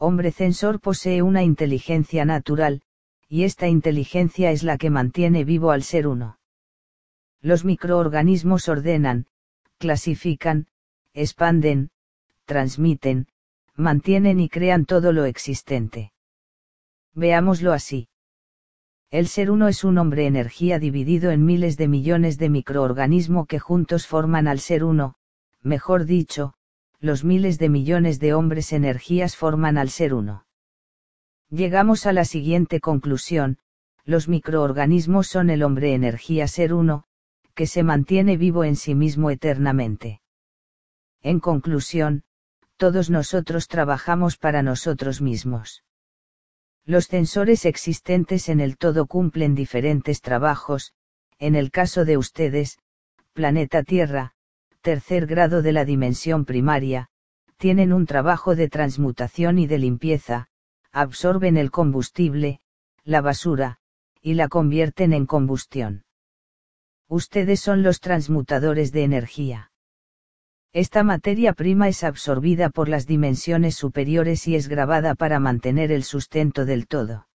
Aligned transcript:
Hombre 0.00 0.30
Censor 0.30 0.78
posee 0.80 1.22
una 1.22 1.42
inteligencia 1.42 2.24
natural, 2.24 2.82
y 3.28 3.42
esta 3.42 3.66
inteligencia 3.66 4.52
es 4.52 4.62
la 4.62 4.78
que 4.78 4.90
mantiene 4.90 5.44
vivo 5.44 5.72
al 5.72 5.82
ser 5.82 6.06
uno. 6.06 6.38
Los 7.40 7.64
microorganismos 7.64 8.68
ordenan, 8.68 9.26
clasifican, 9.78 10.68
expanden, 11.14 11.90
transmiten, 12.44 13.26
mantienen 13.74 14.38
y 14.38 14.48
crean 14.48 14.86
todo 14.86 15.12
lo 15.12 15.24
existente. 15.24 16.12
Veámoslo 17.14 17.72
así. 17.72 18.08
El 19.10 19.26
ser 19.26 19.50
uno 19.50 19.66
es 19.66 19.82
un 19.82 19.98
hombre 19.98 20.26
energía 20.26 20.78
dividido 20.78 21.32
en 21.32 21.44
miles 21.44 21.76
de 21.76 21.88
millones 21.88 22.38
de 22.38 22.50
microorganismos 22.50 23.48
que 23.48 23.58
juntos 23.58 24.06
forman 24.06 24.46
al 24.46 24.60
ser 24.60 24.84
uno, 24.84 25.16
mejor 25.60 26.04
dicho, 26.04 26.54
los 27.00 27.24
miles 27.24 27.58
de 27.58 27.68
millones 27.68 28.18
de 28.18 28.34
hombres 28.34 28.72
energías 28.72 29.36
forman 29.36 29.78
al 29.78 29.90
ser 29.90 30.14
uno. 30.14 30.46
Llegamos 31.50 32.06
a 32.06 32.12
la 32.12 32.24
siguiente 32.24 32.80
conclusión, 32.80 33.58
los 34.04 34.28
microorganismos 34.28 35.28
son 35.28 35.50
el 35.50 35.62
hombre 35.62 35.94
energía 35.94 36.48
ser 36.48 36.74
uno, 36.74 37.04
que 37.54 37.66
se 37.66 37.82
mantiene 37.82 38.36
vivo 38.36 38.64
en 38.64 38.76
sí 38.76 38.94
mismo 38.94 39.30
eternamente. 39.30 40.22
En 41.22 41.40
conclusión, 41.40 42.24
todos 42.76 43.10
nosotros 43.10 43.68
trabajamos 43.68 44.36
para 44.36 44.62
nosotros 44.62 45.20
mismos. 45.20 45.84
Los 46.84 47.06
sensores 47.06 47.66
existentes 47.66 48.48
en 48.48 48.60
el 48.60 48.78
todo 48.78 49.06
cumplen 49.06 49.54
diferentes 49.54 50.20
trabajos, 50.20 50.94
en 51.38 51.54
el 51.54 51.70
caso 51.70 52.04
de 52.04 52.16
ustedes, 52.16 52.78
planeta 53.34 53.82
Tierra, 53.82 54.32
tercer 54.80 55.26
grado 55.26 55.62
de 55.62 55.72
la 55.72 55.84
dimensión 55.84 56.44
primaria, 56.44 57.08
tienen 57.56 57.92
un 57.92 58.06
trabajo 58.06 58.54
de 58.54 58.68
transmutación 58.68 59.58
y 59.58 59.66
de 59.66 59.78
limpieza, 59.78 60.48
absorben 60.92 61.56
el 61.56 61.70
combustible, 61.70 62.60
la 63.04 63.20
basura, 63.20 63.78
y 64.22 64.34
la 64.34 64.48
convierten 64.48 65.12
en 65.12 65.26
combustión. 65.26 66.04
Ustedes 67.08 67.60
son 67.60 67.82
los 67.82 68.00
transmutadores 68.00 68.92
de 68.92 69.02
energía. 69.02 69.72
Esta 70.72 71.02
materia 71.02 71.54
prima 71.54 71.88
es 71.88 72.04
absorbida 72.04 72.68
por 72.68 72.88
las 72.88 73.06
dimensiones 73.06 73.74
superiores 73.74 74.46
y 74.46 74.54
es 74.54 74.68
grabada 74.68 75.14
para 75.14 75.40
mantener 75.40 75.90
el 75.90 76.04
sustento 76.04 76.66
del 76.66 76.86
todo. 76.86 77.26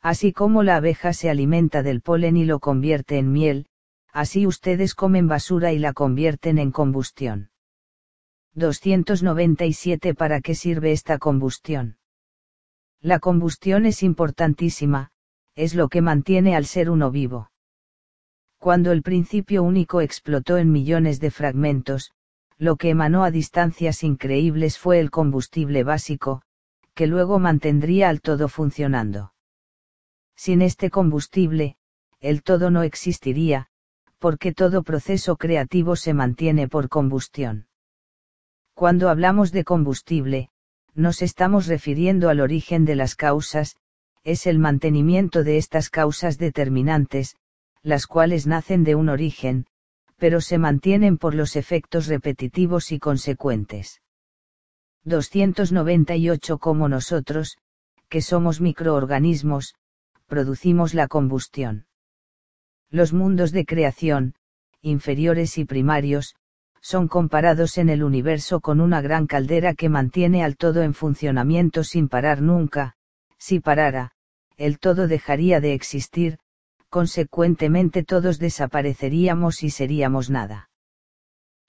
Así 0.00 0.32
como 0.32 0.62
la 0.62 0.76
abeja 0.76 1.12
se 1.12 1.28
alimenta 1.28 1.82
del 1.82 2.00
polen 2.00 2.38
y 2.38 2.46
lo 2.46 2.58
convierte 2.58 3.18
en 3.18 3.30
miel, 3.30 3.66
así 4.12 4.46
ustedes 4.46 4.94
comen 4.94 5.28
basura 5.28 5.72
y 5.72 5.78
la 5.78 5.92
convierten 5.92 6.58
en 6.58 6.70
combustión. 6.70 7.50
297 8.54 10.14
¿Para 10.14 10.40
qué 10.40 10.54
sirve 10.54 10.92
esta 10.92 11.18
combustión? 11.18 11.98
La 13.00 13.18
combustión 13.18 13.86
es 13.86 14.02
importantísima, 14.02 15.10
es 15.54 15.74
lo 15.74 15.88
que 15.88 16.02
mantiene 16.02 16.54
al 16.56 16.66
ser 16.66 16.90
uno 16.90 17.10
vivo. 17.10 17.50
Cuando 18.58 18.92
el 18.92 19.02
principio 19.02 19.62
único 19.62 20.02
explotó 20.02 20.58
en 20.58 20.70
millones 20.70 21.18
de 21.18 21.30
fragmentos, 21.30 22.12
lo 22.58 22.76
que 22.76 22.90
emanó 22.90 23.24
a 23.24 23.30
distancias 23.30 24.02
increíbles 24.02 24.78
fue 24.78 25.00
el 25.00 25.10
combustible 25.10 25.82
básico, 25.82 26.42
que 26.92 27.06
luego 27.06 27.38
mantendría 27.38 28.10
al 28.10 28.20
todo 28.20 28.48
funcionando. 28.48 29.32
Sin 30.36 30.60
este 30.60 30.90
combustible, 30.90 31.76
el 32.20 32.42
todo 32.42 32.70
no 32.70 32.82
existiría, 32.82 33.69
porque 34.20 34.52
todo 34.52 34.82
proceso 34.82 35.36
creativo 35.36 35.96
se 35.96 36.14
mantiene 36.14 36.68
por 36.68 36.88
combustión. 36.88 37.66
Cuando 38.74 39.08
hablamos 39.08 39.50
de 39.50 39.64
combustible, 39.64 40.50
nos 40.94 41.22
estamos 41.22 41.66
refiriendo 41.66 42.28
al 42.28 42.40
origen 42.40 42.84
de 42.84 42.96
las 42.96 43.16
causas, 43.16 43.76
es 44.22 44.46
el 44.46 44.58
mantenimiento 44.58 45.42
de 45.42 45.56
estas 45.56 45.88
causas 45.88 46.36
determinantes, 46.36 47.36
las 47.82 48.06
cuales 48.06 48.46
nacen 48.46 48.84
de 48.84 48.94
un 48.94 49.08
origen, 49.08 49.66
pero 50.18 50.42
se 50.42 50.58
mantienen 50.58 51.16
por 51.16 51.34
los 51.34 51.56
efectos 51.56 52.06
repetitivos 52.06 52.92
y 52.92 52.98
consecuentes. 52.98 54.02
298 55.04 56.58
Como 56.58 56.88
nosotros, 56.90 57.56
que 58.10 58.20
somos 58.20 58.60
microorganismos, 58.60 59.74
producimos 60.26 60.92
la 60.92 61.08
combustión. 61.08 61.86
Los 62.90 63.12
mundos 63.12 63.52
de 63.52 63.64
creación, 63.64 64.34
inferiores 64.82 65.58
y 65.58 65.64
primarios, 65.64 66.34
son 66.80 67.06
comparados 67.06 67.78
en 67.78 67.88
el 67.88 68.02
universo 68.02 68.60
con 68.60 68.80
una 68.80 69.00
gran 69.00 69.26
caldera 69.26 69.74
que 69.74 69.88
mantiene 69.88 70.42
al 70.42 70.56
todo 70.56 70.82
en 70.82 70.94
funcionamiento 70.94 71.84
sin 71.84 72.08
parar 72.08 72.42
nunca, 72.42 72.96
si 73.38 73.60
parara, 73.60 74.12
el 74.56 74.78
todo 74.78 75.06
dejaría 75.06 75.60
de 75.60 75.74
existir, 75.74 76.38
consecuentemente 76.88 78.02
todos 78.02 78.38
desapareceríamos 78.38 79.62
y 79.62 79.70
seríamos 79.70 80.28
nada. 80.28 80.70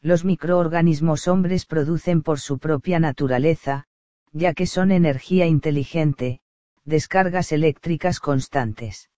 Los 0.02 0.26
microorganismos 0.26 1.28
hombres 1.28 1.68
producen 1.68 2.24
por 2.24 2.40
su 2.40 2.58
propia 2.58 3.00
naturaleza, 3.00 3.86
ya 4.32 4.54
que 4.54 4.66
son 4.66 4.92
energía 4.92 5.46
inteligente, 5.46 6.42
descargas 6.84 7.52
eléctricas 7.52 8.20
constantes. 8.20 9.11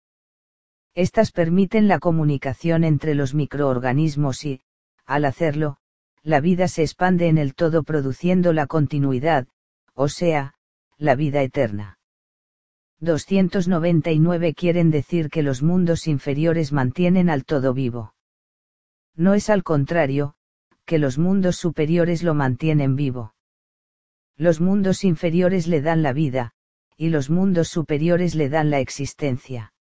Estas 0.96 1.32
permiten 1.32 1.88
la 1.88 1.98
comunicación 2.00 2.84
entre 2.84 3.16
los 3.16 3.34
microorganismos 3.34 4.46
y, 4.46 4.62
al 5.06 5.26
hacerlo, 5.26 5.78
la 6.22 6.40
vida 6.40 6.68
se 6.68 6.84
expande 6.84 7.28
en 7.28 7.38
el 7.38 7.56
todo 7.56 7.84
produciendo 7.84 8.54
la 8.54 8.68
continuidad, 8.68 9.48
o 9.96 10.08
sea, 10.08 10.54
la 10.98 11.16
vida 11.16 11.42
eterna. 11.42 11.98
299 13.00 14.54
quieren 14.54 14.92
decir 14.92 15.30
que 15.30 15.44
los 15.44 15.62
mundos 15.62 16.08
inferiores 16.08 16.72
mantienen 16.72 17.30
al 17.30 17.44
todo 17.44 17.74
vivo. 17.74 18.14
No 19.16 19.34
es 19.34 19.50
al 19.50 19.64
contrario, 19.64 20.36
que 20.86 21.00
los 21.00 21.18
mundos 21.18 21.58
superiores 21.58 22.24
lo 22.24 22.34
mantienen 22.34 22.96
vivo. 22.96 23.34
Los 24.38 24.62
mundos 24.62 25.04
inferiores 25.04 25.68
le 25.68 25.82
dan 25.82 26.04
la 26.04 26.14
vida, 26.14 26.54
y 26.96 27.10
los 27.10 27.30
mundos 27.30 27.68
superiores 27.68 28.36
le 28.36 28.48
dan 28.48 28.70
la 28.70 28.80
existencia. 28.80 29.73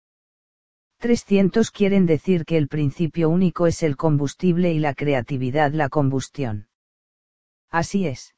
300 1.03 1.73
quieren 1.73 2.07
decir 2.07 2.45
que 2.45 2.57
el 2.57 2.69
principio 2.69 3.29
único 3.29 3.67
es 3.67 3.83
el 3.83 3.97
combustible 3.97 4.73
y 4.73 4.79
la 4.79 4.95
creatividad 4.95 5.73
la 5.73 5.89
combustión. 5.89 6.69
Así 7.71 8.07
es. 8.07 8.37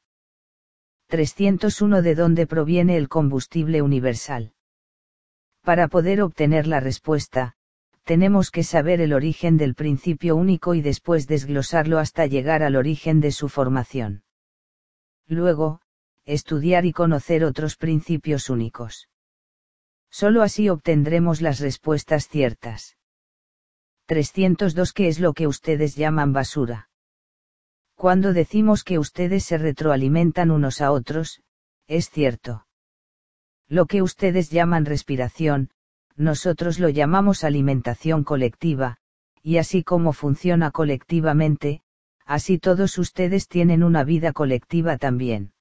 301 1.05 2.01
¿De 2.01 2.15
dónde 2.15 2.47
proviene 2.47 2.97
el 2.97 3.07
combustible 3.07 3.83
universal? 3.83 4.53
Para 5.61 5.87
poder 5.87 6.23
obtener 6.23 6.65
la 6.65 6.79
respuesta, 6.79 7.53
tenemos 8.03 8.49
que 8.49 8.63
saber 8.63 8.99
el 8.99 9.13
origen 9.13 9.57
del 9.57 9.75
principio 9.75 10.35
único 10.35 10.73
y 10.73 10.81
después 10.81 11.27
desglosarlo 11.27 11.99
hasta 11.99 12.25
llegar 12.25 12.63
al 12.63 12.75
origen 12.77 13.21
de 13.21 13.31
su 13.31 13.47
formación. 13.47 14.23
Luego, 15.27 15.81
estudiar 16.25 16.87
y 16.87 16.93
conocer 16.93 17.43
otros 17.43 17.75
principios 17.75 18.49
únicos. 18.49 19.07
Solo 20.21 20.43
así 20.43 20.69
obtendremos 20.69 21.41
las 21.41 21.59
respuestas 21.59 22.29
ciertas. 22.29 22.95
302 24.05 24.93
¿Qué 24.93 25.09
es 25.09 25.19
lo 25.19 25.33
que 25.33 25.45
ustedes 25.45 25.97
llaman 25.97 26.31
basura? 26.31 26.89
Cuando 27.95 28.31
decimos 28.31 28.85
que 28.85 28.97
ustedes 28.97 29.43
se 29.43 29.57
retroalimentan 29.57 30.51
unos 30.51 30.79
a 30.79 30.93
otros, 30.93 31.41
es 31.87 32.09
cierto. 32.09 32.65
Lo 33.67 33.87
que 33.87 34.01
ustedes 34.01 34.49
llaman 34.49 34.85
respiración, 34.85 35.69
nosotros 36.15 36.79
lo 36.79 36.87
llamamos 36.87 37.43
alimentación 37.43 38.23
colectiva, 38.23 38.99
y 39.41 39.57
así 39.57 39.83
como 39.83 40.13
funciona 40.13 40.71
colectivamente, 40.71 41.81
así 42.25 42.57
todos 42.57 42.97
ustedes 42.99 43.49
tienen 43.49 43.83
una 43.83 44.05
vida 44.05 44.31
colectiva 44.31 44.97
también. 44.97 45.51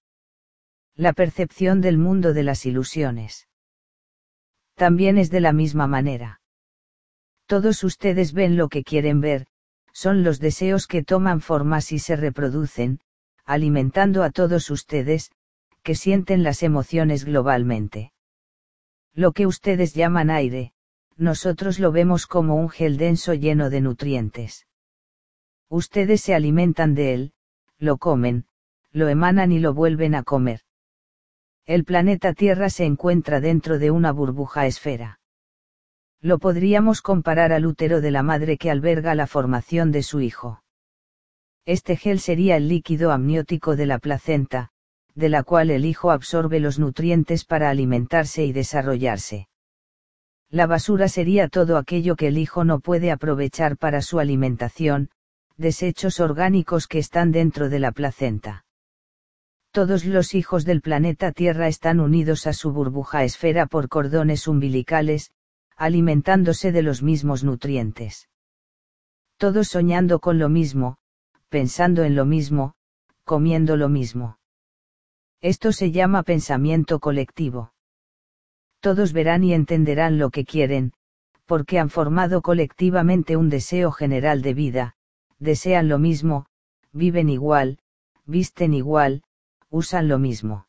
La 0.94 1.12
percepción 1.12 1.80
del 1.80 1.98
mundo 1.98 2.32
de 2.34 2.44
las 2.44 2.66
ilusiones 2.66 3.48
también 4.74 5.18
es 5.18 5.30
de 5.30 5.40
la 5.40 5.52
misma 5.52 5.86
manera. 5.86 6.40
Todos 7.46 7.84
ustedes 7.84 8.32
ven 8.32 8.56
lo 8.56 8.68
que 8.68 8.82
quieren 8.82 9.20
ver, 9.20 9.46
son 9.92 10.24
los 10.24 10.40
deseos 10.40 10.86
que 10.86 11.04
toman 11.04 11.40
formas 11.40 11.92
y 11.92 11.98
se 11.98 12.16
reproducen, 12.16 13.00
alimentando 13.44 14.22
a 14.22 14.30
todos 14.30 14.70
ustedes, 14.70 15.30
que 15.82 15.94
sienten 15.94 16.42
las 16.42 16.62
emociones 16.62 17.24
globalmente. 17.24 18.12
Lo 19.14 19.32
que 19.32 19.46
ustedes 19.46 19.94
llaman 19.94 20.30
aire, 20.30 20.72
nosotros 21.16 21.78
lo 21.78 21.92
vemos 21.92 22.26
como 22.26 22.56
un 22.56 22.68
gel 22.68 22.96
denso 22.96 23.34
lleno 23.34 23.70
de 23.70 23.80
nutrientes. 23.80 24.66
Ustedes 25.68 26.22
se 26.22 26.34
alimentan 26.34 26.94
de 26.94 27.14
él, 27.14 27.32
lo 27.78 27.98
comen, 27.98 28.46
lo 28.90 29.08
emanan 29.08 29.52
y 29.52 29.60
lo 29.60 29.74
vuelven 29.74 30.14
a 30.14 30.24
comer. 30.24 30.63
El 31.66 31.84
planeta 31.84 32.34
Tierra 32.34 32.68
se 32.68 32.84
encuentra 32.84 33.40
dentro 33.40 33.78
de 33.78 33.90
una 33.90 34.12
burbuja 34.12 34.66
esfera. 34.66 35.18
Lo 36.20 36.38
podríamos 36.38 37.00
comparar 37.00 37.52
al 37.52 37.64
útero 37.64 38.02
de 38.02 38.10
la 38.10 38.22
madre 38.22 38.58
que 38.58 38.70
alberga 38.70 39.14
la 39.14 39.26
formación 39.26 39.90
de 39.90 40.02
su 40.02 40.20
hijo. 40.20 40.62
Este 41.64 41.96
gel 41.96 42.20
sería 42.20 42.56
el 42.56 42.68
líquido 42.68 43.12
amniótico 43.12 43.76
de 43.76 43.86
la 43.86 43.98
placenta, 43.98 44.68
de 45.14 45.30
la 45.30 45.42
cual 45.42 45.70
el 45.70 45.86
hijo 45.86 46.10
absorbe 46.10 46.60
los 46.60 46.78
nutrientes 46.78 47.46
para 47.46 47.70
alimentarse 47.70 48.44
y 48.44 48.52
desarrollarse. 48.52 49.48
La 50.50 50.66
basura 50.66 51.08
sería 51.08 51.48
todo 51.48 51.78
aquello 51.78 52.14
que 52.14 52.28
el 52.28 52.36
hijo 52.36 52.64
no 52.64 52.80
puede 52.80 53.10
aprovechar 53.10 53.78
para 53.78 54.02
su 54.02 54.18
alimentación, 54.18 55.08
desechos 55.56 56.20
orgánicos 56.20 56.86
que 56.86 56.98
están 56.98 57.32
dentro 57.32 57.70
de 57.70 57.78
la 57.78 57.92
placenta. 57.92 58.63
Todos 59.74 60.04
los 60.04 60.36
hijos 60.36 60.64
del 60.64 60.80
planeta 60.80 61.32
Tierra 61.32 61.66
están 61.66 61.98
unidos 61.98 62.46
a 62.46 62.52
su 62.52 62.70
burbuja 62.70 63.24
esfera 63.24 63.66
por 63.66 63.88
cordones 63.88 64.46
umbilicales, 64.46 65.32
alimentándose 65.76 66.70
de 66.70 66.80
los 66.82 67.02
mismos 67.02 67.42
nutrientes. 67.42 68.28
Todos 69.36 69.66
soñando 69.66 70.20
con 70.20 70.38
lo 70.38 70.48
mismo, 70.48 70.98
pensando 71.48 72.04
en 72.04 72.14
lo 72.14 72.24
mismo, 72.24 72.74
comiendo 73.24 73.76
lo 73.76 73.88
mismo. 73.88 74.38
Esto 75.40 75.72
se 75.72 75.90
llama 75.90 76.22
pensamiento 76.22 77.00
colectivo. 77.00 77.72
Todos 78.78 79.12
verán 79.12 79.42
y 79.42 79.54
entenderán 79.54 80.18
lo 80.18 80.30
que 80.30 80.44
quieren, 80.44 80.92
porque 81.46 81.80
han 81.80 81.90
formado 81.90 82.42
colectivamente 82.42 83.36
un 83.36 83.48
deseo 83.48 83.90
general 83.90 84.40
de 84.40 84.54
vida, 84.54 84.94
desean 85.40 85.88
lo 85.88 85.98
mismo, 85.98 86.46
viven 86.92 87.28
igual, 87.28 87.80
visten 88.24 88.72
igual, 88.72 89.24
usan 89.74 90.06
lo 90.06 90.20
mismo. 90.20 90.68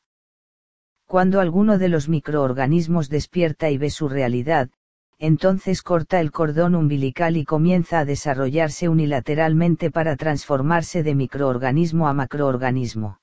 Cuando 1.06 1.40
alguno 1.40 1.78
de 1.78 1.90
los 1.90 2.10
microorganismos 2.10 3.08
despierta 3.08 3.70
y 3.70 3.78
ve 3.78 3.92
su 3.92 4.10
realidad, 4.10 4.72
entonces 5.20 5.84
corta 5.84 6.20
el 6.20 6.32
cordón 6.32 6.74
umbilical 6.74 7.38
y 7.38 7.46
comienza 7.46 8.00
a 8.00 8.06
desarrollarse 8.06 8.90
unilateralmente 8.90 9.92
para 9.92 10.16
transformarse 10.16 11.04
de 11.04 11.14
microorganismo 11.14 12.08
a 12.08 12.14
macroorganismo. 12.14 13.20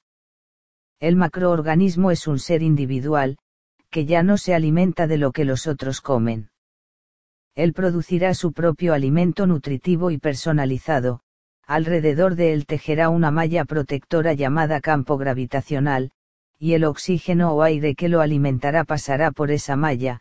El 1.01 1.17
macroorganismo 1.17 2.13
es 2.13 2.29
un 2.29 2.39
ser 2.39 2.63
individual, 2.63 3.37
que 3.91 4.07
ya 4.07 4.23
no 4.23 4.39
se 4.39 4.55
alimenta 4.55 5.09
de 5.09 5.19
lo 5.19 5.33
que 5.33 5.45
los 5.45 5.67
otros 5.67 6.01
comen. 6.01 6.51
Él 7.57 7.73
producirá 7.73 8.35
su 8.35 8.53
propio 8.53 8.95
alimento 8.95 9.49
nutritivo 9.49 10.13
y 10.13 10.19
personalizado, 10.19 11.23
alrededor 11.67 12.35
de 12.35 12.53
él 12.53 12.67
tejerá 12.67 13.09
una 13.09 13.31
malla 13.31 13.65
protectora 13.65 14.33
llamada 14.33 14.81
campo 14.81 15.17
gravitacional, 15.17 16.11
y 16.59 16.75
el 16.75 16.85
oxígeno 16.85 17.53
o 17.53 17.63
aire 17.63 17.95
que 17.95 18.09
lo 18.09 18.21
alimentará 18.21 18.85
pasará 18.85 19.31
por 19.31 19.51
esa 19.51 19.77
malla, 19.77 20.21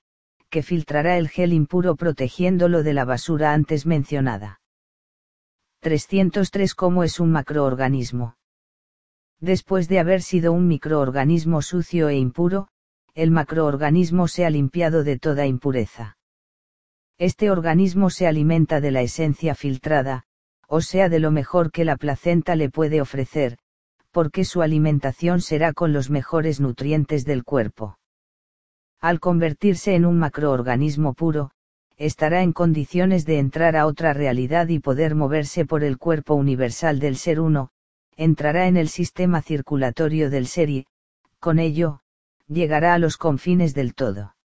que 0.49 0.63
filtrará 0.63 1.17
el 1.17 1.29
gel 1.29 1.53
impuro 1.53 1.95
protegiéndolo 1.95 2.83
de 2.83 2.93
la 2.93 3.05
basura 3.05 3.53
antes 3.53 3.85
mencionada. 3.85 4.59
303 5.81 6.75
¿Cómo 6.75 7.03
es 7.03 7.19
un 7.19 7.31
macroorganismo? 7.31 8.35
Después 9.39 9.87
de 9.87 9.99
haber 9.99 10.21
sido 10.21 10.53
un 10.53 10.67
microorganismo 10.67 11.61
sucio 11.61 12.09
e 12.09 12.17
impuro, 12.17 12.67
el 13.15 13.31
macroorganismo 13.31 14.27
se 14.27 14.45
ha 14.45 14.49
limpiado 14.49 15.03
de 15.03 15.17
toda 15.17 15.47
impureza. 15.47 16.17
Este 17.17 17.49
organismo 17.49 18.09
se 18.09 18.27
alimenta 18.27 18.81
de 18.81 18.91
la 18.91 19.01
esencia 19.01 19.55
filtrada, 19.55 20.23
o 20.73 20.79
sea 20.79 21.09
de 21.09 21.19
lo 21.19 21.31
mejor 21.31 21.69
que 21.69 21.83
la 21.83 21.97
placenta 21.97 22.55
le 22.55 22.69
puede 22.69 23.01
ofrecer, 23.01 23.57
porque 24.11 24.45
su 24.45 24.61
alimentación 24.61 25.41
será 25.41 25.73
con 25.73 25.91
los 25.91 26.09
mejores 26.09 26.61
nutrientes 26.61 27.25
del 27.25 27.43
cuerpo. 27.43 27.97
Al 29.01 29.19
convertirse 29.19 29.95
en 29.95 30.05
un 30.05 30.17
macroorganismo 30.17 31.13
puro, 31.13 31.51
estará 31.97 32.41
en 32.41 32.53
condiciones 32.53 33.25
de 33.25 33.39
entrar 33.39 33.75
a 33.75 33.85
otra 33.85 34.13
realidad 34.13 34.69
y 34.69 34.79
poder 34.79 35.13
moverse 35.13 35.65
por 35.65 35.83
el 35.83 35.97
cuerpo 35.97 36.35
universal 36.35 37.01
del 37.01 37.17
ser 37.17 37.41
uno, 37.41 37.71
entrará 38.15 38.67
en 38.67 38.77
el 38.77 38.87
sistema 38.87 39.41
circulatorio 39.41 40.29
del 40.29 40.47
ser 40.47 40.69
y, 40.69 40.87
con 41.41 41.59
ello, 41.59 41.99
llegará 42.47 42.93
a 42.93 42.97
los 42.97 43.17
confines 43.17 43.73
del 43.73 43.93
todo. 43.93 44.37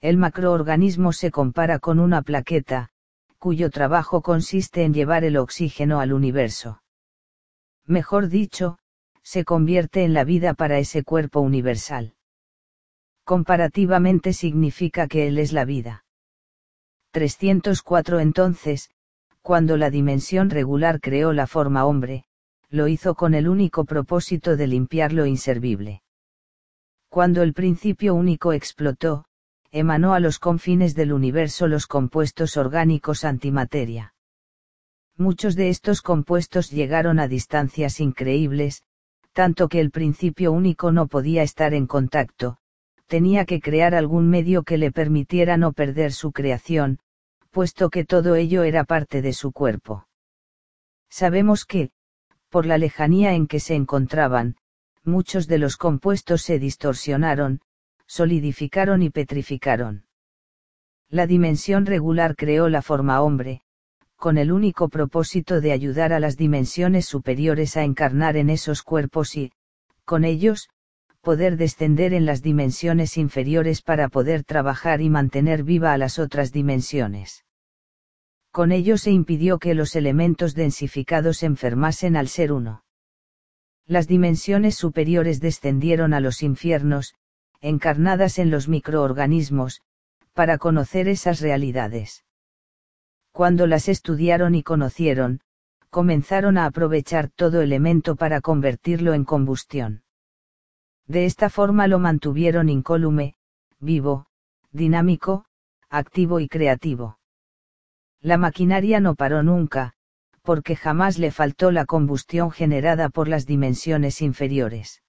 El 0.00 0.16
macroorganismo 0.16 1.12
se 1.12 1.32
compara 1.32 1.80
con 1.80 1.98
una 1.98 2.22
plaqueta, 2.22 2.90
cuyo 3.44 3.68
trabajo 3.68 4.22
consiste 4.22 4.84
en 4.84 4.94
llevar 4.94 5.22
el 5.22 5.36
oxígeno 5.36 6.00
al 6.00 6.14
universo. 6.14 6.80
Mejor 7.84 8.30
dicho, 8.30 8.78
se 9.22 9.44
convierte 9.44 10.02
en 10.02 10.14
la 10.14 10.24
vida 10.24 10.54
para 10.54 10.78
ese 10.78 11.04
cuerpo 11.04 11.40
universal. 11.40 12.14
Comparativamente 13.22 14.32
significa 14.32 15.08
que 15.08 15.26
Él 15.26 15.36
es 15.36 15.52
la 15.52 15.66
vida. 15.66 16.06
304 17.10 18.20
Entonces, 18.20 18.88
cuando 19.42 19.76
la 19.76 19.90
dimensión 19.90 20.48
regular 20.48 20.98
creó 21.02 21.34
la 21.34 21.46
forma 21.46 21.84
hombre, 21.84 22.24
lo 22.70 22.88
hizo 22.88 23.14
con 23.14 23.34
el 23.34 23.46
único 23.46 23.84
propósito 23.84 24.56
de 24.56 24.68
limpiar 24.68 25.12
lo 25.12 25.26
inservible. 25.26 26.00
Cuando 27.10 27.42
el 27.42 27.52
principio 27.52 28.14
único 28.14 28.54
explotó, 28.54 29.26
emanó 29.74 30.14
a 30.14 30.20
los 30.20 30.38
confines 30.38 30.94
del 30.94 31.12
universo 31.12 31.66
los 31.66 31.88
compuestos 31.88 32.56
orgánicos 32.56 33.24
antimateria. 33.24 34.14
Muchos 35.16 35.56
de 35.56 35.68
estos 35.68 36.00
compuestos 36.00 36.70
llegaron 36.70 37.18
a 37.18 37.26
distancias 37.26 37.98
increíbles, 37.98 38.84
tanto 39.32 39.68
que 39.68 39.80
el 39.80 39.90
principio 39.90 40.52
único 40.52 40.92
no 40.92 41.08
podía 41.08 41.42
estar 41.42 41.74
en 41.74 41.88
contacto, 41.88 42.58
tenía 43.08 43.46
que 43.46 43.60
crear 43.60 43.96
algún 43.96 44.30
medio 44.30 44.62
que 44.62 44.78
le 44.78 44.92
permitiera 44.92 45.56
no 45.56 45.72
perder 45.72 46.12
su 46.12 46.30
creación, 46.30 47.00
puesto 47.50 47.90
que 47.90 48.04
todo 48.04 48.36
ello 48.36 48.62
era 48.62 48.84
parte 48.84 49.22
de 49.22 49.32
su 49.32 49.50
cuerpo. 49.50 50.06
Sabemos 51.10 51.64
que, 51.64 51.90
por 52.48 52.64
la 52.64 52.78
lejanía 52.78 53.34
en 53.34 53.48
que 53.48 53.58
se 53.58 53.74
encontraban, 53.74 54.54
muchos 55.02 55.48
de 55.48 55.58
los 55.58 55.76
compuestos 55.76 56.42
se 56.42 56.60
distorsionaron, 56.60 57.60
solidificaron 58.06 59.02
y 59.02 59.10
petrificaron. 59.10 60.06
La 61.08 61.26
dimensión 61.26 61.86
regular 61.86 62.36
creó 62.36 62.68
la 62.68 62.82
forma 62.82 63.20
hombre, 63.22 63.62
con 64.16 64.38
el 64.38 64.52
único 64.52 64.88
propósito 64.88 65.60
de 65.60 65.72
ayudar 65.72 66.12
a 66.12 66.20
las 66.20 66.36
dimensiones 66.36 67.06
superiores 67.06 67.76
a 67.76 67.84
encarnar 67.84 68.36
en 68.36 68.50
esos 68.50 68.82
cuerpos 68.82 69.36
y, 69.36 69.52
con 70.04 70.24
ellos, 70.24 70.68
poder 71.20 71.56
descender 71.56 72.12
en 72.14 72.26
las 72.26 72.42
dimensiones 72.42 73.16
inferiores 73.16 73.82
para 73.82 74.08
poder 74.08 74.44
trabajar 74.44 75.00
y 75.00 75.10
mantener 75.10 75.64
viva 75.64 75.92
a 75.92 75.98
las 75.98 76.18
otras 76.18 76.52
dimensiones. 76.52 77.44
Con 78.50 78.72
ello 78.72 78.98
se 78.98 79.10
impidió 79.10 79.58
que 79.58 79.74
los 79.74 79.96
elementos 79.96 80.54
densificados 80.54 81.42
enfermasen 81.42 82.16
al 82.16 82.28
ser 82.28 82.52
uno. 82.52 82.84
Las 83.86 84.06
dimensiones 84.06 84.76
superiores 84.76 85.40
descendieron 85.40 86.14
a 86.14 86.20
los 86.20 86.42
infiernos, 86.42 87.14
encarnadas 87.64 88.38
en 88.38 88.50
los 88.50 88.68
microorganismos, 88.68 89.80
para 90.34 90.58
conocer 90.58 91.08
esas 91.08 91.40
realidades. 91.40 92.22
Cuando 93.32 93.66
las 93.66 93.88
estudiaron 93.88 94.54
y 94.54 94.62
conocieron, 94.62 95.40
comenzaron 95.88 96.58
a 96.58 96.66
aprovechar 96.66 97.30
todo 97.30 97.62
elemento 97.62 98.16
para 98.16 98.42
convertirlo 98.42 99.14
en 99.14 99.24
combustión. 99.24 100.02
De 101.06 101.24
esta 101.24 101.48
forma 101.48 101.86
lo 101.86 101.98
mantuvieron 101.98 102.68
incólume, 102.68 103.36
vivo, 103.80 104.26
dinámico, 104.70 105.46
activo 105.88 106.40
y 106.40 106.48
creativo. 106.48 107.18
La 108.20 108.36
maquinaria 108.36 109.00
no 109.00 109.14
paró 109.14 109.42
nunca, 109.42 109.94
porque 110.42 110.76
jamás 110.76 111.18
le 111.18 111.30
faltó 111.30 111.70
la 111.70 111.86
combustión 111.86 112.50
generada 112.50 113.08
por 113.08 113.26
las 113.26 113.46
dimensiones 113.46 114.20
inferiores. 114.20 115.02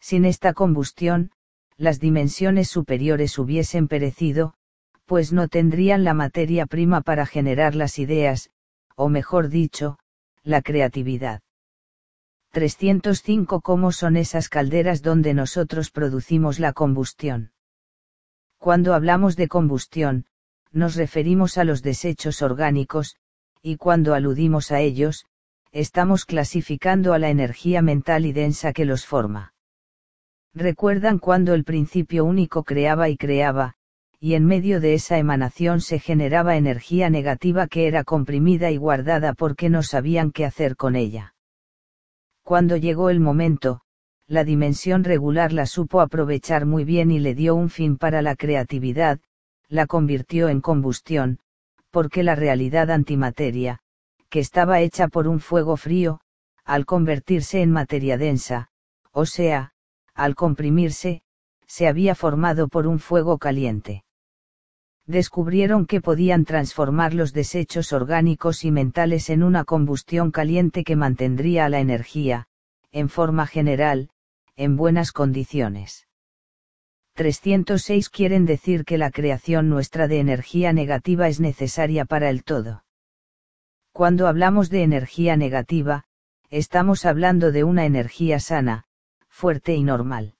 Sin 0.00 0.24
esta 0.24 0.54
combustión, 0.54 1.30
las 1.82 1.98
dimensiones 1.98 2.68
superiores 2.68 3.36
hubiesen 3.40 3.88
perecido, 3.88 4.54
pues 5.04 5.32
no 5.32 5.48
tendrían 5.48 6.04
la 6.04 6.14
materia 6.14 6.64
prima 6.66 7.00
para 7.00 7.26
generar 7.26 7.74
las 7.74 7.98
ideas, 7.98 8.50
o 8.94 9.08
mejor 9.08 9.48
dicho, 9.48 9.98
la 10.44 10.62
creatividad. 10.62 11.42
305 12.52 13.62
¿Cómo 13.62 13.90
son 13.90 14.16
esas 14.16 14.48
calderas 14.48 15.02
donde 15.02 15.34
nosotros 15.34 15.90
producimos 15.90 16.60
la 16.60 16.72
combustión? 16.72 17.50
Cuando 18.58 18.94
hablamos 18.94 19.34
de 19.34 19.48
combustión, 19.48 20.26
nos 20.70 20.94
referimos 20.94 21.58
a 21.58 21.64
los 21.64 21.82
desechos 21.82 22.42
orgánicos, 22.42 23.16
y 23.60 23.76
cuando 23.76 24.14
aludimos 24.14 24.70
a 24.70 24.78
ellos, 24.78 25.24
estamos 25.72 26.26
clasificando 26.26 27.12
a 27.12 27.18
la 27.18 27.30
energía 27.30 27.82
mental 27.82 28.24
y 28.24 28.32
densa 28.32 28.72
que 28.72 28.84
los 28.84 29.04
forma. 29.04 29.52
Recuerdan 30.54 31.18
cuando 31.18 31.54
el 31.54 31.64
principio 31.64 32.24
único 32.24 32.62
creaba 32.62 33.08
y 33.08 33.16
creaba, 33.16 33.74
y 34.20 34.34
en 34.34 34.44
medio 34.44 34.80
de 34.80 34.94
esa 34.94 35.18
emanación 35.18 35.80
se 35.80 35.98
generaba 35.98 36.56
energía 36.56 37.08
negativa 37.08 37.66
que 37.66 37.86
era 37.86 38.04
comprimida 38.04 38.70
y 38.70 38.76
guardada 38.76 39.32
porque 39.32 39.70
no 39.70 39.82
sabían 39.82 40.30
qué 40.30 40.44
hacer 40.44 40.76
con 40.76 40.94
ella. 40.94 41.34
Cuando 42.44 42.76
llegó 42.76 43.08
el 43.08 43.18
momento, 43.18 43.80
la 44.26 44.44
dimensión 44.44 45.04
regular 45.04 45.52
la 45.52 45.66
supo 45.66 46.00
aprovechar 46.00 46.66
muy 46.66 46.84
bien 46.84 47.10
y 47.10 47.18
le 47.18 47.34
dio 47.34 47.54
un 47.54 47.70
fin 47.70 47.96
para 47.96 48.20
la 48.22 48.36
creatividad, 48.36 49.20
la 49.68 49.86
convirtió 49.86 50.48
en 50.48 50.60
combustión, 50.60 51.38
porque 51.90 52.22
la 52.22 52.34
realidad 52.34 52.90
antimateria, 52.90 53.80
que 54.28 54.40
estaba 54.40 54.80
hecha 54.80 55.08
por 55.08 55.28
un 55.28 55.40
fuego 55.40 55.76
frío, 55.76 56.20
al 56.64 56.84
convertirse 56.86 57.62
en 57.62 57.70
materia 57.70 58.18
densa, 58.18 58.70
o 59.12 59.26
sea, 59.26 59.71
al 60.14 60.34
comprimirse, 60.34 61.22
se 61.66 61.88
había 61.88 62.14
formado 62.14 62.68
por 62.68 62.86
un 62.86 62.98
fuego 62.98 63.38
caliente 63.38 64.04
descubrieron 65.06 65.86
que 65.86 66.00
podían 66.00 66.44
transformar 66.44 67.14
los 67.14 67.32
desechos 67.32 67.92
orgánicos 67.92 68.64
y 68.64 68.70
mentales 68.70 69.30
en 69.30 69.42
una 69.42 69.64
combustión 69.64 70.30
caliente 70.30 70.84
que 70.84 70.96
mantendría 70.96 71.64
a 71.64 71.68
la 71.68 71.80
energía, 71.80 72.46
en 72.92 73.08
forma 73.08 73.46
general, 73.46 74.10
en 74.56 74.76
buenas 74.76 75.12
condiciones. 75.12 76.06
306 77.14 78.08
quieren 78.08 78.46
decir 78.46 78.84
que 78.84 78.96
la 78.96 79.10
creación 79.10 79.68
nuestra 79.68 80.08
de 80.08 80.20
energía 80.20 80.72
negativa 80.72 81.28
es 81.28 81.40
necesaria 81.40 82.04
para 82.04 82.30
el 82.30 82.42
todo. 82.42 82.84
Cuando 83.92 84.26
hablamos 84.26 84.70
de 84.70 84.82
energía 84.82 85.36
negativa, 85.36 86.04
estamos 86.48 87.04
hablando 87.04 87.52
de 87.52 87.64
una 87.64 87.84
energía 87.84 88.40
sana, 88.40 88.84
fuerte 89.32 89.74
y 89.74 89.82
normal 89.82 90.36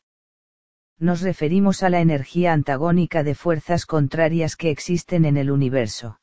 nos 1.02 1.20
referimos 1.20 1.82
a 1.82 1.90
la 1.90 2.00
energía 2.00 2.52
antagónica 2.52 3.25
de 3.25 3.34
fuerzas 3.34 3.87
contrarias 3.87 4.54
que 4.54 4.70
existen 4.70 5.25
en 5.25 5.37
el 5.37 5.50
universo. 5.50 6.20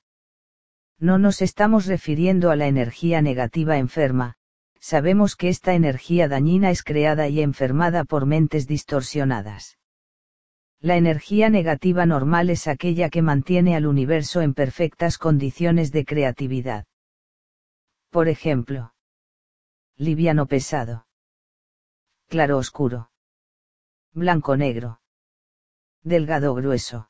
No 0.98 1.20
nos 1.20 1.42
estamos 1.42 1.86
refiriendo 1.86 2.50
a 2.50 2.56
la 2.56 2.68
energía 2.68 3.22
negativa 3.22 3.78
enferma, 3.78 4.36
sabemos 4.80 5.36
que 5.36 5.50
esta 5.50 5.74
energía 5.74 6.30
dañina 6.30 6.72
es 6.72 6.82
creada 6.84 7.28
y 7.28 7.42
enfermada 7.42 8.06
por 8.06 8.26
mentes 8.26 8.68
distorsionadas. 8.68 9.78
La 10.80 10.96
energía 10.96 11.50
negativa 11.50 12.06
normal 12.06 12.50
es 12.50 12.70
aquella 12.70 13.10
que 13.10 13.22
mantiene 13.22 13.76
al 13.76 13.86
universo 13.86 14.42
en 14.42 14.54
perfectas 14.54 15.18
condiciones 15.18 15.92
de 15.92 16.06
creatividad. 16.06 16.86
Por 18.12 18.30
ejemplo, 18.30 18.94
liviano 19.98 20.46
pesado, 20.46 21.06
claro 22.30 22.58
oscuro 22.58 23.10
blanco 24.14 24.58
negro. 24.58 25.02
Delgado 26.04 26.54
grueso. 26.54 27.10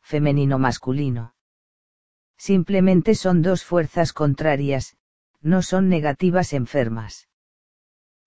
Femenino 0.00 0.58
masculino. 0.58 1.34
Simplemente 2.36 3.14
son 3.14 3.42
dos 3.42 3.64
fuerzas 3.64 4.12
contrarias, 4.12 4.96
no 5.40 5.62
son 5.62 5.88
negativas 5.88 6.52
enfermas. 6.52 7.28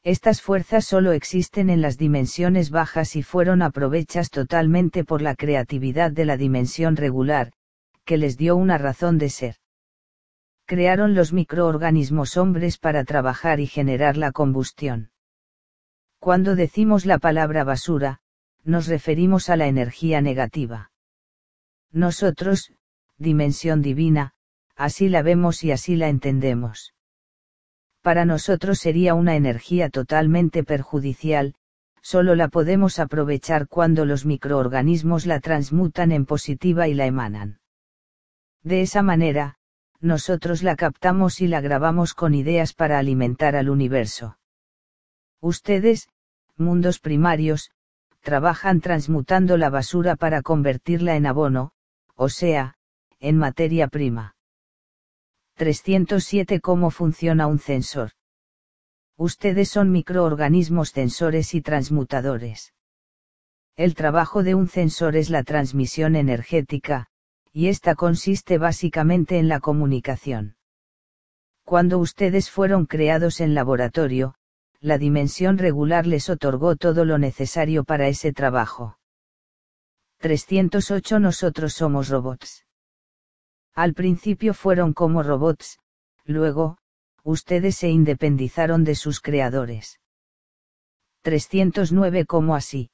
Estas 0.03 0.41
fuerzas 0.41 0.86
solo 0.86 1.12
existen 1.12 1.69
en 1.69 1.81
las 1.81 1.98
dimensiones 1.98 2.71
bajas 2.71 3.15
y 3.15 3.24
fueron 3.24 3.62
aprovechas 3.62 4.29
totalmente 4.29 5.03
por 5.03 5.21
la 5.21 5.36
creatividad 5.36 6.12
de 6.12 6.25
la 6.25 6.38
dimensión 6.38 6.95
regular, 6.95 7.51
que 8.05 8.17
les 8.17 8.38
dio 8.38 8.55
una 8.55 8.77
razón 8.77 9.17
de 9.17 9.29
ser. 9.29 9.55
Crearon 10.65 11.15
los 11.15 11.33
microorganismos 11.33 12.38
hombres 12.38 12.77
para 12.77 13.03
trabajar 13.05 13.60
y 13.60 13.67
generar 13.67 14.17
la 14.17 14.31
combustión. 14.31 15.11
Cuando 16.22 16.56
decimos 16.56 17.08
la 17.08 17.18
palabra 17.18 17.63
basura, 17.63 18.20
nos 18.63 18.86
referimos 18.86 19.50
a 19.50 19.56
la 19.56 19.66
energía 19.66 20.22
negativa. 20.22 20.92
Nosotros, 21.92 22.74
dimensión 23.18 23.82
divina, 23.82 24.34
así 24.75 25.10
la 25.10 25.24
vemos 25.24 25.63
y 25.63 25.72
así 25.72 25.96
la 25.96 26.10
entendemos. 26.10 26.94
Para 28.04 28.25
nosotros 28.25 28.78
sería 28.78 29.16
una 29.16 29.36
energía 29.36 29.90
totalmente 29.90 30.63
perjudicial, 30.63 31.56
solo 32.04 32.36
la 32.36 32.50
podemos 32.50 33.00
aprovechar 33.00 33.68
cuando 33.68 34.06
los 34.06 34.24
microorganismos 34.24 35.25
la 35.25 35.40
transmutan 35.40 36.12
en 36.12 36.28
positiva 36.28 36.88
y 36.88 36.94
la 36.94 37.08
emanan. 37.08 37.62
De 38.62 38.82
esa 38.82 39.01
manera, 39.01 39.58
nosotros 40.01 40.62
la 40.62 40.75
captamos 40.75 41.42
y 41.42 41.48
la 41.48 41.62
grabamos 41.62 42.13
con 42.13 42.36
ideas 42.36 42.74
para 42.74 43.00
alimentar 43.00 43.56
al 43.56 43.72
universo. 43.72 44.38
Ustedes, 45.41 46.07
mundos 46.55 47.00
primarios, 47.00 47.71
trabajan 48.21 48.79
transmutando 48.79 49.57
la 49.57 49.71
basura 49.71 50.15
para 50.15 50.43
convertirla 50.43 51.15
en 51.15 51.25
abono, 51.25 51.71
o 52.15 52.29
sea, 52.29 52.75
en 53.19 53.38
materia 53.38 53.88
prima. 53.88 54.36
307 55.55 56.62
¿Cómo 56.62 56.91
funciona 56.91 57.48
un 57.48 57.60
sensor? 57.60 58.12
Ustedes 59.17 59.69
son 59.69 59.91
microorganismos 59.91 60.89
sensores 60.89 61.53
y 61.53 61.62
transmutadores. 61.62 62.74
El 63.75 63.95
trabajo 63.95 64.43
de 64.43 64.55
un 64.55 64.67
sensor 64.67 65.15
es 65.15 65.29
la 65.29 65.43
transmisión 65.43 66.15
energética, 66.15 67.07
y 67.51 67.67
esta 67.67 67.95
consiste 67.95 68.57
básicamente 68.57 69.39
en 69.39 69.48
la 69.48 69.60
comunicación. 69.60 70.55
Cuando 71.63 72.00
ustedes 72.00 72.50
fueron 72.50 72.86
creados 72.86 73.41
en 73.41 73.55
laboratorio, 73.55 74.36
la 74.81 74.97
dimensión 74.97 75.59
regular 75.59 76.07
les 76.07 76.27
otorgó 76.27 76.75
todo 76.75 77.05
lo 77.05 77.19
necesario 77.19 77.83
para 77.83 78.07
ese 78.07 78.33
trabajo. 78.33 78.97
308 80.17 81.19
Nosotros 81.19 81.73
somos 81.73 82.09
robots. 82.09 82.65
Al 83.75 83.93
principio 83.93 84.55
fueron 84.55 84.93
como 84.93 85.21
robots, 85.21 85.77
luego, 86.25 86.77
ustedes 87.23 87.75
se 87.75 87.89
independizaron 87.89 88.83
de 88.83 88.95
sus 88.95 89.21
creadores. 89.21 90.00
309 91.21 92.25
¿Cómo 92.25 92.55
así? 92.55 92.89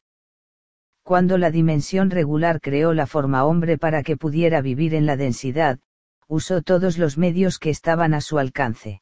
Cuando 1.03 1.37
la 1.37 1.51
dimensión 1.51 2.09
regular 2.09 2.59
creó 2.59 2.93
la 2.93 3.07
forma 3.07 3.45
hombre 3.45 3.77
para 3.77 4.03
que 4.03 4.17
pudiera 4.17 4.59
vivir 4.59 4.93
en 4.93 5.05
la 5.05 5.15
densidad, 5.15 5.79
usó 6.27 6.61
todos 6.61 6.97
los 6.97 7.17
medios 7.17 7.59
que 7.59 7.69
estaban 7.69 8.13
a 8.13 8.19
su 8.19 8.39
alcance 8.39 9.01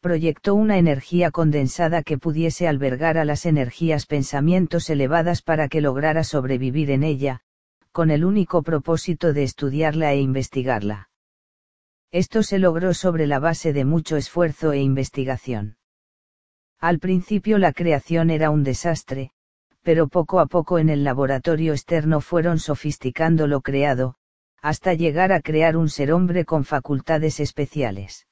proyectó 0.00 0.54
una 0.54 0.78
energía 0.78 1.30
condensada 1.30 2.02
que 2.02 2.16
pudiese 2.16 2.66
albergar 2.66 3.18
a 3.18 3.24
las 3.24 3.44
energías 3.44 4.06
pensamientos 4.06 4.88
elevadas 4.88 5.42
para 5.42 5.68
que 5.68 5.82
lograra 5.82 6.24
sobrevivir 6.24 6.90
en 6.90 7.02
ella, 7.02 7.42
con 7.92 8.10
el 8.10 8.24
único 8.24 8.62
propósito 8.62 9.32
de 9.32 9.42
estudiarla 9.42 10.12
e 10.12 10.20
investigarla. 10.20 11.10
Esto 12.10 12.42
se 12.42 12.58
logró 12.58 12.94
sobre 12.94 13.26
la 13.26 13.38
base 13.38 13.72
de 13.72 13.84
mucho 13.84 14.16
esfuerzo 14.16 14.72
e 14.72 14.80
investigación. 14.80 15.76
Al 16.78 16.98
principio 16.98 17.58
la 17.58 17.72
creación 17.72 18.30
era 18.30 18.50
un 18.50 18.64
desastre, 18.64 19.32
pero 19.82 20.08
poco 20.08 20.40
a 20.40 20.46
poco 20.46 20.78
en 20.78 20.88
el 20.88 21.04
laboratorio 21.04 21.72
externo 21.72 22.20
fueron 22.22 22.58
sofisticando 22.58 23.46
lo 23.46 23.60
creado, 23.60 24.14
hasta 24.62 24.94
llegar 24.94 25.30
a 25.30 25.40
crear 25.40 25.76
un 25.76 25.90
ser 25.90 26.12
hombre 26.12 26.44
con 26.46 26.64
facultades 26.64 27.38
especiales. 27.38 28.26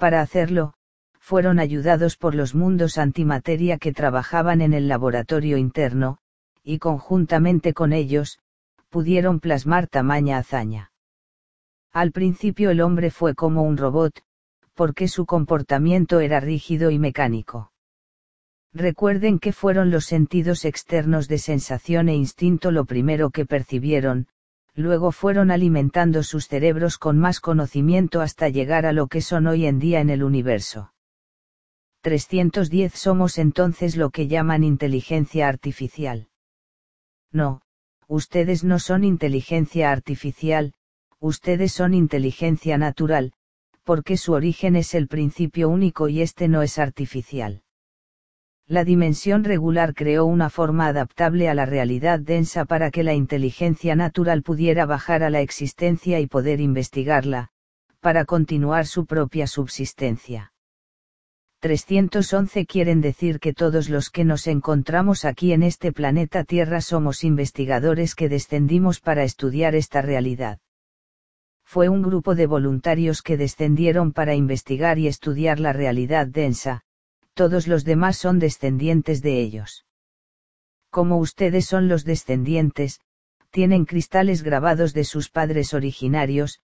Para 0.00 0.22
hacerlo, 0.22 0.72
fueron 1.18 1.58
ayudados 1.58 2.16
por 2.16 2.34
los 2.34 2.54
mundos 2.54 2.96
antimateria 2.96 3.76
que 3.76 3.92
trabajaban 3.92 4.62
en 4.62 4.72
el 4.72 4.88
laboratorio 4.88 5.58
interno, 5.58 6.16
y 6.64 6.78
conjuntamente 6.78 7.74
con 7.74 7.92
ellos, 7.92 8.38
pudieron 8.88 9.40
plasmar 9.40 9.88
tamaña 9.88 10.38
hazaña. 10.38 10.90
Al 11.92 12.12
principio 12.12 12.70
el 12.70 12.80
hombre 12.80 13.10
fue 13.10 13.34
como 13.34 13.62
un 13.62 13.76
robot, 13.76 14.22
porque 14.72 15.06
su 15.06 15.26
comportamiento 15.26 16.20
era 16.20 16.40
rígido 16.40 16.90
y 16.90 16.98
mecánico. 16.98 17.70
Recuerden 18.72 19.38
que 19.38 19.52
fueron 19.52 19.90
los 19.90 20.06
sentidos 20.06 20.64
externos 20.64 21.28
de 21.28 21.36
sensación 21.36 22.08
e 22.08 22.14
instinto 22.14 22.70
lo 22.70 22.86
primero 22.86 23.28
que 23.28 23.44
percibieron, 23.44 24.28
luego 24.74 25.12
fueron 25.12 25.50
alimentando 25.50 26.22
sus 26.22 26.48
cerebros 26.48 26.98
con 26.98 27.18
más 27.18 27.40
conocimiento 27.40 28.20
hasta 28.20 28.48
llegar 28.48 28.86
a 28.86 28.92
lo 28.92 29.08
que 29.08 29.20
son 29.20 29.46
hoy 29.46 29.66
en 29.66 29.78
día 29.78 30.00
en 30.00 30.10
el 30.10 30.22
universo. 30.22 30.92
310 32.02 32.94
somos 32.94 33.38
entonces 33.38 33.96
lo 33.96 34.10
que 34.10 34.26
llaman 34.26 34.64
inteligencia 34.64 35.48
artificial. 35.48 36.28
No, 37.30 37.62
ustedes 38.08 38.64
no 38.64 38.78
son 38.78 39.04
inteligencia 39.04 39.92
artificial, 39.92 40.72
ustedes 41.18 41.72
son 41.72 41.92
inteligencia 41.92 42.78
natural, 42.78 43.32
porque 43.84 44.16
su 44.16 44.32
origen 44.32 44.76
es 44.76 44.94
el 44.94 45.08
principio 45.08 45.68
único 45.68 46.08
y 46.08 46.22
este 46.22 46.48
no 46.48 46.62
es 46.62 46.78
artificial. 46.78 47.62
La 48.70 48.84
dimensión 48.84 49.42
regular 49.42 49.94
creó 49.94 50.26
una 50.26 50.48
forma 50.48 50.86
adaptable 50.86 51.48
a 51.48 51.54
la 51.54 51.66
realidad 51.66 52.20
densa 52.20 52.64
para 52.64 52.92
que 52.92 53.02
la 53.02 53.14
inteligencia 53.14 53.96
natural 53.96 54.44
pudiera 54.44 54.86
bajar 54.86 55.24
a 55.24 55.30
la 55.30 55.40
existencia 55.40 56.20
y 56.20 56.28
poder 56.28 56.60
investigarla, 56.60 57.48
para 57.98 58.24
continuar 58.24 58.86
su 58.86 59.06
propia 59.06 59.48
subsistencia. 59.48 60.52
311 61.58 62.64
quieren 62.66 63.00
decir 63.00 63.40
que 63.40 63.52
todos 63.52 63.88
los 63.88 64.08
que 64.08 64.24
nos 64.24 64.46
encontramos 64.46 65.24
aquí 65.24 65.52
en 65.52 65.64
este 65.64 65.90
planeta 65.92 66.44
Tierra 66.44 66.80
somos 66.80 67.24
investigadores 67.24 68.14
que 68.14 68.28
descendimos 68.28 69.00
para 69.00 69.24
estudiar 69.24 69.74
esta 69.74 70.00
realidad. 70.00 70.60
Fue 71.64 71.88
un 71.88 72.02
grupo 72.02 72.36
de 72.36 72.46
voluntarios 72.46 73.22
que 73.22 73.36
descendieron 73.36 74.12
para 74.12 74.36
investigar 74.36 75.00
y 75.00 75.08
estudiar 75.08 75.58
la 75.58 75.72
realidad 75.72 76.28
densa, 76.28 76.84
todos 77.34 77.66
los 77.66 77.84
demás 77.84 78.16
son 78.16 78.38
descendientes 78.38 79.22
de 79.22 79.40
ellos. 79.40 79.84
Como 80.90 81.18
ustedes 81.18 81.66
son 81.66 81.88
los 81.88 82.04
descendientes, 82.04 83.00
tienen 83.50 83.84
cristales 83.84 84.42
grabados 84.42 84.92
de 84.92 85.04
sus 85.04 85.28
padres 85.28 85.74
originarios, 85.74 86.60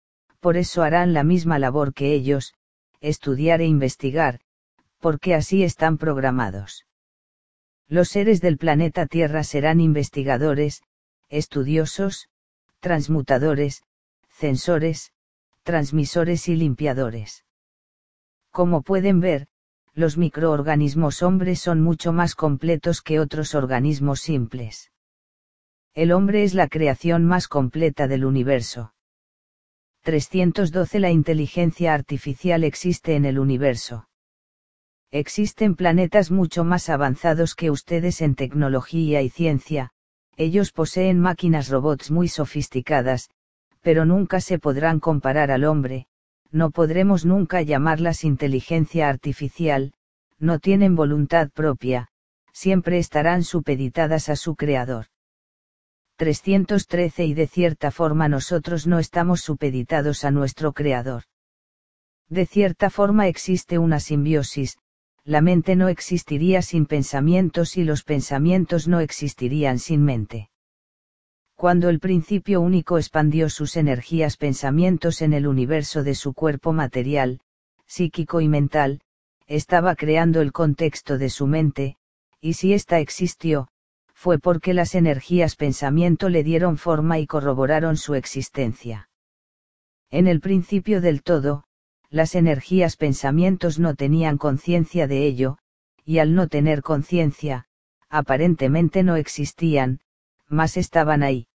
por 0.41 0.57
eso 0.57 0.83
harán 0.83 1.13
la 1.13 1.25
misma 1.25 1.59
labor 1.59 1.93
que 1.93 2.13
ellos, 2.13 2.55
estudiar 3.01 3.61
e 3.61 3.67
investigar, 3.67 4.41
porque 4.99 5.35
así 5.35 5.63
están 5.63 5.99
programados. 5.99 6.87
Los 7.89 8.09
seres 8.11 8.41
del 8.41 8.57
planeta 8.57 9.07
Tierra 9.07 9.43
serán 9.43 9.81
investigadores, 9.81 10.83
estudiosos, 11.29 12.29
transmutadores, 12.81 13.83
censores, 14.29 15.13
transmisores 15.63 16.49
y 16.49 16.57
limpiadores. 16.57 17.45
Como 18.51 18.83
pueden 18.83 19.21
ver, 19.21 19.49
los 20.01 20.19
microorganismos 20.19 21.23
hombres 21.23 21.61
son 21.61 21.81
mucho 21.81 22.13
más 22.13 22.35
completos 22.35 23.03
que 23.03 23.21
otros 23.21 23.55
organismos 23.55 24.21
simples. 24.21 24.91
El 25.95 26.11
hombre 26.11 26.43
es 26.43 26.55
la 26.55 26.67
creación 26.67 27.25
más 27.25 27.47
completa 27.47 28.09
del 28.09 28.25
universo. 28.25 28.95
312 30.03 30.99
La 30.99 31.11
inteligencia 31.11 31.95
artificial 31.95 32.65
existe 32.65 33.15
en 33.15 33.25
el 33.25 33.39
universo. 33.39 34.09
Existen 35.11 35.75
planetas 35.75 36.31
mucho 36.31 36.65
más 36.65 36.89
avanzados 36.89 37.55
que 37.55 37.71
ustedes 37.71 38.23
en 38.23 38.35
tecnología 38.35 39.23
y 39.23 39.29
ciencia, 39.29 39.91
ellos 40.37 40.73
poseen 40.73 41.21
máquinas 41.21 41.69
robots 41.69 42.11
muy 42.11 42.29
sofisticadas, 42.29 43.29
pero 43.83 44.05
nunca 44.05 44.41
se 44.41 44.59
podrán 44.59 45.01
comparar 45.01 45.51
al 45.51 45.65
hombre, 45.65 46.07
no 46.53 46.71
podremos 46.71 47.25
nunca 47.25 47.63
llamarlas 47.63 48.25
inteligencia 48.25 49.09
artificial, 49.09 49.93
no 50.39 50.59
tienen 50.59 50.97
voluntad 50.97 51.51
propia, 51.51 52.09
siempre 52.53 52.99
estarán 52.99 53.45
supeditadas 53.45 54.29
a 54.29 54.37
su 54.37 54.57
creador. 54.57 55.07
313 56.17 57.25
Y 57.25 57.35
de 57.35 57.47
cierta 57.47 57.91
forma 57.91 58.29
nosotros 58.29 58.87
no 58.87 58.99
estamos 58.99 59.41
supeditados 59.41 60.25
a 60.25 60.31
nuestro 60.31 60.73
creador. 60.73 61.23
De 62.29 62.45
cierta 62.47 62.91
forma 62.91 63.27
existe 63.27 63.79
una 63.79 64.01
simbiosis, 64.01 64.77
la 65.25 65.41
mente 65.41 65.77
no 65.77 65.89
existiría 65.89 66.61
sin 66.61 66.87
pensamientos 66.87 67.77
y 67.77 67.85
los 67.85 68.03
pensamientos 68.05 68.87
no 68.87 69.01
existirían 69.01 69.79
sin 69.79 70.05
mente. 70.05 70.50
Cuando 71.61 71.91
el 71.91 72.01
principio 72.01 72.63
único 72.63 72.97
expandió 72.97 73.51
sus 73.51 73.77
energías 73.77 74.39
pensamientos 74.39 75.21
en 75.21 75.35
el 75.35 75.47
universo 75.47 76.03
de 76.03 76.15
su 76.15 76.33
cuerpo 76.33 76.73
material, 76.73 77.43
psíquico 77.85 78.41
y 78.41 78.49
mental, 78.49 79.03
estaba 79.47 79.95
creando 79.95 80.41
el 80.41 80.53
contexto 80.53 81.19
de 81.19 81.29
su 81.29 81.47
mente, 81.47 81.99
y 82.41 82.55
si 82.55 82.73
ésta 82.73 82.99
existió, 82.99 83.69
fue 84.15 84.39
porque 84.39 84.73
las 84.73 84.95
energías 84.95 85.55
pensamiento 85.55 86.31
le 86.31 86.45
dieron 86.45 86.79
forma 86.79 87.19
y 87.19 87.27
corroboraron 87.27 87.99
su 87.99 88.15
existencia. 88.15 89.11
En 90.09 90.29
el 90.29 90.41
principio 90.41 91.03
del 91.03 91.23
todo, 91.23 91.65
las 92.09 92.37
energías 92.37 92.97
pensamientos 92.97 93.79
no 93.79 93.97
tenían 93.97 94.39
conciencia 94.39 95.07
de 95.07 95.27
ello, 95.27 95.59
y 96.07 96.21
al 96.21 96.35
no 96.35 96.49
tener 96.49 96.81
conciencia, 96.81 97.67
aparentemente 98.09 99.03
no 99.03 99.17
existían, 99.17 100.01
mas 100.49 100.79
estaban 100.79 101.23
ahí. 101.23 101.49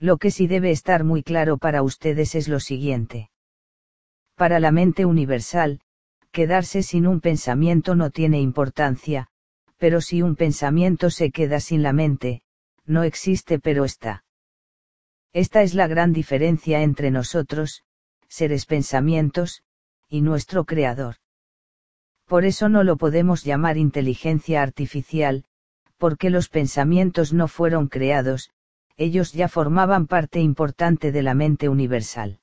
Lo 0.00 0.16
que 0.16 0.30
sí 0.30 0.46
debe 0.46 0.70
estar 0.70 1.04
muy 1.04 1.22
claro 1.22 1.58
para 1.58 1.82
ustedes 1.82 2.34
es 2.34 2.48
lo 2.48 2.58
siguiente. 2.58 3.30
Para 4.34 4.58
la 4.58 4.72
mente 4.72 5.04
universal, 5.04 5.82
quedarse 6.32 6.82
sin 6.82 7.06
un 7.06 7.20
pensamiento 7.20 7.94
no 7.94 8.08
tiene 8.10 8.40
importancia, 8.40 9.28
pero 9.76 10.00
si 10.00 10.22
un 10.22 10.36
pensamiento 10.36 11.10
se 11.10 11.30
queda 11.30 11.60
sin 11.60 11.82
la 11.82 11.92
mente, 11.92 12.42
no 12.86 13.02
existe 13.02 13.58
pero 13.58 13.84
está. 13.84 14.24
Esta 15.34 15.62
es 15.62 15.74
la 15.74 15.86
gran 15.86 16.14
diferencia 16.14 16.82
entre 16.82 17.10
nosotros, 17.10 17.84
seres 18.26 18.64
pensamientos, 18.64 19.62
y 20.08 20.22
nuestro 20.22 20.64
Creador. 20.64 21.16
Por 22.24 22.46
eso 22.46 22.70
no 22.70 22.84
lo 22.84 22.96
podemos 22.96 23.44
llamar 23.44 23.76
inteligencia 23.76 24.62
artificial, 24.62 25.44
porque 25.98 26.30
los 26.30 26.48
pensamientos 26.48 27.34
no 27.34 27.48
fueron 27.48 27.88
creados, 27.88 28.50
ellos 29.00 29.32
ya 29.32 29.48
formaban 29.48 30.06
parte 30.06 30.40
importante 30.40 31.10
de 31.10 31.22
la 31.22 31.34
mente 31.34 31.68
universal. 31.68 32.38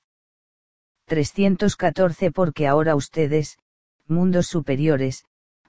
314 1.05 2.31
Porque 2.31 2.67
ahora 2.67 2.95
ustedes, 2.95 3.59
mundos 4.07 4.47
superiores, 4.47 5.25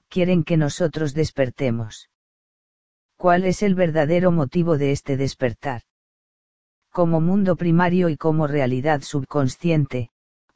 quieren 0.09 0.43
que 0.43 0.57
nosotros 0.57 1.13
despertemos. 1.13 2.09
¿Cuál 3.17 3.45
es 3.45 3.61
el 3.61 3.75
verdadero 3.75 4.31
motivo 4.31 4.77
de 4.77 4.91
este 4.91 5.15
despertar? 5.15 5.83
como 6.91 7.21
mundo 7.21 7.55
primario 7.55 8.09
y 8.09 8.17
como 8.17 8.47
realidad 8.47 9.01
subconsciente, 9.01 10.09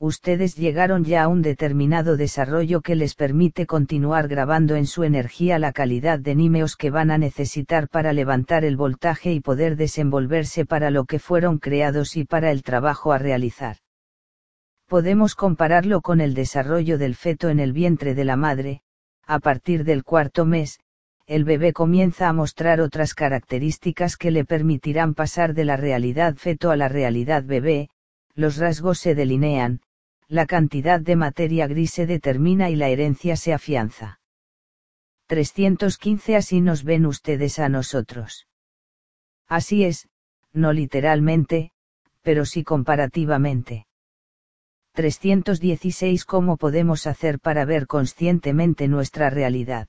ustedes 0.06 0.58
llegaron 0.58 1.06
ya 1.06 1.24
a 1.24 1.28
un 1.30 1.42
determinado 1.42 2.18
desarrollo 2.18 2.82
que 2.82 2.94
les 2.94 3.16
permite 3.16 3.66
continuar 3.66 4.28
grabando 4.28 4.76
en 4.76 4.86
su 4.86 5.06
energía 5.06 5.60
la 5.60 5.72
calidad 5.72 6.20
de 6.20 6.36
nímeos 6.36 6.76
que 6.76 6.90
van 6.90 7.10
a 7.10 7.18
necesitar 7.18 7.88
para 7.88 8.12
levantar 8.12 8.66
el 8.66 8.76
voltaje 8.76 9.32
y 9.32 9.40
poder 9.40 9.78
desenvolverse 9.78 10.66
para 10.66 10.92
lo 10.92 11.06
que 11.06 11.20
fueron 11.20 11.58
creados 11.58 12.18
y 12.18 12.26
para 12.26 12.52
el 12.52 12.64
trabajo 12.64 13.14
a 13.14 13.18
realizar. 13.18 13.78
Podemos 14.90 15.36
compararlo 15.36 16.02
con 16.02 16.20
el 16.20 16.34
desarrollo 16.34 16.98
del 16.98 17.16
feto 17.16 17.48
en 17.48 17.62
el 17.62 17.72
vientre 17.72 18.14
de 18.14 18.26
la 18.26 18.36
madre, 18.36 18.82
a 19.26 19.40
partir 19.40 19.86
del 19.86 20.04
cuarto 20.04 20.44
mes, 20.44 20.82
el 21.28 21.46
bebé 21.46 21.72
comienza 21.72 22.28
a 22.28 22.34
mostrar 22.34 22.82
otras 22.82 23.14
características 23.14 24.18
que 24.18 24.32
le 24.32 24.44
permitirán 24.44 25.14
pasar 25.14 25.54
de 25.54 25.64
la 25.64 25.78
realidad 25.78 26.36
feto 26.36 26.72
a 26.72 26.76
la 26.76 26.90
realidad 26.90 27.46
bebé, 27.46 27.88
los 28.36 28.58
rasgos 28.58 29.00
se 29.00 29.16
delinean, 29.16 29.80
la 30.34 30.48
cantidad 30.48 31.00
de 31.00 31.16
materia 31.16 31.68
gris 31.68 31.92
se 31.92 32.08
determina 32.08 32.72
y 32.72 32.76
la 32.76 32.90
herencia 32.90 33.36
se 33.36 33.54
afianza. 33.54 34.20
315 35.28 36.36
Así 36.36 36.60
nos 36.60 36.84
ven 36.84 37.06
ustedes 37.06 37.60
a 37.60 37.70
nosotros. 37.70 38.48
Así 39.48 39.84
es, 39.84 40.10
no 40.52 40.74
literalmente, 40.74 41.70
pero 42.24 42.46
sí 42.46 42.64
comparativamente. 42.64 43.86
316 44.94 46.26
¿Cómo 46.26 46.58
podemos 46.58 47.06
hacer 47.06 47.40
para 47.40 47.64
ver 47.66 47.86
conscientemente 47.86 48.88
nuestra 48.88 49.30
realidad? 49.30 49.88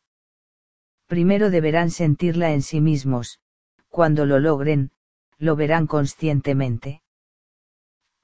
primero 1.07 1.49
deberán 1.49 1.91
sentirla 1.91 2.53
en 2.53 2.61
sí 2.61 2.83
mismos, 2.83 3.39
cuando 3.89 4.27
lo 4.27 4.41
logren, 4.41 4.91
lo 5.39 5.57
verán 5.57 5.87
conscientemente. 5.87 7.04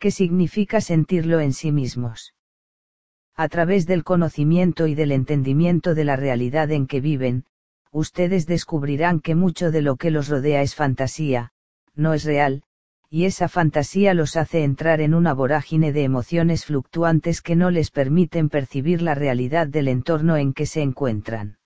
¿Qué 0.00 0.10
significa 0.10 0.80
sentirlo 0.80 1.40
en 1.40 1.52
sí 1.52 1.72
mismos? 1.72 2.34
A 3.36 3.48
través 3.48 3.86
del 3.86 4.02
conocimiento 4.02 4.86
y 4.86 4.94
del 4.94 5.12
entendimiento 5.12 5.94
de 5.94 6.04
la 6.04 6.16
realidad 6.16 6.70
en 6.70 6.86
que 6.86 7.02
viven, 7.02 7.44
ustedes 7.92 8.46
descubrirán 8.46 9.20
que 9.20 9.34
mucho 9.34 9.70
de 9.70 9.82
lo 9.82 9.96
que 9.96 10.10
los 10.10 10.28
rodea 10.28 10.62
es 10.62 10.74
fantasía, 10.74 11.52
no 11.94 12.14
es 12.14 12.24
real, 12.24 12.62
y 13.10 13.26
esa 13.26 13.46
fantasía 13.48 14.14
los 14.14 14.36
hace 14.36 14.64
entrar 14.64 15.02
en 15.02 15.12
una 15.12 15.34
vorágine 15.34 15.92
de 15.92 16.04
emociones 16.04 16.64
fluctuantes 16.64 17.42
que 17.42 17.54
no 17.54 17.70
les 17.70 17.90
permiten 17.90 18.48
percibir 18.48 19.02
la 19.02 19.14
realidad 19.14 19.66
del 19.66 19.86
entorno 19.86 20.38
en 20.38 20.54
que 20.54 20.64
se 20.64 20.80
encuentran. 20.80 21.58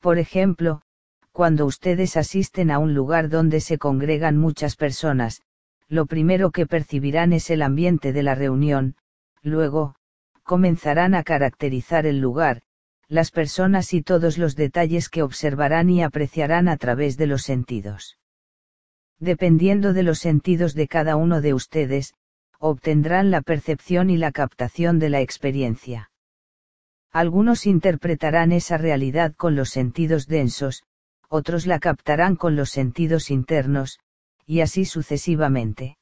Por 0.00 0.18
ejemplo, 0.18 0.82
cuando 1.30 1.64
ustedes 1.64 2.16
asisten 2.16 2.72
a 2.72 2.80
un 2.80 2.92
lugar 2.92 3.28
donde 3.28 3.60
se 3.60 3.78
congregan 3.78 4.36
muchas 4.36 4.74
personas, 4.74 5.42
lo 5.90 6.06
primero 6.06 6.52
que 6.52 6.66
percibirán 6.66 7.32
es 7.32 7.50
el 7.50 7.62
ambiente 7.62 8.12
de 8.12 8.22
la 8.22 8.36
reunión, 8.36 8.94
luego, 9.42 9.96
comenzarán 10.44 11.14
a 11.14 11.24
caracterizar 11.24 12.06
el 12.06 12.20
lugar, 12.20 12.62
las 13.08 13.32
personas 13.32 13.92
y 13.92 14.00
todos 14.00 14.38
los 14.38 14.54
detalles 14.54 15.08
que 15.08 15.22
observarán 15.22 15.90
y 15.90 16.02
apreciarán 16.02 16.68
a 16.68 16.76
través 16.76 17.16
de 17.16 17.26
los 17.26 17.42
sentidos. 17.42 18.18
Dependiendo 19.18 19.92
de 19.92 20.04
los 20.04 20.20
sentidos 20.20 20.74
de 20.74 20.86
cada 20.86 21.16
uno 21.16 21.40
de 21.40 21.54
ustedes, 21.54 22.14
obtendrán 22.60 23.32
la 23.32 23.42
percepción 23.42 24.10
y 24.10 24.16
la 24.16 24.30
captación 24.30 25.00
de 25.00 25.10
la 25.10 25.20
experiencia. 25.20 26.12
Algunos 27.10 27.66
interpretarán 27.66 28.52
esa 28.52 28.78
realidad 28.78 29.34
con 29.34 29.56
los 29.56 29.70
sentidos 29.70 30.28
densos, 30.28 30.84
otros 31.28 31.66
la 31.66 31.80
captarán 31.80 32.36
con 32.36 32.54
los 32.54 32.70
sentidos 32.70 33.32
internos, 33.32 33.98
y 34.50 34.62
así 34.62 34.84
sucesivamente. 34.84 35.96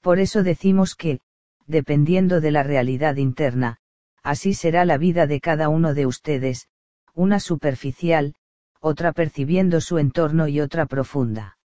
Por 0.00 0.18
eso 0.18 0.42
decimos 0.42 0.94
que, 0.94 1.20
dependiendo 1.66 2.40
de 2.40 2.50
la 2.50 2.62
realidad 2.62 3.16
interna, 3.16 3.76
así 4.22 4.54
será 4.54 4.86
la 4.86 4.96
vida 4.96 5.26
de 5.26 5.42
cada 5.42 5.68
uno 5.68 5.92
de 5.92 6.06
ustedes, 6.06 6.68
una 7.12 7.40
superficial, 7.40 8.34
otra 8.80 9.12
percibiendo 9.12 9.82
su 9.82 9.98
entorno 9.98 10.48
y 10.48 10.62
otra 10.62 10.86
profunda. 10.86 11.58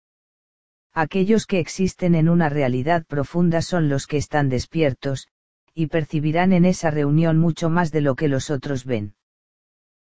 Aquellos 0.92 1.46
que 1.46 1.60
existen 1.60 2.14
en 2.14 2.28
una 2.28 2.50
realidad 2.50 3.06
profunda 3.06 3.62
son 3.62 3.88
los 3.88 4.06
que 4.06 4.18
están 4.18 4.50
despiertos, 4.50 5.28
y 5.72 5.86
percibirán 5.86 6.52
en 6.52 6.66
esa 6.66 6.90
reunión 6.90 7.38
mucho 7.38 7.70
más 7.70 7.90
de 7.90 8.02
lo 8.02 8.16
que 8.16 8.28
los 8.28 8.50
otros 8.50 8.84
ven. 8.84 9.14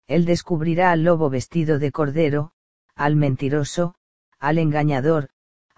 Él 0.06 0.24
descubrirá 0.24 0.92
al 0.92 1.04
lobo 1.04 1.28
vestido 1.28 1.78
de 1.78 1.92
cordero, 1.92 2.52
al 2.94 3.16
mentiroso, 3.16 3.96
al 4.38 4.56
engañador, 4.56 5.28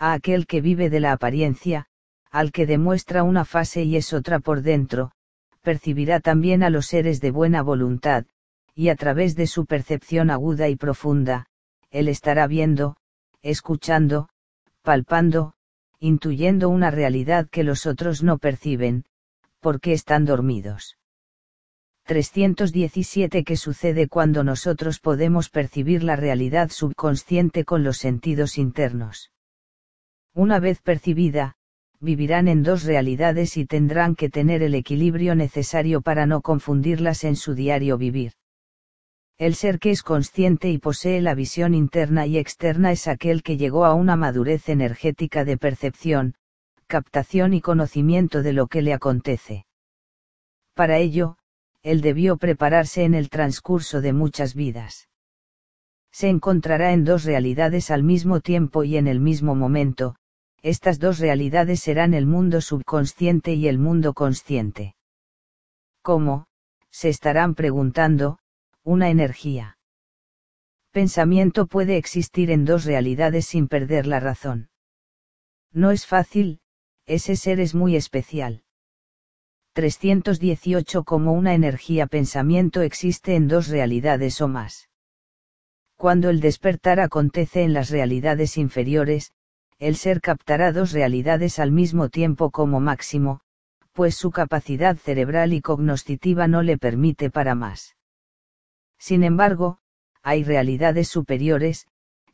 a 0.00 0.14
aquel 0.14 0.46
que 0.46 0.62
vive 0.62 0.88
de 0.88 0.98
la 0.98 1.12
apariencia, 1.12 1.86
al 2.30 2.52
que 2.52 2.64
demuestra 2.64 3.22
una 3.22 3.44
fase 3.44 3.82
y 3.82 3.96
es 3.96 4.14
otra 4.14 4.40
por 4.40 4.62
dentro, 4.62 5.12
percibirá 5.60 6.20
también 6.20 6.62
a 6.62 6.70
los 6.70 6.86
seres 6.86 7.20
de 7.20 7.30
buena 7.30 7.60
voluntad, 7.60 8.24
y 8.74 8.88
a 8.88 8.96
través 8.96 9.36
de 9.36 9.46
su 9.46 9.66
percepción 9.66 10.30
aguda 10.30 10.70
y 10.70 10.76
profunda, 10.76 11.48
él 11.90 12.08
estará 12.08 12.46
viendo, 12.46 12.96
escuchando, 13.42 14.30
palpando, 14.80 15.52
intuyendo 15.98 16.70
una 16.70 16.90
realidad 16.90 17.46
que 17.50 17.62
los 17.62 17.84
otros 17.84 18.22
no 18.22 18.38
perciben, 18.38 19.04
porque 19.60 19.92
están 19.92 20.24
dormidos. 20.24 20.96
317 22.04 23.44
¿Qué 23.44 23.56
sucede 23.58 24.08
cuando 24.08 24.44
nosotros 24.44 24.98
podemos 24.98 25.50
percibir 25.50 26.02
la 26.02 26.16
realidad 26.16 26.70
subconsciente 26.70 27.66
con 27.66 27.84
los 27.84 27.98
sentidos 27.98 28.56
internos? 28.56 29.30
Una 30.34 30.60
vez 30.60 30.80
percibida, 30.80 31.56
vivirán 31.98 32.48
en 32.48 32.62
dos 32.62 32.84
realidades 32.84 33.56
y 33.56 33.66
tendrán 33.66 34.14
que 34.14 34.30
tener 34.30 34.62
el 34.62 34.74
equilibrio 34.74 35.34
necesario 35.34 36.00
para 36.00 36.26
no 36.26 36.40
confundirlas 36.40 37.24
en 37.24 37.36
su 37.36 37.54
diario 37.54 37.98
vivir. 37.98 38.32
El 39.38 39.54
ser 39.54 39.78
que 39.78 39.90
es 39.90 40.02
consciente 40.02 40.70
y 40.70 40.78
posee 40.78 41.20
la 41.20 41.34
visión 41.34 41.74
interna 41.74 42.26
y 42.26 42.38
externa 42.38 42.92
es 42.92 43.08
aquel 43.08 43.42
que 43.42 43.56
llegó 43.56 43.84
a 43.84 43.94
una 43.94 44.14
madurez 44.14 44.68
energética 44.68 45.44
de 45.44 45.56
percepción, 45.56 46.34
captación 46.86 47.54
y 47.54 47.60
conocimiento 47.60 48.42
de 48.42 48.52
lo 48.52 48.66
que 48.66 48.82
le 48.82 48.92
acontece. 48.92 49.64
Para 50.74 50.98
ello, 50.98 51.38
él 51.82 52.02
debió 52.02 52.36
prepararse 52.36 53.04
en 53.04 53.14
el 53.14 53.30
transcurso 53.30 54.00
de 54.00 54.12
muchas 54.12 54.54
vidas. 54.54 55.08
Se 56.12 56.28
encontrará 56.28 56.92
en 56.92 57.04
dos 57.04 57.24
realidades 57.24 57.90
al 57.90 58.02
mismo 58.02 58.40
tiempo 58.40 58.84
y 58.84 58.96
en 58.96 59.06
el 59.06 59.20
mismo 59.20 59.54
momento, 59.54 60.16
estas 60.62 60.98
dos 60.98 61.18
realidades 61.18 61.80
serán 61.80 62.14
el 62.14 62.26
mundo 62.26 62.60
subconsciente 62.60 63.54
y 63.54 63.68
el 63.68 63.78
mundo 63.78 64.14
consciente. 64.14 64.94
¿Cómo? 66.02 66.46
Se 66.90 67.08
estarán 67.08 67.54
preguntando, 67.54 68.38
una 68.82 69.10
energía. 69.10 69.78
Pensamiento 70.90 71.66
puede 71.66 71.96
existir 71.96 72.50
en 72.50 72.64
dos 72.64 72.84
realidades 72.84 73.46
sin 73.46 73.68
perder 73.68 74.06
la 74.06 74.20
razón. 74.20 74.70
No 75.72 75.92
es 75.92 76.06
fácil, 76.06 76.60
ese 77.06 77.36
ser 77.36 77.60
es 77.60 77.74
muy 77.74 77.94
especial. 77.96 78.64
318 79.74 81.04
Como 81.04 81.32
una 81.32 81.54
energía 81.54 82.06
pensamiento 82.06 82.82
existe 82.82 83.36
en 83.36 83.46
dos 83.46 83.68
realidades 83.68 84.40
o 84.40 84.48
más. 84.48 84.88
Cuando 85.96 86.28
el 86.28 86.40
despertar 86.40 86.98
acontece 86.98 87.62
en 87.62 87.72
las 87.72 87.90
realidades 87.90 88.56
inferiores, 88.56 89.32
el 89.80 89.96
ser 89.96 90.20
captará 90.20 90.72
dos 90.72 90.92
realidades 90.92 91.58
al 91.58 91.72
mismo 91.72 92.10
tiempo 92.10 92.50
como 92.50 92.80
máximo, 92.80 93.40
pues 93.92 94.14
su 94.14 94.30
capacidad 94.30 94.96
cerebral 94.96 95.54
y 95.54 95.62
cognoscitiva 95.62 96.46
no 96.46 96.62
le 96.62 96.76
permite 96.76 97.30
para 97.30 97.54
más. 97.54 97.96
Sin 98.98 99.24
embargo, 99.24 99.78
hay 100.22 100.44
realidades 100.44 101.08
superiores, 101.08 101.86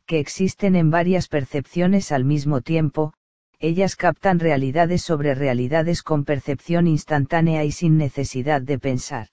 que 0.05 0.19
existen 0.19 0.75
en 0.75 0.91
varias 0.91 1.29
percepciones 1.29 2.11
al 2.11 2.25
mismo 2.25 2.59
tiempo, 2.61 3.13
ellas 3.59 3.95
captan 3.95 4.39
realidades 4.39 5.01
sobre 5.01 5.33
realidades 5.33 6.03
con 6.03 6.25
percepción 6.25 6.85
instantánea 6.85 7.63
y 7.63 7.71
sin 7.71 7.97
necesidad 7.97 8.61
de 8.61 8.77
pensar. 8.77 9.29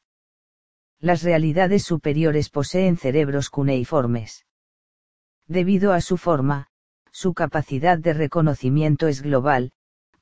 Las 1.00 1.24
realidades 1.24 1.82
superiores 1.82 2.48
poseen 2.48 2.96
cerebros 2.96 3.50
cuneiformes. 3.50 4.46
Debido 5.46 5.92
a 5.92 6.00
su 6.00 6.16
forma, 6.16 6.68
su 7.14 7.32
capacidad 7.32 7.96
de 7.96 8.12
reconocimiento 8.12 9.06
es 9.06 9.22
global, 9.22 9.72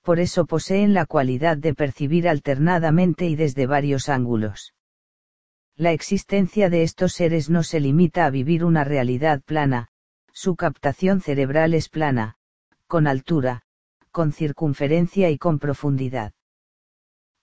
por 0.02 0.20
eso 0.20 0.46
poseen 0.46 0.94
la 0.94 1.06
cualidad 1.06 1.56
de 1.56 1.74
percibir 1.74 2.28
alternadamente 2.28 3.26
y 3.26 3.34
desde 3.34 3.66
varios 3.66 4.08
ángulos 4.08 4.74
la 5.76 5.92
existencia 5.92 6.68
de 6.68 6.82
estos 6.82 7.12
seres 7.14 7.48
no 7.48 7.62
se 7.62 7.80
limita 7.80 8.26
a 8.26 8.30
vivir 8.30 8.64
una 8.64 8.84
realidad 8.84 9.40
plana, 9.42 9.88
su 10.32 10.54
captación 10.54 11.20
cerebral 11.20 11.74
es 11.74 11.88
plana, 11.88 12.36
con 12.86 13.06
altura, 13.06 13.62
con 14.10 14.32
circunferencia 14.32 15.30
y 15.30 15.38
con 15.38 15.58
profundidad. 15.58 16.34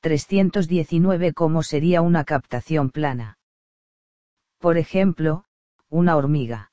319 0.01 1.33
¿Cómo 1.33 1.63
sería 1.63 2.01
una 2.01 2.23
captación 2.23 2.91
plana? 2.91 3.38
Por 4.59 4.77
ejemplo, 4.77 5.45
una 5.89 6.15
hormiga. 6.15 6.68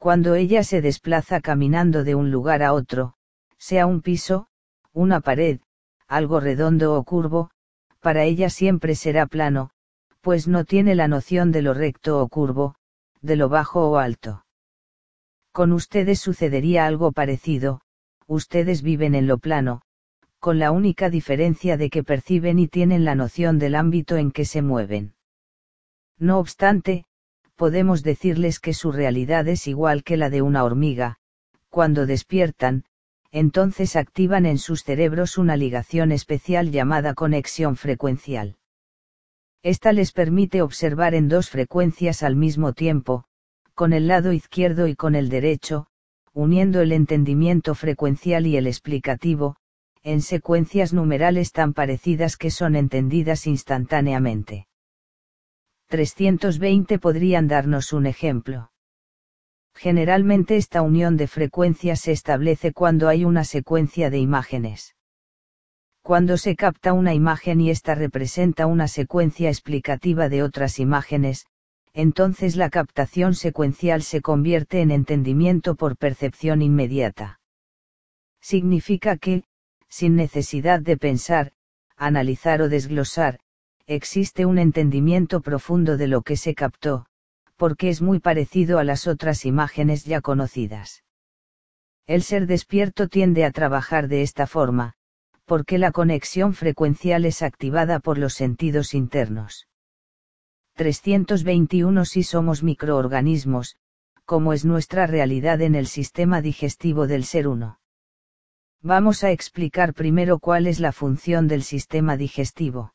Cuando 0.00 0.34
ella 0.34 0.64
se 0.64 0.80
desplaza 0.80 1.42
caminando 1.42 2.04
de 2.04 2.14
un 2.14 2.30
lugar 2.30 2.62
a 2.62 2.72
otro, 2.72 3.16
sea 3.58 3.84
un 3.84 4.00
piso, 4.00 4.46
una 4.94 5.20
pared, 5.20 5.60
algo 6.08 6.40
redondo 6.40 6.94
o 6.94 7.04
curvo, 7.04 7.50
para 8.00 8.24
ella 8.24 8.48
siempre 8.48 8.94
será 8.94 9.26
plano, 9.26 9.72
pues 10.22 10.48
no 10.48 10.64
tiene 10.64 10.94
la 10.94 11.06
noción 11.06 11.52
de 11.52 11.60
lo 11.60 11.74
recto 11.74 12.18
o 12.22 12.28
curvo, 12.28 12.76
de 13.20 13.36
lo 13.36 13.50
bajo 13.50 13.90
o 13.90 13.98
alto. 13.98 14.46
Con 15.52 15.70
ustedes 15.70 16.18
sucedería 16.18 16.86
algo 16.86 17.12
parecido, 17.12 17.82
ustedes 18.26 18.80
viven 18.80 19.14
en 19.14 19.26
lo 19.26 19.36
plano, 19.36 19.82
con 20.38 20.58
la 20.58 20.70
única 20.70 21.10
diferencia 21.10 21.76
de 21.76 21.90
que 21.90 22.04
perciben 22.04 22.58
y 22.58 22.68
tienen 22.68 23.04
la 23.04 23.14
noción 23.14 23.58
del 23.58 23.74
ámbito 23.74 24.16
en 24.16 24.32
que 24.32 24.46
se 24.46 24.62
mueven. 24.62 25.12
No 26.18 26.38
obstante, 26.38 27.04
podemos 27.60 28.02
decirles 28.02 28.58
que 28.58 28.72
su 28.72 28.90
realidad 28.90 29.46
es 29.46 29.66
igual 29.66 30.02
que 30.02 30.16
la 30.16 30.30
de 30.30 30.40
una 30.40 30.64
hormiga, 30.64 31.18
cuando 31.68 32.06
despiertan, 32.06 32.84
entonces 33.32 33.96
activan 33.96 34.46
en 34.46 34.56
sus 34.56 34.82
cerebros 34.82 35.36
una 35.36 35.58
ligación 35.58 36.10
especial 36.10 36.70
llamada 36.70 37.12
conexión 37.12 37.76
frecuencial. 37.76 38.56
Esta 39.62 39.92
les 39.92 40.12
permite 40.12 40.62
observar 40.62 41.14
en 41.14 41.28
dos 41.28 41.50
frecuencias 41.50 42.22
al 42.22 42.34
mismo 42.34 42.72
tiempo, 42.72 43.24
con 43.74 43.92
el 43.92 44.08
lado 44.08 44.32
izquierdo 44.32 44.88
y 44.88 44.94
con 44.96 45.14
el 45.14 45.28
derecho, 45.28 45.86
uniendo 46.32 46.80
el 46.80 46.92
entendimiento 46.92 47.74
frecuencial 47.74 48.46
y 48.46 48.56
el 48.56 48.66
explicativo, 48.66 49.56
en 50.02 50.22
secuencias 50.22 50.94
numerales 50.94 51.52
tan 51.52 51.74
parecidas 51.74 52.38
que 52.38 52.50
son 52.50 52.74
entendidas 52.74 53.46
instantáneamente. 53.46 54.69
320 55.90 57.00
podrían 57.00 57.48
darnos 57.48 57.92
un 57.92 58.06
ejemplo. 58.06 58.70
Generalmente 59.74 60.56
esta 60.56 60.82
unión 60.82 61.16
de 61.16 61.26
frecuencias 61.26 62.00
se 62.00 62.12
establece 62.12 62.72
cuando 62.72 63.08
hay 63.08 63.24
una 63.24 63.42
secuencia 63.42 64.08
de 64.08 64.18
imágenes. 64.18 64.94
Cuando 66.02 66.36
se 66.36 66.54
capta 66.54 66.92
una 66.92 67.12
imagen 67.12 67.60
y 67.60 67.70
esta 67.70 67.96
representa 67.96 68.66
una 68.66 68.86
secuencia 68.86 69.48
explicativa 69.48 70.28
de 70.28 70.44
otras 70.44 70.78
imágenes, 70.78 71.46
entonces 71.92 72.54
la 72.54 72.70
captación 72.70 73.34
secuencial 73.34 74.02
se 74.02 74.22
convierte 74.22 74.82
en 74.82 74.92
entendimiento 74.92 75.74
por 75.74 75.96
percepción 75.96 76.62
inmediata. 76.62 77.40
Significa 78.40 79.16
que, 79.16 79.42
sin 79.88 80.14
necesidad 80.14 80.80
de 80.80 80.96
pensar, 80.96 81.52
analizar 81.96 82.62
o 82.62 82.68
desglosar, 82.68 83.40
existe 83.90 84.46
un 84.46 84.58
entendimiento 84.58 85.40
profundo 85.40 85.96
de 85.96 86.06
lo 86.06 86.22
que 86.22 86.36
se 86.36 86.54
captó, 86.54 87.06
porque 87.56 87.88
es 87.88 88.00
muy 88.00 88.20
parecido 88.20 88.78
a 88.78 88.84
las 88.84 89.08
otras 89.08 89.44
imágenes 89.44 90.04
ya 90.04 90.20
conocidas. 90.20 91.02
El 92.06 92.22
ser 92.22 92.46
despierto 92.46 93.08
tiende 93.08 93.44
a 93.44 93.50
trabajar 93.50 94.06
de 94.06 94.22
esta 94.22 94.46
forma, 94.46 94.94
porque 95.44 95.76
la 95.76 95.90
conexión 95.90 96.54
frecuencial 96.54 97.24
es 97.24 97.42
activada 97.42 97.98
por 97.98 98.16
los 98.16 98.34
sentidos 98.34 98.94
internos. 98.94 99.66
321 100.76 102.04
Si 102.04 102.22
somos 102.22 102.62
microorganismos, 102.62 103.74
como 104.24 104.52
es 104.52 104.64
nuestra 104.64 105.08
realidad 105.08 105.60
en 105.62 105.74
el 105.74 105.88
sistema 105.88 106.40
digestivo 106.42 107.08
del 107.08 107.24
ser 107.24 107.48
uno. 107.48 107.80
Vamos 108.80 109.24
a 109.24 109.32
explicar 109.32 109.94
primero 109.94 110.38
cuál 110.38 110.68
es 110.68 110.78
la 110.78 110.92
función 110.92 111.48
del 111.48 111.64
sistema 111.64 112.16
digestivo. 112.16 112.92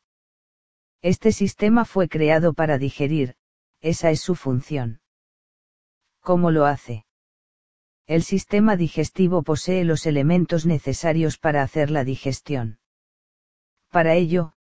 Este 1.02 1.32
sistema 1.32 1.86
fue 1.86 2.08
creado 2.08 2.54
para 2.54 2.78
digerir, 2.78 3.36
esa 3.82 4.10
es 4.12 4.22
su 4.22 4.36
función. 4.36 5.02
¿Cómo 6.22 6.52
lo 6.52 6.66
hace? 6.66 7.06
El 8.08 8.24
sistema 8.24 8.76
digestivo 8.76 9.44
posee 9.44 9.84
los 9.84 10.06
elementos 10.06 10.66
necesarios 10.66 11.38
para 11.38 11.64
hacer 11.64 11.92
la 11.92 12.04
digestión. 12.04 12.80
Para 13.90 14.16
ello, 14.16 14.54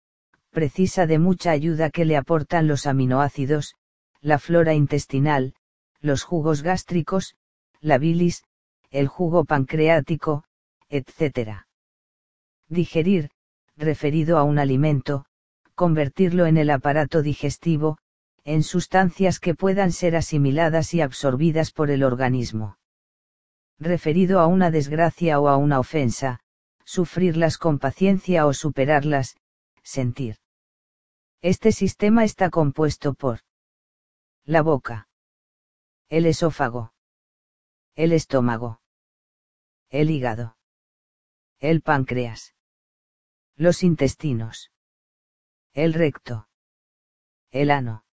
precisa 0.51 1.05
de 1.05 1.19
mucha 1.19 1.51
ayuda 1.51 1.89
que 1.89 2.05
le 2.05 2.17
aportan 2.17 2.67
los 2.67 2.85
aminoácidos, 2.85 3.75
la 4.21 4.39
flora 4.39 4.73
intestinal, 4.73 5.53
los 5.99 6.23
jugos 6.23 6.63
gástricos, 6.63 7.35
la 7.81 7.97
bilis, 7.97 8.43
el 8.89 9.07
jugo 9.07 9.45
pancreático, 9.45 10.45
etc. 10.89 11.65
Digerir, 12.67 13.29
referido 13.75 14.37
a 14.37 14.43
un 14.43 14.57
alimento, 14.57 15.25
convertirlo 15.75 16.45
en 16.45 16.57
el 16.57 16.69
aparato 16.69 17.21
digestivo, 17.21 17.97
en 18.43 18.63
sustancias 18.63 19.39
que 19.39 19.55
puedan 19.55 19.91
ser 19.91 20.15
asimiladas 20.15 20.93
y 20.93 21.01
absorbidas 21.01 21.71
por 21.71 21.91
el 21.91 22.03
organismo. 22.03 22.77
Referido 23.77 24.39
a 24.39 24.47
una 24.47 24.71
desgracia 24.71 25.39
o 25.39 25.49
a 25.49 25.57
una 25.57 25.79
ofensa, 25.79 26.39
sufrirlas 26.85 27.57
con 27.57 27.79
paciencia 27.79 28.45
o 28.45 28.53
superarlas, 28.53 29.35
sentir. 29.83 30.37
Este 31.41 31.71
sistema 31.71 32.23
está 32.23 32.49
compuesto 32.49 33.13
por 33.13 33.41
la 34.45 34.61
boca, 34.61 35.07
el 36.09 36.25
esófago, 36.25 36.93
el 37.95 38.13
estómago, 38.13 38.79
el 39.89 40.09
hígado, 40.09 40.55
el 41.59 41.81
páncreas, 41.81 42.53
los 43.55 43.83
intestinos, 43.83 44.71
el 45.75 45.93
recto, 45.93 46.47
el 47.51 47.69
ano. 47.69 48.05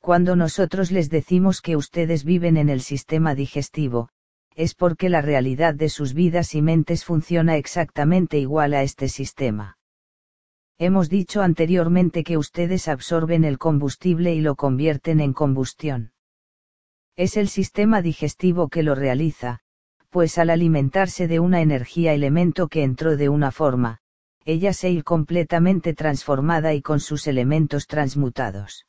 Cuando 0.00 0.34
nosotros 0.34 0.90
les 0.90 1.10
decimos 1.10 1.60
que 1.60 1.76
ustedes 1.76 2.24
viven 2.24 2.56
en 2.56 2.70
el 2.70 2.80
sistema 2.80 3.34
digestivo, 3.34 4.08
es 4.54 4.74
porque 4.74 5.10
la 5.10 5.20
realidad 5.20 5.74
de 5.74 5.90
sus 5.90 6.14
vidas 6.14 6.54
y 6.54 6.62
mentes 6.62 7.04
funciona 7.04 7.58
exactamente 7.58 8.38
igual 8.38 8.72
a 8.72 8.82
este 8.82 9.08
sistema. 9.08 9.76
Hemos 10.78 11.10
dicho 11.10 11.42
anteriormente 11.42 12.24
que 12.24 12.38
ustedes 12.38 12.88
absorben 12.88 13.44
el 13.44 13.58
combustible 13.58 14.34
y 14.34 14.40
lo 14.40 14.54
convierten 14.54 15.20
en 15.20 15.34
combustión. 15.34 16.12
Es 17.14 17.36
el 17.36 17.48
sistema 17.48 18.00
digestivo 18.00 18.68
que 18.68 18.82
lo 18.82 18.94
realiza, 18.94 19.60
pues 20.08 20.38
al 20.38 20.48
alimentarse 20.48 21.28
de 21.28 21.40
una 21.40 21.60
energía 21.60 22.14
elemento 22.14 22.68
que 22.68 22.84
entró 22.84 23.18
de 23.18 23.28
una 23.28 23.50
forma, 23.50 24.00
ella 24.44 24.72
se 24.72 24.90
ir 24.90 25.04
completamente 25.04 25.94
transformada 25.94 26.74
y 26.74 26.82
con 26.82 27.00
sus 27.00 27.26
elementos 27.26 27.86
transmutados. 27.86 28.86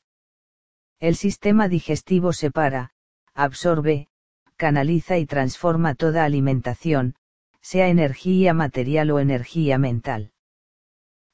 El 1.00 1.16
sistema 1.16 1.68
digestivo 1.68 2.34
separa, 2.34 2.92
absorbe, 3.34 4.10
canaliza 4.58 5.18
y 5.18 5.26
transforma 5.26 5.96
toda 5.96 6.24
alimentación, 6.24 7.16
sea 7.62 7.88
energía 7.88 8.54
material 8.54 9.12
o 9.12 9.20
energía 9.20 9.78
mental. 9.78 10.32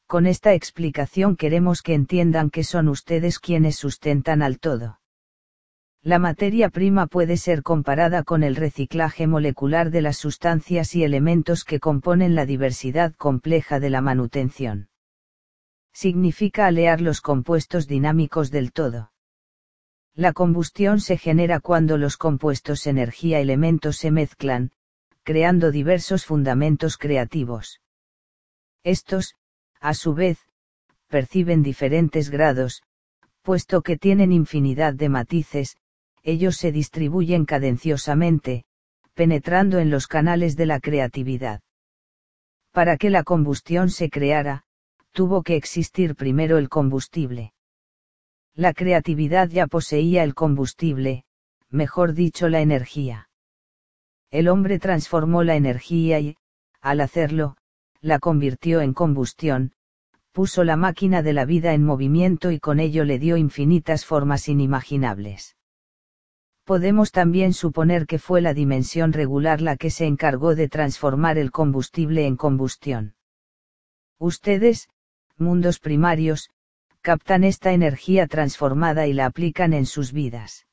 Con 0.07 0.27
esta 0.27 0.53
explicación 0.53 1.35
queremos 1.35 1.81
que 1.81 1.93
entiendan 1.93 2.49
que 2.49 2.63
son 2.63 2.87
ustedes 2.87 3.39
quienes 3.39 3.75
sustentan 3.75 4.41
al 4.41 4.59
todo. 4.59 5.00
La 6.03 6.17
materia 6.17 6.69
prima 6.69 7.05
puede 7.05 7.37
ser 7.37 7.61
comparada 7.61 8.23
con 8.23 8.41
el 8.41 8.55
reciclaje 8.55 9.27
molecular 9.27 9.91
de 9.91 10.01
las 10.01 10.17
sustancias 10.17 10.95
y 10.95 11.03
elementos 11.03 11.63
que 11.63 11.79
componen 11.79 12.33
la 12.33 12.47
diversidad 12.47 13.13
compleja 13.13 13.79
de 13.79 13.91
la 13.91 14.01
manutención. 14.01 14.89
Significa 15.93 16.65
alear 16.65 17.01
los 17.01 17.21
compuestos 17.21 17.87
dinámicos 17.87 18.49
del 18.49 18.71
todo. 18.71 19.11
La 20.15 20.33
combustión 20.33 21.01
se 21.01 21.17
genera 21.17 21.59
cuando 21.59 21.97
los 21.97 22.17
compuestos 22.17 22.87
energía-elementos 22.87 23.97
se 23.97 24.09
mezclan, 24.09 24.71
creando 25.21 25.71
diversos 25.71 26.25
fundamentos 26.25 26.97
creativos. 26.97 27.79
Estos, 28.83 29.35
a 29.79 29.93
su 29.93 30.15
vez, 30.15 30.39
perciben 31.09 31.61
diferentes 31.61 32.31
grados, 32.31 32.81
puesto 33.43 33.83
que 33.83 33.97
tienen 33.97 34.31
infinidad 34.31 34.95
de 34.95 35.09
matices, 35.09 35.77
ellos 36.23 36.57
se 36.57 36.71
distribuyen 36.71 37.45
cadenciosamente, 37.45 38.65
penetrando 39.13 39.79
en 39.79 39.89
los 39.89 40.07
canales 40.07 40.55
de 40.55 40.65
la 40.65 40.79
creatividad. 40.79 41.61
Para 42.71 42.97
que 42.97 43.09
la 43.09 43.23
combustión 43.23 43.89
se 43.89 44.09
creara, 44.09 44.63
tuvo 45.11 45.43
que 45.43 45.55
existir 45.55 46.15
primero 46.15 46.57
el 46.57 46.69
combustible. 46.69 47.53
La 48.53 48.73
creatividad 48.73 49.49
ya 49.49 49.67
poseía 49.67 50.23
el 50.23 50.33
combustible, 50.35 51.25
mejor 51.69 52.13
dicho 52.13 52.49
la 52.49 52.61
energía. 52.61 53.29
El 54.29 54.47
hombre 54.47 54.79
transformó 54.79 55.43
la 55.43 55.55
energía 55.55 56.19
y, 56.19 56.37
al 56.81 57.01
hacerlo, 57.01 57.57
la 57.99 58.19
convirtió 58.19 58.81
en 58.81 58.93
combustión, 58.93 59.73
puso 60.31 60.63
la 60.63 60.77
máquina 60.77 61.21
de 61.21 61.33
la 61.33 61.45
vida 61.45 61.73
en 61.73 61.83
movimiento 61.83 62.51
y 62.51 62.59
con 62.59 62.79
ello 62.79 63.03
le 63.03 63.19
dio 63.19 63.37
infinitas 63.37 64.05
formas 64.05 64.47
inimaginables. 64.47 65.55
Podemos 66.71 67.11
también 67.11 67.51
suponer 67.51 68.05
que 68.05 68.17
fue 68.17 68.39
la 68.39 68.53
dimensión 68.53 69.11
regular 69.11 69.59
la 69.59 69.75
que 69.75 69.89
se 69.89 70.05
encargó 70.05 70.55
de 70.55 70.69
transformar 70.69 71.37
el 71.37 71.51
combustible 71.51 72.25
en 72.25 72.37
combustión. 72.37 73.15
Ustedes, 74.19 74.87
mundos 75.37 75.79
primarios, 75.79 76.49
captan 77.01 77.43
esta 77.43 77.73
energía 77.73 78.25
transformada 78.25 79.05
y 79.05 79.11
la 79.11 79.25
aplican 79.25 79.73
en 79.73 79.85
sus 79.85 80.13
vidas. 80.13 80.65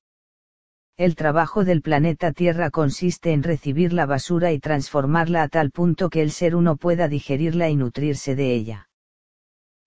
El 0.96 1.16
trabajo 1.16 1.64
del 1.64 1.82
planeta 1.82 2.30
Tierra 2.30 2.70
consiste 2.70 3.32
en 3.32 3.42
recibir 3.42 3.92
la 3.92 4.06
basura 4.06 4.52
y 4.52 4.60
transformarla 4.60 5.42
a 5.42 5.48
tal 5.48 5.72
punto 5.72 6.10
que 6.10 6.22
el 6.22 6.30
ser 6.30 6.54
uno 6.54 6.76
pueda 6.76 7.08
digerirla 7.08 7.70
y 7.70 7.74
nutrirse 7.74 8.36
de 8.36 8.54
ella. 8.54 8.88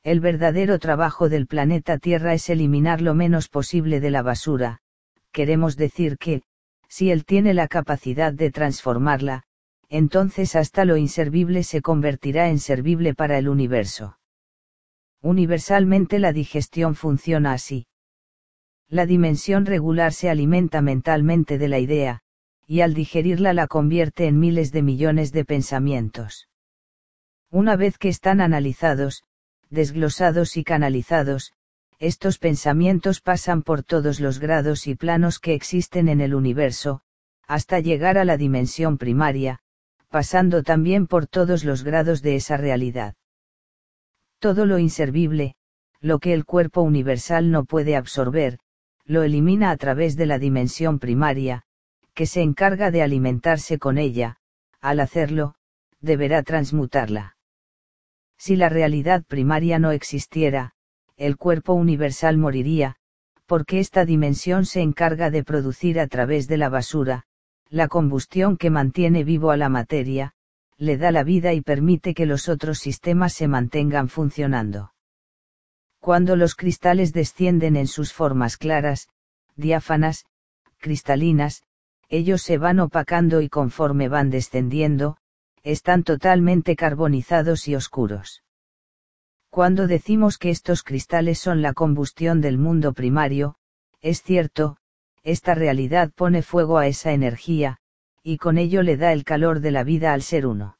El 0.04 0.20
verdadero 0.20 0.78
trabajo 0.78 1.30
del 1.30 1.48
planeta 1.48 1.98
Tierra 2.00 2.34
es 2.34 2.50
eliminar 2.50 3.00
lo 3.00 3.16
menos 3.16 3.48
posible 3.48 4.02
de 4.02 4.12
la 4.12 4.24
basura, 4.24 4.81
queremos 5.32 5.78
decir 5.78 6.18
que, 6.18 6.44
si 6.88 7.12
él 7.12 7.26
tiene 7.26 7.54
la 7.54 7.68
capacidad 7.68 8.34
de 8.34 8.52
transformarla, 8.52 9.44
entonces 9.90 10.56
hasta 10.56 10.86
lo 10.86 10.98
inservible 10.98 11.64
se 11.64 11.82
convertirá 11.82 12.50
en 12.50 12.60
servible 12.60 13.14
para 13.14 13.38
el 13.38 13.50
universo. 13.50 14.18
Universalmente 15.22 16.18
la 16.20 16.34
digestión 16.34 16.96
funciona 16.96 17.54
así. 17.54 17.88
La 18.88 19.06
dimensión 19.06 19.66
regular 19.66 20.14
se 20.14 20.30
alimenta 20.30 20.82
mentalmente 20.82 21.58
de 21.58 21.68
la 21.68 21.80
idea, 21.80 22.22
y 22.68 22.82
al 22.82 22.94
digerirla 22.94 23.54
la 23.54 23.68
convierte 23.68 24.28
en 24.28 24.40
miles 24.40 24.72
de 24.72 24.82
millones 24.82 25.32
de 25.32 25.46
pensamientos. 25.46 26.48
Una 27.50 27.76
vez 27.76 27.98
que 27.98 28.10
están 28.10 28.42
analizados, 28.42 29.24
desglosados 29.70 30.58
y 30.58 30.64
canalizados, 30.64 31.54
estos 32.02 32.40
pensamientos 32.40 33.22
pasan 33.22 33.62
por 33.62 33.84
todos 33.84 34.20
los 34.20 34.40
grados 34.40 34.88
y 34.88 34.96
planos 34.96 35.38
que 35.38 35.54
existen 35.54 36.10
en 36.10 36.20
el 36.20 36.34
universo, 36.34 37.02
hasta 37.48 37.80
llegar 37.80 38.18
a 38.18 38.26
la 38.26 38.38
dimensión 38.38 38.98
primaria, 38.98 39.60
pasando 40.10 40.64
también 40.64 41.06
por 41.06 41.28
todos 41.28 41.64
los 41.64 41.84
grados 41.84 42.24
de 42.24 42.36
esa 42.36 42.58
realidad. 42.58 43.14
Todo 44.40 44.66
lo 44.66 44.80
inservible, 44.80 45.54
lo 46.00 46.18
que 46.18 46.34
el 46.34 46.44
cuerpo 46.44 46.82
universal 46.82 47.52
no 47.52 47.66
puede 47.66 47.96
absorber, 47.96 48.58
lo 49.06 49.22
elimina 49.22 49.70
a 49.70 49.78
través 49.78 50.16
de 50.16 50.26
la 50.26 50.40
dimensión 50.40 50.98
primaria, 50.98 51.66
que 52.16 52.26
se 52.26 52.42
encarga 52.42 52.90
de 52.90 53.04
alimentarse 53.04 53.78
con 53.78 54.00
ella, 54.00 54.38
al 54.80 55.02
hacerlo, 55.02 55.54
deberá 56.00 56.42
transmutarla. 56.42 57.38
Si 58.40 58.56
la 58.56 58.70
realidad 58.70 59.24
primaria 59.24 59.78
no 59.78 59.92
existiera, 59.92 60.74
el 61.22 61.38
cuerpo 61.38 61.74
universal 61.74 62.40
moriría, 62.40 62.96
porque 63.46 63.80
esta 63.80 64.06
dimensión 64.06 64.66
se 64.66 64.82
encarga 64.82 65.30
de 65.30 65.44
producir 65.44 66.00
a 66.00 66.08
través 66.08 66.48
de 66.48 66.58
la 66.58 66.68
basura, 66.68 67.26
la 67.70 67.88
combustión 67.88 68.58
que 68.58 68.72
mantiene 68.72 69.24
vivo 69.24 69.52
a 69.52 69.58
la 69.58 69.70
materia, 69.70 70.34
le 70.78 70.98
da 70.98 71.12
la 71.12 71.24
vida 71.24 71.54
y 71.54 71.62
permite 71.62 72.16
que 72.16 72.26
los 72.26 72.50
otros 72.50 72.80
sistemas 72.80 73.34
se 73.34 73.48
mantengan 73.48 74.10
funcionando. 74.10 74.94
Cuando 76.00 76.36
los 76.36 76.56
cristales 76.56 77.14
descienden 77.14 77.76
en 77.76 77.86
sus 77.86 78.14
formas 78.14 78.58
claras, 78.58 79.08
diáfanas, 79.56 80.26
cristalinas, 80.80 81.62
ellos 82.10 82.42
se 82.42 82.58
van 82.58 82.80
opacando 82.80 83.42
y 83.42 83.48
conforme 83.48 84.10
van 84.10 84.32
descendiendo, 84.32 85.18
están 85.62 86.04
totalmente 86.04 86.76
carbonizados 86.76 87.68
y 87.68 87.76
oscuros. 87.76 88.42
Cuando 89.52 89.86
decimos 89.86 90.38
que 90.38 90.50
estos 90.50 90.82
cristales 90.82 91.38
son 91.38 91.62
la 91.62 91.74
combustión 91.74 92.40
del 92.40 92.58
mundo 92.58 92.94
primario, 92.94 93.56
es 94.00 94.24
cierto, 94.24 94.78
esta 95.24 95.54
realidad 95.56 96.10
pone 96.16 96.42
fuego 96.42 96.78
a 96.78 96.88
esa 96.88 97.12
energía, 97.12 97.80
y 98.24 98.38
con 98.38 98.58
ello 98.58 98.82
le 98.82 98.96
da 98.96 99.12
el 99.12 99.26
calor 99.26 99.60
de 99.60 99.72
la 99.72 99.84
vida 99.84 100.14
al 100.14 100.22
ser 100.22 100.48
uno. 100.48 100.78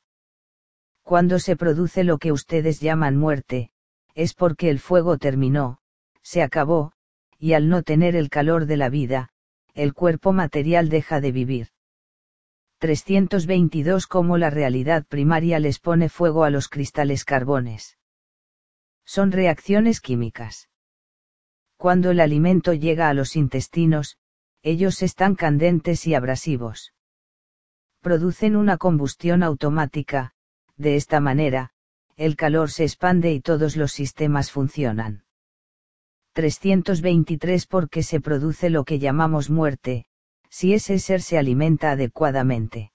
Cuando 1.04 1.38
se 1.38 1.58
produce 1.58 2.06
lo 2.06 2.18
que 2.18 2.32
ustedes 2.32 2.80
llaman 2.80 3.18
muerte, 3.18 3.72
es 4.16 4.34
porque 4.34 4.70
el 4.70 4.80
fuego 4.80 5.18
terminó, 5.18 5.80
se 6.22 6.42
acabó, 6.42 6.94
y 7.38 7.52
al 7.52 7.68
no 7.68 7.84
tener 7.84 8.16
el 8.16 8.30
calor 8.30 8.68
de 8.68 8.78
la 8.78 8.88
vida, 8.88 9.34
el 9.74 9.94
cuerpo 9.94 10.32
material 10.32 10.88
deja 10.88 11.20
de 11.20 11.34
vivir. 11.34 11.68
322 12.78 14.08
Cómo 14.08 14.38
la 14.38 14.50
realidad 14.50 15.06
primaria 15.06 15.60
les 15.60 15.80
pone 15.80 16.08
fuego 16.08 16.46
a 16.46 16.50
los 16.50 16.70
cristales 16.70 17.26
carbones. 17.26 17.98
Son 19.14 19.34
reacciones 19.34 20.00
químicas. 20.00 20.70
Cuando 21.76 22.12
el 22.12 22.22
alimento 22.22 22.72
llega 22.72 23.10
a 23.10 23.14
los 23.14 23.36
intestinos, 23.36 24.16
ellos 24.64 25.02
están 25.02 25.36
candentes 25.36 26.08
y 26.08 26.16
abrasivos. 26.16 26.94
Producen 28.00 28.56
una 28.56 28.78
combustión 28.78 29.44
automática, 29.44 30.32
de 30.78 30.96
esta 30.96 31.20
manera, 31.20 31.72
el 32.16 32.38
calor 32.38 32.72
se 32.72 32.86
expande 32.86 33.34
y 33.34 33.42
todos 33.42 33.76
los 33.76 33.92
sistemas 33.92 34.50
funcionan. 34.50 35.26
323 36.32 37.68
Porque 37.68 38.04
se 38.04 38.22
produce 38.22 38.70
lo 38.70 38.86
que 38.86 38.98
llamamos 38.98 39.50
muerte, 39.50 40.06
si 40.50 40.74
ese 40.74 41.00
ser 41.00 41.22
se 41.22 41.38
alimenta 41.38 41.92
adecuadamente. 41.92 42.94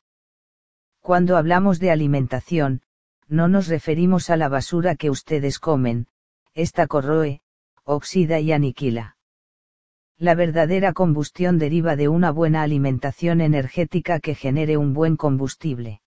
Cuando 1.00 1.36
hablamos 1.36 1.78
de 1.78 1.90
alimentación, 1.90 2.80
no 3.28 3.48
nos 3.48 3.68
referimos 3.68 4.30
a 4.30 4.36
la 4.36 4.48
basura 4.48 4.94
que 4.94 5.10
ustedes 5.10 5.58
comen, 5.58 6.06
esta 6.54 6.86
corroe, 6.86 7.40
oxida 7.84 8.40
y 8.40 8.52
aniquila. 8.52 9.16
La 10.18 10.34
verdadera 10.34 10.92
combustión 10.92 11.58
deriva 11.58 11.94
de 11.94 12.08
una 12.08 12.30
buena 12.30 12.62
alimentación 12.62 13.40
energética 13.40 14.18
que 14.20 14.34
genere 14.34 14.76
un 14.76 14.94
buen 14.94 15.16
combustible. 15.16 16.00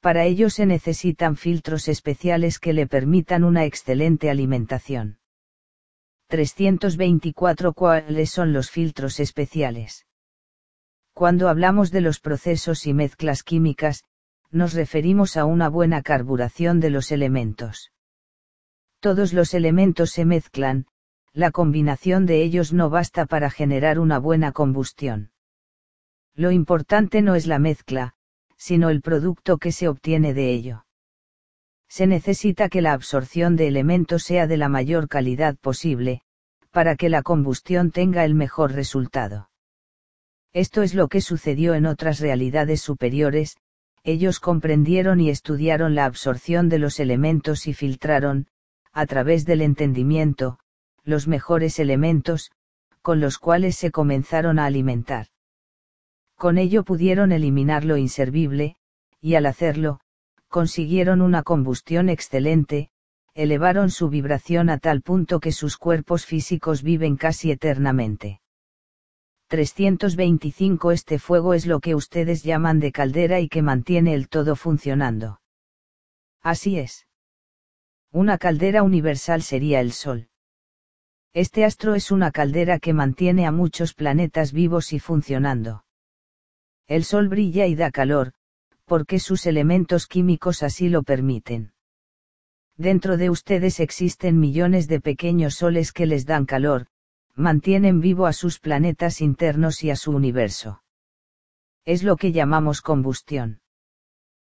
Para 0.00 0.24
ello 0.24 0.50
se 0.50 0.66
necesitan 0.66 1.36
filtros 1.36 1.88
especiales 1.88 2.58
que 2.58 2.72
le 2.72 2.86
permitan 2.86 3.44
una 3.44 3.64
excelente 3.64 4.30
alimentación. 4.30 5.18
324 6.28 7.72
¿Cuáles 7.72 8.30
son 8.30 8.52
los 8.52 8.70
filtros 8.70 9.18
especiales? 9.18 10.06
Cuando 11.14 11.48
hablamos 11.48 11.90
de 11.90 12.02
los 12.02 12.20
procesos 12.20 12.86
y 12.86 12.92
mezclas 12.92 13.42
químicas, 13.42 14.04
nos 14.50 14.72
referimos 14.72 15.36
a 15.36 15.44
una 15.44 15.68
buena 15.68 16.02
carburación 16.02 16.80
de 16.80 16.90
los 16.90 17.12
elementos. 17.12 17.92
Todos 19.00 19.32
los 19.32 19.54
elementos 19.54 20.10
se 20.10 20.24
mezclan, 20.24 20.86
la 21.32 21.50
combinación 21.50 22.26
de 22.26 22.42
ellos 22.42 22.72
no 22.72 22.90
basta 22.90 23.26
para 23.26 23.50
generar 23.50 23.98
una 23.98 24.18
buena 24.18 24.52
combustión. 24.52 25.30
Lo 26.34 26.50
importante 26.50 27.22
no 27.22 27.34
es 27.34 27.46
la 27.46 27.58
mezcla, 27.58 28.14
sino 28.56 28.90
el 28.90 29.02
producto 29.02 29.58
que 29.58 29.72
se 29.72 29.88
obtiene 29.88 30.34
de 30.34 30.52
ello. 30.52 30.84
Se 31.88 32.06
necesita 32.06 32.68
que 32.68 32.82
la 32.82 32.92
absorción 32.92 33.56
de 33.56 33.68
elementos 33.68 34.24
sea 34.24 34.46
de 34.46 34.56
la 34.56 34.68
mayor 34.68 35.08
calidad 35.08 35.56
posible, 35.56 36.22
para 36.70 36.96
que 36.96 37.08
la 37.08 37.22
combustión 37.22 37.90
tenga 37.90 38.24
el 38.24 38.34
mejor 38.34 38.72
resultado. 38.72 39.50
Esto 40.52 40.82
es 40.82 40.94
lo 40.94 41.08
que 41.08 41.20
sucedió 41.20 41.74
en 41.74 41.86
otras 41.86 42.20
realidades 42.20 42.80
superiores, 42.80 43.56
ellos 44.04 44.40
comprendieron 44.40 45.20
y 45.20 45.30
estudiaron 45.30 45.94
la 45.94 46.04
absorción 46.04 46.68
de 46.68 46.78
los 46.78 47.00
elementos 47.00 47.66
y 47.66 47.74
filtraron, 47.74 48.46
a 48.92 49.06
través 49.06 49.44
del 49.44 49.62
entendimiento, 49.62 50.58
los 51.04 51.28
mejores 51.28 51.78
elementos, 51.78 52.50
con 53.02 53.20
los 53.20 53.38
cuales 53.38 53.76
se 53.76 53.90
comenzaron 53.90 54.58
a 54.58 54.66
alimentar. 54.66 55.26
Con 56.36 56.58
ello 56.58 56.84
pudieron 56.84 57.32
eliminar 57.32 57.84
lo 57.84 57.96
inservible, 57.96 58.76
y 59.20 59.34
al 59.34 59.46
hacerlo, 59.46 60.00
consiguieron 60.48 61.20
una 61.20 61.42
combustión 61.42 62.08
excelente, 62.08 62.90
elevaron 63.34 63.90
su 63.90 64.08
vibración 64.08 64.70
a 64.70 64.78
tal 64.78 65.02
punto 65.02 65.40
que 65.40 65.52
sus 65.52 65.76
cuerpos 65.76 66.26
físicos 66.26 66.82
viven 66.82 67.16
casi 67.16 67.50
eternamente. 67.50 68.40
325 69.48 70.92
Este 70.92 71.18
fuego 71.18 71.54
es 71.54 71.64
lo 71.64 71.80
que 71.80 71.94
ustedes 71.94 72.42
llaman 72.42 72.80
de 72.80 72.92
caldera 72.92 73.40
y 73.40 73.48
que 73.48 73.62
mantiene 73.62 74.12
el 74.12 74.28
todo 74.28 74.56
funcionando. 74.56 75.40
Así 76.42 76.78
es. 76.78 77.06
Una 78.12 78.36
caldera 78.36 78.82
universal 78.82 79.42
sería 79.42 79.80
el 79.80 79.92
Sol. 79.92 80.28
Este 81.32 81.64
astro 81.64 81.94
es 81.94 82.10
una 82.10 82.30
caldera 82.30 82.78
que 82.78 82.92
mantiene 82.92 83.46
a 83.46 83.52
muchos 83.52 83.94
planetas 83.94 84.52
vivos 84.52 84.92
y 84.92 84.98
funcionando. 84.98 85.84
El 86.86 87.04
Sol 87.04 87.28
brilla 87.28 87.66
y 87.66 87.74
da 87.74 87.90
calor, 87.90 88.32
porque 88.84 89.18
sus 89.18 89.46
elementos 89.46 90.06
químicos 90.06 90.62
así 90.62 90.90
lo 90.90 91.02
permiten. 91.02 91.72
Dentro 92.76 93.16
de 93.16 93.30
ustedes 93.30 93.80
existen 93.80 94.38
millones 94.38 94.88
de 94.88 95.00
pequeños 95.00 95.54
soles 95.54 95.92
que 95.92 96.06
les 96.06 96.26
dan 96.26 96.46
calor, 96.46 96.86
mantienen 97.38 98.00
vivo 98.00 98.26
a 98.26 98.32
sus 98.32 98.58
planetas 98.58 99.20
internos 99.20 99.84
y 99.84 99.90
a 99.90 99.96
su 99.96 100.10
universo. 100.10 100.82
Es 101.84 102.02
lo 102.02 102.16
que 102.16 102.32
llamamos 102.32 102.82
combustión. 102.82 103.60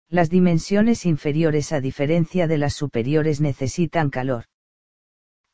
Las 0.09 0.29
dimensiones 0.29 1.05
inferiores 1.05 1.71
a 1.71 1.79
diferencia 1.79 2.45
de 2.45 2.57
las 2.57 2.73
superiores 2.73 3.39
necesitan 3.39 4.09
calor. 4.09 4.45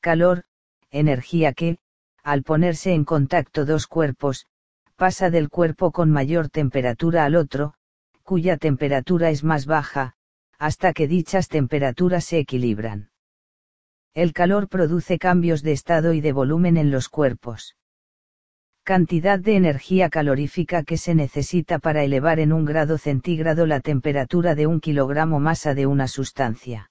Calor, 0.01 0.43
energía 0.89 1.53
que, 1.53 1.77
al 2.23 2.41
ponerse 2.41 2.93
en 2.93 3.05
contacto 3.05 3.63
dos 3.63 3.85
cuerpos, 3.85 4.47
pasa 4.95 5.29
del 5.29 5.49
cuerpo 5.49 5.91
con 5.91 6.09
mayor 6.09 6.49
temperatura 6.49 7.25
al 7.25 7.35
otro, 7.35 7.75
cuya 8.23 8.57
temperatura 8.57 9.29
es 9.29 9.43
más 9.43 9.67
baja, 9.67 10.15
hasta 10.57 10.93
que 10.93 11.07
dichas 11.07 11.47
temperaturas 11.47 12.25
se 12.25 12.39
equilibran. 12.39 13.08
El 14.15 14.33
calor 14.33 14.67
produce 14.67 15.19
cambios 15.19 15.61
de 15.61 15.71
estado 15.71 16.13
y 16.13 16.21
de 16.21 16.31
volumen 16.31 16.77
en 16.77 16.89
los 16.89 17.09
cuerpos. 17.09 17.75
Cantidad 18.83 19.37
de 19.37 19.55
energía 19.55 20.09
calorífica 20.09 20.83
que 20.83 20.97
se 20.97 21.13
necesita 21.13 21.77
para 21.77 22.03
elevar 22.03 22.39
en 22.39 22.51
un 22.51 22.65
grado 22.65 22.97
centígrado 22.97 23.67
la 23.67 23.81
temperatura 23.81 24.55
de 24.55 24.65
un 24.65 24.79
kilogramo 24.79 25.39
masa 25.39 25.75
de 25.75 25.85
una 25.85 26.07
sustancia. 26.07 26.89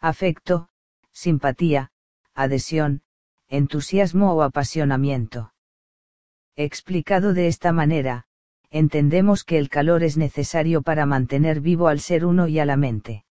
Afecto, 0.00 0.70
simpatía, 1.12 1.92
adhesión, 2.34 3.02
entusiasmo 3.48 4.34
o 4.34 4.42
apasionamiento. 4.42 5.52
Explicado 6.56 7.32
de 7.32 7.46
esta 7.46 7.72
manera, 7.72 8.26
entendemos 8.70 9.44
que 9.44 9.58
el 9.58 9.68
calor 9.68 10.02
es 10.02 10.16
necesario 10.16 10.82
para 10.82 11.06
mantener 11.06 11.60
vivo 11.60 11.86
al 11.86 12.00
ser 12.00 12.24
uno 12.24 12.48
y 12.48 12.58
a 12.58 12.64
la 12.64 12.76
mente 12.76 13.24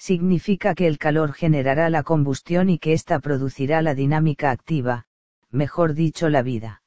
significa 0.00 0.74
que 0.74 0.86
el 0.86 0.96
calor 0.96 1.34
generará 1.34 1.90
la 1.90 2.02
combustión 2.02 2.70
y 2.70 2.78
que 2.78 2.94
ésta 2.94 3.20
producirá 3.20 3.82
la 3.82 3.94
dinámica 3.94 4.50
activa, 4.50 5.04
mejor 5.50 5.92
dicho 5.92 6.30
la 6.30 6.40
vida. 6.40 6.82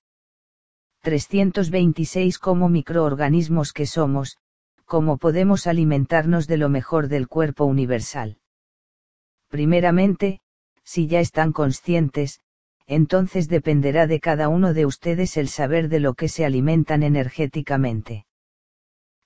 326 1.01 2.39
Como 2.39 2.69
microorganismos 2.69 3.71
que 3.71 3.85
somos, 3.85 4.39
¿cómo 4.85 5.17
podemos 5.17 5.67
alimentarnos 5.67 6.47
de 6.47 6.57
lo 6.57 6.69
mejor 6.69 7.07
del 7.07 7.27
cuerpo 7.27 7.65
universal? 7.65 8.39
Primeramente, 9.47 10.39
si 10.83 11.05
ya 11.05 11.19
están 11.19 11.51
conscientes, 11.51 12.41
entonces 12.87 13.47
dependerá 13.47 14.07
de 14.07 14.19
cada 14.19 14.49
uno 14.49 14.73
de 14.73 14.87
ustedes 14.87 15.37
el 15.37 15.49
saber 15.49 15.87
de 15.87 15.99
lo 15.99 16.15
que 16.15 16.29
se 16.29 16.45
alimentan 16.45 17.03
energéticamente. 17.03 18.25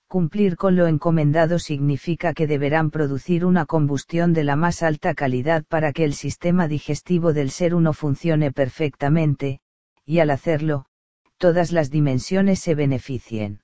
Cumplir 0.08 0.56
con 0.56 0.74
lo 0.74 0.86
encomendado 0.86 1.58
significa 1.58 2.32
que 2.32 2.46
deberán 2.46 2.90
producir 2.90 3.44
una 3.44 3.66
combustión 3.66 4.32
de 4.32 4.42
la 4.42 4.56
más 4.56 4.82
alta 4.82 5.12
calidad 5.12 5.64
para 5.68 5.92
que 5.92 6.04
el 6.04 6.14
sistema 6.14 6.66
digestivo 6.66 7.34
del 7.34 7.50
ser 7.50 7.74
uno 7.74 7.92
funcione 7.92 8.50
perfectamente, 8.50 9.60
y 10.06 10.20
al 10.20 10.30
hacerlo, 10.30 10.86
todas 11.36 11.72
las 11.72 11.90
dimensiones 11.90 12.58
se 12.58 12.74
beneficien. 12.74 13.60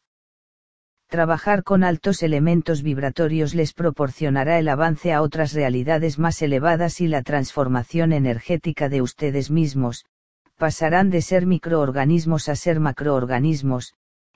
Trabajar 1.09 1.63
con 1.63 1.83
altos 1.83 2.23
elementos 2.23 2.83
vibratorios 2.83 3.55
les 3.55 3.73
proporcionará 3.73 4.59
el 4.59 4.69
avance 4.69 5.15
a 5.15 5.23
otras 5.23 5.55
realidades 5.55 6.19
más 6.19 6.43
elevadas 6.43 7.01
y 7.01 7.09
la 7.09 7.23
transformación 7.23 8.13
energética 8.13 8.91
de 8.91 9.01
ustedes 9.01 9.51
mismos, 9.51 10.05
pasarán 10.59 11.09
de 11.09 11.23
ser 11.23 11.47
microorganismos 11.47 12.51
a 12.51 12.55
ser 12.55 12.81
macroorganismos, 12.81 13.95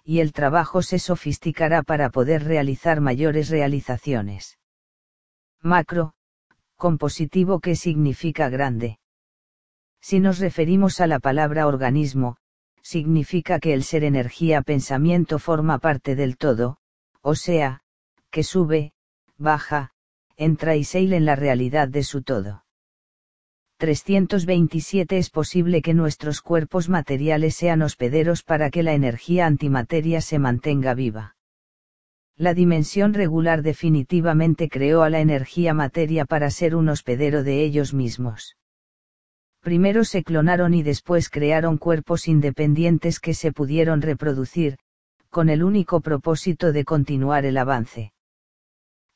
y 0.09 0.21
el 0.21 0.33
trabajo 0.33 0.81
se 0.81 0.99
sofisticará 0.99 1.83
para 1.83 2.09
poder 2.09 2.45
realizar 2.45 3.03
mayores 3.03 3.51
realizaciones. 3.51 4.57
Macro, 5.61 6.15
compositivo 6.77 7.61
que 7.61 7.77
significa 7.77 8.49
grande. 8.49 9.01
Si 10.01 10.19
nos 10.19 10.39
referimos 10.39 11.03
a 11.03 11.07
la 11.09 11.19
palabra 11.19 11.67
organismo, 11.67 12.39
significa 12.81 13.61
que 13.61 13.75
el 13.75 13.85
ser 13.85 14.03
energía 14.03 14.63
pensamiento 14.63 15.39
forma 15.39 15.77
parte 15.77 16.17
del 16.17 16.39
todo, 16.39 16.79
o 17.21 17.35
sea, 17.35 17.83
que 18.31 18.45
sube, 18.45 18.95
baja, 19.37 19.91
entra 20.39 20.75
y 20.75 20.85
sale 20.85 21.17
en 21.17 21.27
la 21.27 21.37
realidad 21.37 21.87
de 21.87 22.03
su 22.03 22.23
todo. 22.23 22.65
327 23.79 25.19
es 25.19 25.31
posible 25.31 25.83
que 25.83 25.95
nuestros 25.95 26.41
cuerpos 26.43 26.89
materiales 26.89 27.55
sean 27.55 27.83
hospederos 27.83 28.43
para 28.43 28.71
que 28.71 28.83
la 28.83 28.93
energía 28.93 29.47
antimateria 29.47 30.21
se 30.21 30.41
mantenga 30.41 30.95
viva. 30.95 31.37
La 32.37 32.55
dimensión 32.55 33.15
regular 33.15 33.63
definitivamente 33.63 34.69
creó 34.69 35.03
a 35.03 35.11
la 35.11 35.21
energía 35.21 35.75
materia 35.75 36.25
para 36.25 36.51
ser 36.51 36.75
un 36.75 36.89
hospedero 36.89 37.45
de 37.45 37.63
ellos 37.63 37.95
mismos. 37.95 38.57
Primero 39.61 40.03
se 40.03 40.25
clonaron 40.25 40.75
y 40.75 40.83
después 40.83 41.29
crearon 41.29 41.79
cuerpos 41.79 42.27
independientes 42.27 43.21
que 43.21 43.35
se 43.35 43.53
pudieron 43.53 44.03
reproducir, 44.03 44.79
con 45.31 45.49
el 45.49 45.63
único 45.63 46.01
propósito 46.01 46.73
de 46.73 46.85
continuar 46.85 47.45
el 47.45 47.57
avance. 47.57 48.13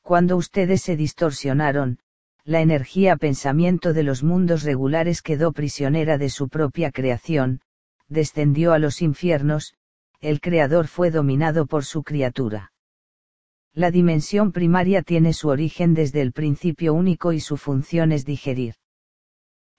Cuando 0.01 0.37
ustedes 0.37 0.81
se 0.81 0.95
distorsionaron, 0.95 1.99
la 2.45 2.61
energía 2.61 3.15
pensamiento 3.15 3.93
de 3.93 4.03
los 4.03 4.21
mundos 4.21 4.63
regulares 4.63 5.21
quedó 5.21 5.53
prisionera 5.53 6.17
de 6.17 6.29
su 6.29 6.49
propia 6.49 6.91
creación, 6.91 7.61
descendió 8.09 8.73
a 8.73 8.79
los 8.79 9.01
infiernos, 9.01 9.75
el 10.19 10.41
creador 10.41 10.87
fue 10.87 11.09
dominado 11.09 11.65
por 11.65 11.85
su 11.85 12.03
criatura. 12.03 12.71
La 13.73 13.91
dimensión 13.91 14.51
primaria 14.51 15.01
tiene 15.01 15.33
su 15.33 15.47
origen 15.47 15.93
desde 15.93 16.21
el 16.21 16.31
principio 16.31 16.93
único 16.93 17.33
y 17.33 17.39
su 17.39 17.57
función 17.57 18.11
es 18.11 18.25
digerir. 18.25 18.75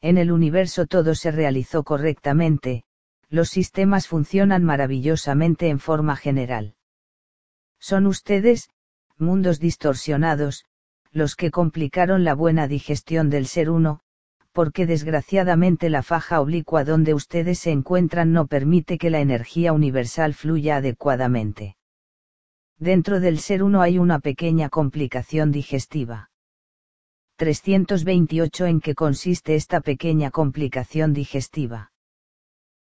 En 0.00 0.18
el 0.18 0.32
universo 0.32 0.86
todo 0.86 1.14
se 1.14 1.30
realizó 1.30 1.84
correctamente, 1.84 2.84
los 3.28 3.50
sistemas 3.50 4.08
funcionan 4.08 4.64
maravillosamente 4.64 5.68
en 5.68 5.78
forma 5.78 6.16
general. 6.16 6.74
Son 7.78 8.06
ustedes, 8.06 8.70
mundos 9.16 9.60
distorsionados, 9.60 10.64
los 11.14 11.36
que 11.36 11.50
complicaron 11.50 12.24
la 12.24 12.34
buena 12.34 12.66
digestión 12.66 13.30
del 13.30 13.46
ser 13.46 13.70
uno, 13.70 14.00
porque 14.52 14.84
desgraciadamente 14.84 15.88
la 15.88 16.02
faja 16.02 16.40
oblicua 16.40 16.84
donde 16.84 17.14
ustedes 17.14 17.60
se 17.60 17.70
encuentran 17.70 18.32
no 18.32 18.46
permite 18.46 18.98
que 18.98 19.10
la 19.10 19.20
energía 19.20 19.72
universal 19.72 20.34
fluya 20.34 20.76
adecuadamente. 20.76 21.76
Dentro 22.78 23.20
del 23.20 23.38
ser 23.38 23.62
uno 23.62 23.80
hay 23.80 23.98
una 23.98 24.18
pequeña 24.18 24.68
complicación 24.68 25.52
digestiva. 25.52 26.30
328 27.36 28.66
¿En 28.66 28.80
qué 28.80 28.94
consiste 28.94 29.54
esta 29.54 29.80
pequeña 29.80 30.30
complicación 30.30 31.12
digestiva? 31.12 31.92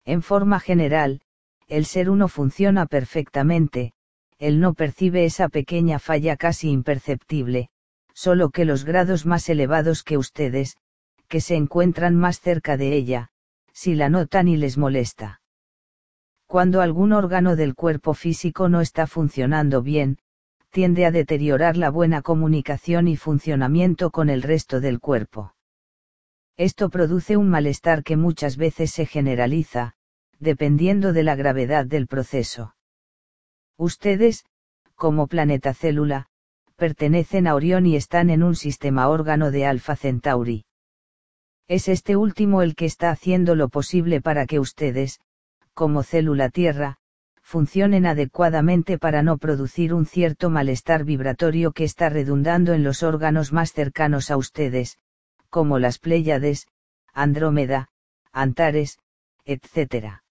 En 0.05 0.23
forma 0.23 0.61
general, 0.61 1.21
el 1.69 1.85
ser 1.85 2.11
uno 2.11 2.29
funciona 2.29 2.87
perfectamente, 2.87 3.93
él 4.39 4.61
no 4.61 4.75
percibe 4.75 5.25
esa 5.25 5.49
pequeña 5.49 5.99
falla 5.99 6.37
casi 6.37 6.71
imperceptible, 6.71 7.71
solo 8.17 8.49
que 8.49 8.65
los 8.65 8.87
grados 8.87 9.27
más 9.27 9.47
elevados 9.51 10.03
que 10.03 10.17
ustedes, 10.17 10.79
que 11.29 11.43
se 11.43 11.55
encuentran 11.55 12.17
más 12.17 12.41
cerca 12.41 12.79
de 12.79 12.95
ella, 12.95 13.29
si 13.75 13.95
la 13.95 14.09
notan 14.09 14.49
y 14.49 14.57
les 14.57 14.79
molesta. 14.79 15.43
Cuando 16.47 16.81
algún 16.81 17.13
órgano 17.13 17.57
del 17.57 17.75
cuerpo 17.75 18.15
físico 18.15 18.71
no 18.71 18.81
está 18.81 19.07
funcionando 19.07 19.83
bien, 19.83 20.19
tiende 20.71 21.05
a 21.05 21.11
deteriorar 21.11 21.77
la 21.77 21.91
buena 21.91 22.23
comunicación 22.23 23.07
y 23.07 23.17
funcionamiento 23.17 24.11
con 24.11 24.31
el 24.31 24.41
resto 24.41 24.81
del 24.81 24.99
cuerpo. 24.99 25.55
Esto 26.57 26.89
produce 26.89 27.37
un 27.37 27.51
malestar 27.51 28.03
que 28.03 28.17
muchas 28.17 28.57
veces 28.57 28.93
se 28.93 29.05
generaliza, 29.05 29.93
dependiendo 30.39 31.13
de 31.13 31.23
la 31.23 31.35
gravedad 31.35 31.85
del 31.85 32.07
proceso. 32.07 32.77
Ustedes, 33.77 34.47
como 34.95 35.27
planeta 35.27 35.75
célula, 35.75 36.31
pertenecen 36.77 37.47
a 37.47 37.55
Orión 37.55 37.87
y 37.87 37.97
están 37.97 38.31
en 38.31 38.43
un 38.43 38.55
sistema 38.55 39.09
órgano 39.09 39.51
de 39.51 39.67
Alpha 39.67 39.97
Centauri. 39.97 40.65
Es 41.69 41.89
este 41.89 42.17
último 42.17 42.63
el 42.63 42.77
que 42.77 42.85
está 42.85 43.11
haciendo 43.11 43.55
lo 43.55 43.69
posible 43.69 44.21
para 44.21 44.47
que 44.47 44.61
ustedes, 44.61 45.21
como 45.75 46.03
célula 46.03 46.49
Tierra, 46.51 46.99
funcionen 47.43 48.07
adecuadamente 48.07 48.99
para 48.99 49.23
no 49.23 49.39
producir 49.39 49.95
un 49.95 50.05
cierto 50.05 50.51
malestar 50.51 51.05
vibratorio 51.05 51.73
que 51.73 51.85
está 51.85 52.09
redundando 52.09 52.73
en 52.73 52.83
los 52.83 53.03
órganos 53.03 53.53
más 53.53 53.73
cercanos 53.73 54.31
a 54.31 54.37
ustedes, 54.37 54.99
como 55.49 55.79
las 55.79 55.99
Pléyades, 55.99 56.67
Andrómeda, 57.13 57.89
Antares, 58.33 58.99
etc. 59.45 60.23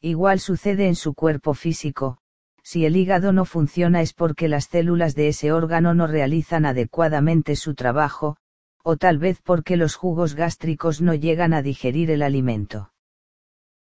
Igual 0.00 0.40
sucede 0.40 0.86
en 0.86 0.94
su 0.94 1.14
cuerpo 1.14 1.54
físico, 1.54 2.18
si 2.62 2.86
el 2.86 2.96
hígado 2.96 3.32
no 3.32 3.44
funciona 3.44 4.00
es 4.00 4.12
porque 4.12 4.48
las 4.48 4.66
células 4.66 5.14
de 5.14 5.28
ese 5.28 5.52
órgano 5.52 5.94
no 5.94 6.06
realizan 6.06 6.64
adecuadamente 6.64 7.56
su 7.56 7.74
trabajo, 7.74 8.36
o 8.84 8.96
tal 8.96 9.18
vez 9.18 9.40
porque 9.42 9.76
los 9.76 9.94
jugos 9.94 10.34
gástricos 10.34 11.00
no 11.00 11.14
llegan 11.14 11.52
a 11.52 11.62
digerir 11.62 12.10
el 12.10 12.22
alimento. 12.22 12.92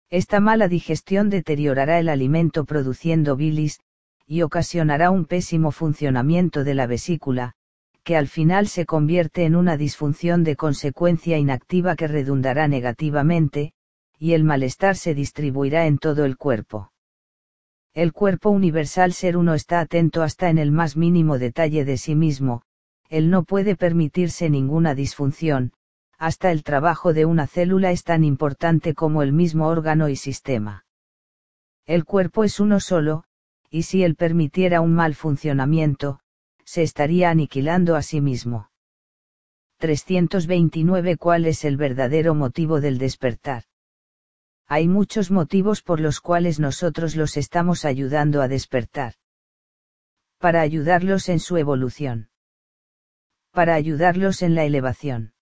Esta 0.10 0.40
mala 0.40 0.68
digestión 0.68 1.30
deteriorará 1.30 2.00
el 2.00 2.08
alimento 2.08 2.66
produciendo 2.66 3.36
bilis, 3.36 3.82
y 4.26 4.42
ocasionará 4.42 5.12
un 5.12 5.26
pésimo 5.26 5.72
funcionamiento 5.72 6.64
de 6.64 6.76
la 6.76 6.88
vesícula, 6.88 7.54
que 8.04 8.16
al 8.16 8.28
final 8.28 8.68
se 8.68 8.86
convierte 8.86 9.44
en 9.44 9.56
una 9.56 9.76
disfunción 9.76 10.44
de 10.44 10.56
consecuencia 10.56 11.38
inactiva 11.38 11.96
que 11.96 12.08
redundará 12.08 12.68
negativamente, 12.68 13.74
y 14.18 14.34
el 14.34 14.44
malestar 14.44 14.96
se 14.96 15.14
distribuirá 15.14 15.88
en 15.88 15.98
todo 15.98 16.24
el 16.24 16.38
cuerpo. 16.38 16.92
El 17.98 18.14
cuerpo 18.14 18.52
universal 18.52 19.12
ser 19.12 19.38
uno 19.38 19.56
está 19.56 19.80
atento 19.80 20.22
hasta 20.22 20.52
en 20.52 20.60
el 20.60 20.72
más 20.72 20.96
mínimo 20.96 21.40
detalle 21.40 21.84
de 21.84 21.98
sí 21.98 22.14
mismo, 22.14 22.62
él 23.10 23.32
no 23.32 23.42
puede 23.42 23.76
permitirse 23.76 24.52
ninguna 24.52 24.94
disfunción, 24.94 25.74
hasta 26.20 26.52
el 26.52 26.62
trabajo 26.62 27.14
de 27.14 27.26
una 27.26 27.48
célula 27.48 27.90
es 27.90 28.04
tan 28.04 28.24
importante 28.24 28.94
como 28.94 29.24
el 29.24 29.34
mismo 29.34 29.68
órgano 29.68 30.10
y 30.10 30.16
sistema. 30.16 30.86
El 31.88 32.06
cuerpo 32.06 32.44
es 32.44 32.60
uno 32.60 32.80
solo, 32.80 33.24
y 33.72 33.82
si 33.82 34.04
él 34.04 34.14
permitiera 34.14 34.80
un 34.82 34.94
mal 34.94 35.16
funcionamiento, 35.16 36.20
se 36.66 36.84
estaría 36.84 37.32
aniquilando 37.32 37.96
a 37.96 38.04
sí 38.04 38.22
mismo. 38.22 38.70
329 39.80 41.18
¿Cuál 41.18 41.48
es 41.48 41.66
el 41.66 41.78
verdadero 41.78 42.36
motivo 42.36 42.80
del 42.80 43.00
despertar? 43.00 43.64
Hay 44.68 44.90
muchos 44.90 45.32
motivos 45.32 45.82
por 45.82 46.02
los 46.02 46.20
cuales 46.20 46.60
nosotros 46.60 47.16
los 47.16 47.38
estamos 47.38 47.86
ayudando 47.86 48.42
a 48.42 48.50
despertar. 48.50 49.14
Para 50.40 50.62
ayudarlos 50.62 51.30
en 51.30 51.40
su 51.40 51.56
evolución. 51.56 52.30
Para 53.52 53.76
ayudarlos 53.76 54.42
en 54.42 54.56
la 54.56 54.66
elevación. 54.66 55.34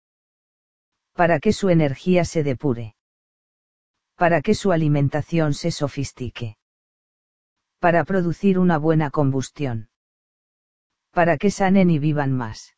Para 1.14 1.40
que 1.40 1.54
su 1.54 1.70
energía 1.70 2.24
se 2.24 2.44
depure. 2.44 2.96
Para 4.16 4.42
que 4.42 4.54
su 4.54 4.72
alimentación 4.72 5.54
se 5.56 5.72
sofistique. 5.72 6.58
Para 7.80 8.06
producir 8.06 8.60
una 8.60 8.78
buena 8.78 9.10
combustión. 9.10 9.90
Para 11.12 11.38
que 11.38 11.50
sanen 11.50 11.90
y 11.90 11.98
vivan 11.98 12.32
más. 12.32 12.76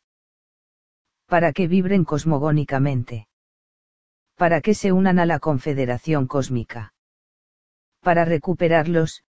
Para 1.26 1.52
que 1.52 1.68
vibren 1.68 2.04
cosmogónicamente 2.04 3.27
para 4.38 4.60
que 4.60 4.72
se 4.72 4.92
unan 4.92 5.18
a 5.18 5.26
la 5.26 5.40
Confederación 5.40 6.28
Cósmica. 6.28 6.94
Para 8.00 8.24
recuperarlos, 8.24 9.24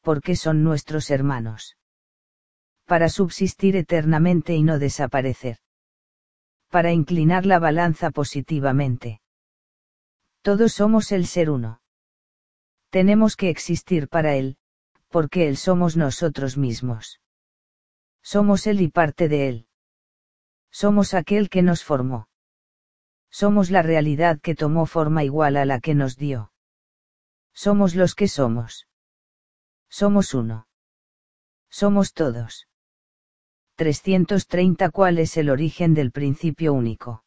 porque 0.00 0.36
son 0.36 0.64
nuestros 0.64 1.10
hermanos. 1.10 1.76
Para 2.86 3.10
subsistir 3.10 3.76
eternamente 3.76 4.54
y 4.54 4.62
no 4.62 4.78
desaparecer. 4.78 5.58
Para 6.70 6.92
inclinar 6.92 7.44
la 7.44 7.58
balanza 7.58 8.10
positivamente. 8.10 9.20
Todos 10.40 10.72
somos 10.72 11.12
el 11.12 11.26
ser 11.26 11.50
uno. 11.50 11.82
Tenemos 12.88 13.36
que 13.36 13.50
existir 13.50 14.08
para 14.08 14.34
Él, 14.34 14.56
porque 15.10 15.46
Él 15.46 15.58
somos 15.58 15.98
nosotros 15.98 16.56
mismos. 16.56 17.20
Somos 18.22 18.66
Él 18.66 18.80
y 18.80 18.88
parte 18.88 19.28
de 19.28 19.48
Él. 19.48 19.66
Somos 20.70 21.12
aquel 21.12 21.50
que 21.50 21.60
nos 21.60 21.84
formó 21.84 22.28
somos 23.34 23.72
la 23.72 23.82
realidad 23.82 24.38
que 24.40 24.54
tomó 24.54 24.86
forma 24.86 25.24
igual 25.24 25.56
a 25.56 25.64
la 25.64 25.80
que 25.80 25.92
nos 25.92 26.16
dio. 26.16 26.52
Somos 27.52 27.96
los 27.96 28.14
que 28.14 28.28
somos. 28.28 28.86
Somos 29.88 30.34
uno. 30.34 30.68
Somos 31.68 32.12
todos. 32.12 32.68
330 33.74 34.88
¿Cuál 34.90 35.18
es 35.18 35.36
el 35.36 35.50
origen 35.50 35.94
del 35.94 36.12
principio 36.12 36.72
único? 36.72 37.24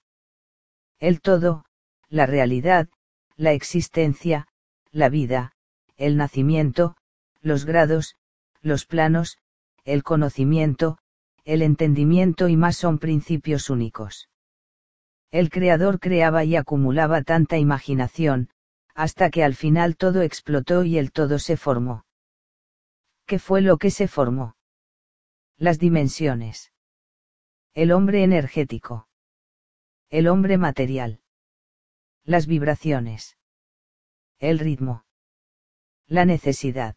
El 0.97 1.19
todo, 1.19 1.65
la 2.07 2.25
realidad, 2.25 2.87
la 3.35 3.51
existencia, 3.51 4.47
la 4.91 5.09
vida, 5.09 5.51
el 5.97 6.15
nacimiento, 6.15 6.95
los 7.41 7.65
grados, 7.65 8.15
los 8.61 8.85
planos, 8.85 9.39
el 9.83 10.03
conocimiento, 10.03 10.99
el 11.43 11.61
entendimiento 11.61 12.47
y 12.47 12.55
más 12.55 12.77
son 12.77 12.97
principios 12.97 13.69
únicos. 13.69 14.29
El 15.31 15.49
creador 15.49 15.99
creaba 15.99 16.43
y 16.43 16.55
acumulaba 16.55 17.21
tanta 17.21 17.57
imaginación, 17.57 18.49
hasta 18.95 19.29
que 19.29 19.43
al 19.43 19.55
final 19.55 19.97
todo 19.97 20.21
explotó 20.21 20.83
y 20.83 20.97
el 20.97 21.11
todo 21.11 21.37
se 21.37 21.57
formó. 21.57 22.05
¿Qué 23.25 23.39
fue 23.39 23.61
lo 23.61 23.77
que 23.77 23.91
se 23.91 24.07
formó? 24.07 24.55
Las 25.57 25.79
dimensiones. 25.79 26.71
El 27.73 27.91
hombre 27.91 28.23
energético. 28.23 29.07
El 30.09 30.27
hombre 30.27 30.57
material. 30.57 31.19
Las 32.23 32.47
vibraciones. 32.47 33.37
El 34.39 34.59
ritmo. 34.59 35.05
La 36.07 36.23
necesidad. 36.25 36.95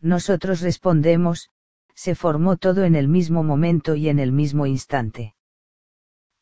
Nosotros 0.00 0.62
respondemos, 0.62 1.50
se 1.94 2.14
formó 2.14 2.56
todo 2.56 2.84
en 2.84 2.94
el 2.94 3.08
mismo 3.08 3.42
momento 3.42 3.96
y 3.96 4.08
en 4.08 4.18
el 4.18 4.32
mismo 4.32 4.66
instante. 4.66 5.34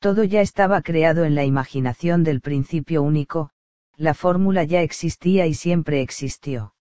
Todo 0.06 0.22
ya 0.22 0.40
estaba 0.40 0.82
creado 0.82 1.24
en 1.24 1.34
la 1.34 1.44
imaginación 1.44 2.22
del 2.22 2.40
principio 2.40 3.02
único, 3.02 3.50
la 3.96 4.14
fórmula 4.14 4.62
ya 4.62 4.82
existía 4.82 5.48
y 5.48 5.54
siempre 5.54 6.00
existió. 6.00 6.76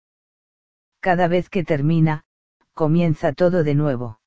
Cada 0.99 1.27
vez 1.27 1.49
que 1.49 1.63
termina, 1.63 2.25
comienza 2.75 3.33
todo 3.33 3.63
de 3.63 3.73
nuevo. 3.73 4.19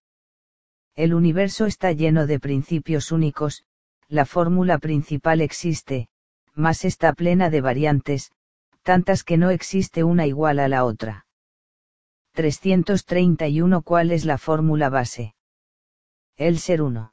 El 0.96 1.14
universo 1.14 1.66
está 1.66 1.92
lleno 1.92 2.26
de 2.26 2.40
principios 2.40 3.12
únicos, 3.12 3.62
la 4.08 4.24
fórmula 4.24 4.78
principal 4.78 5.42
existe, 5.42 6.08
mas 6.54 6.84
está 6.84 7.12
plena 7.12 7.50
de 7.50 7.60
variantes, 7.60 8.32
tantas 8.82 9.22
que 9.22 9.36
no 9.36 9.50
existe 9.50 10.02
una 10.02 10.26
igual 10.26 10.58
a 10.58 10.66
la 10.66 10.84
otra. 10.84 11.24
331 12.32 13.82
¿Cuál 13.82 14.10
es 14.10 14.24
la 14.24 14.38
fórmula 14.38 14.88
base? 14.88 15.36
El 16.36 16.58
ser 16.58 16.82
1. 16.82 17.12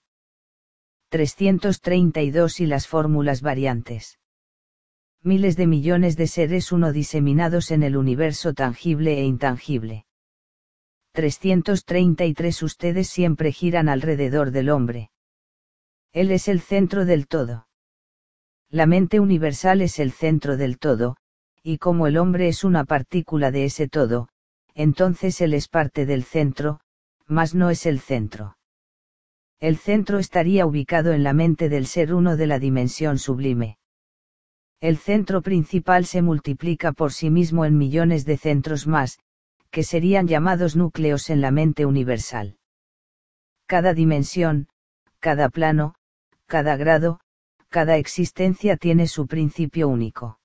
332 1.10 2.60
y 2.60 2.66
las 2.66 2.88
fórmulas 2.88 3.42
variantes. 3.42 4.20
Miles 5.22 5.56
de 5.58 5.68
millones 5.68 6.18
de 6.18 6.28
seres 6.28 6.72
uno 6.72 6.92
diseminados 6.92 7.72
en 7.72 7.84
el 7.84 7.98
universo 7.98 8.54
tangible 8.54 9.20
e 9.20 9.24
intangible. 9.24 10.06
333 11.14 12.64
Ustedes 12.64 13.10
siempre 13.10 13.52
giran 13.52 13.90
alrededor 13.90 14.52
del 14.52 14.70
hombre. 14.70 15.12
Él 16.12 16.32
es 16.32 16.48
el 16.48 16.62
centro 16.62 17.06
del 17.06 17.28
todo. 17.28 17.68
La 18.70 18.86
mente 18.86 19.20
universal 19.20 19.82
es 19.82 20.00
el 20.00 20.12
centro 20.12 20.58
del 20.58 20.78
todo, 20.78 21.18
y 21.64 21.78
como 21.78 22.08
el 22.08 22.18
hombre 22.18 22.48
es 22.48 22.64
una 22.64 22.84
partícula 22.84 23.52
de 23.52 23.66
ese 23.66 23.88
todo, 23.88 24.30
entonces 24.74 25.40
él 25.42 25.54
es 25.54 25.68
parte 25.68 26.06
del 26.06 26.24
centro, 26.24 26.82
mas 27.26 27.56
no 27.56 27.70
es 27.70 27.86
el 27.86 28.00
centro. 28.00 28.58
El 29.66 29.78
centro 29.78 30.20
estaría 30.20 30.68
ubicado 30.68 31.12
en 31.12 31.24
la 31.24 31.34
mente 31.34 31.70
del 31.70 31.88
ser 31.88 32.14
uno 32.14 32.38
de 32.38 32.46
la 32.46 32.60
dimensión 32.60 33.18
sublime. 33.18 33.80
El 34.80 34.98
centro 34.98 35.42
principal 35.42 36.06
se 36.06 36.22
multiplica 36.22 36.92
por 36.92 37.12
sí 37.12 37.32
mismo 37.32 37.66
en 37.66 37.76
millones 37.76 38.26
de 38.26 38.38
centros 38.38 38.86
más, 38.86 39.18
que 39.72 39.82
serían 39.82 40.28
llamados 40.28 40.76
núcleos 40.76 41.32
en 41.32 41.42
la 41.42 41.50
mente 41.50 41.88
universal. 41.88 42.60
Cada 43.66 43.96
dimensión, 43.96 44.68
cada 45.20 45.50
plano, 45.50 45.96
cada 46.46 46.78
grado, 46.78 47.20
cada 47.70 47.98
existencia 47.98 48.78
tiene 48.78 49.08
su 49.08 49.26
principio 49.26 49.88
único. 49.88 50.40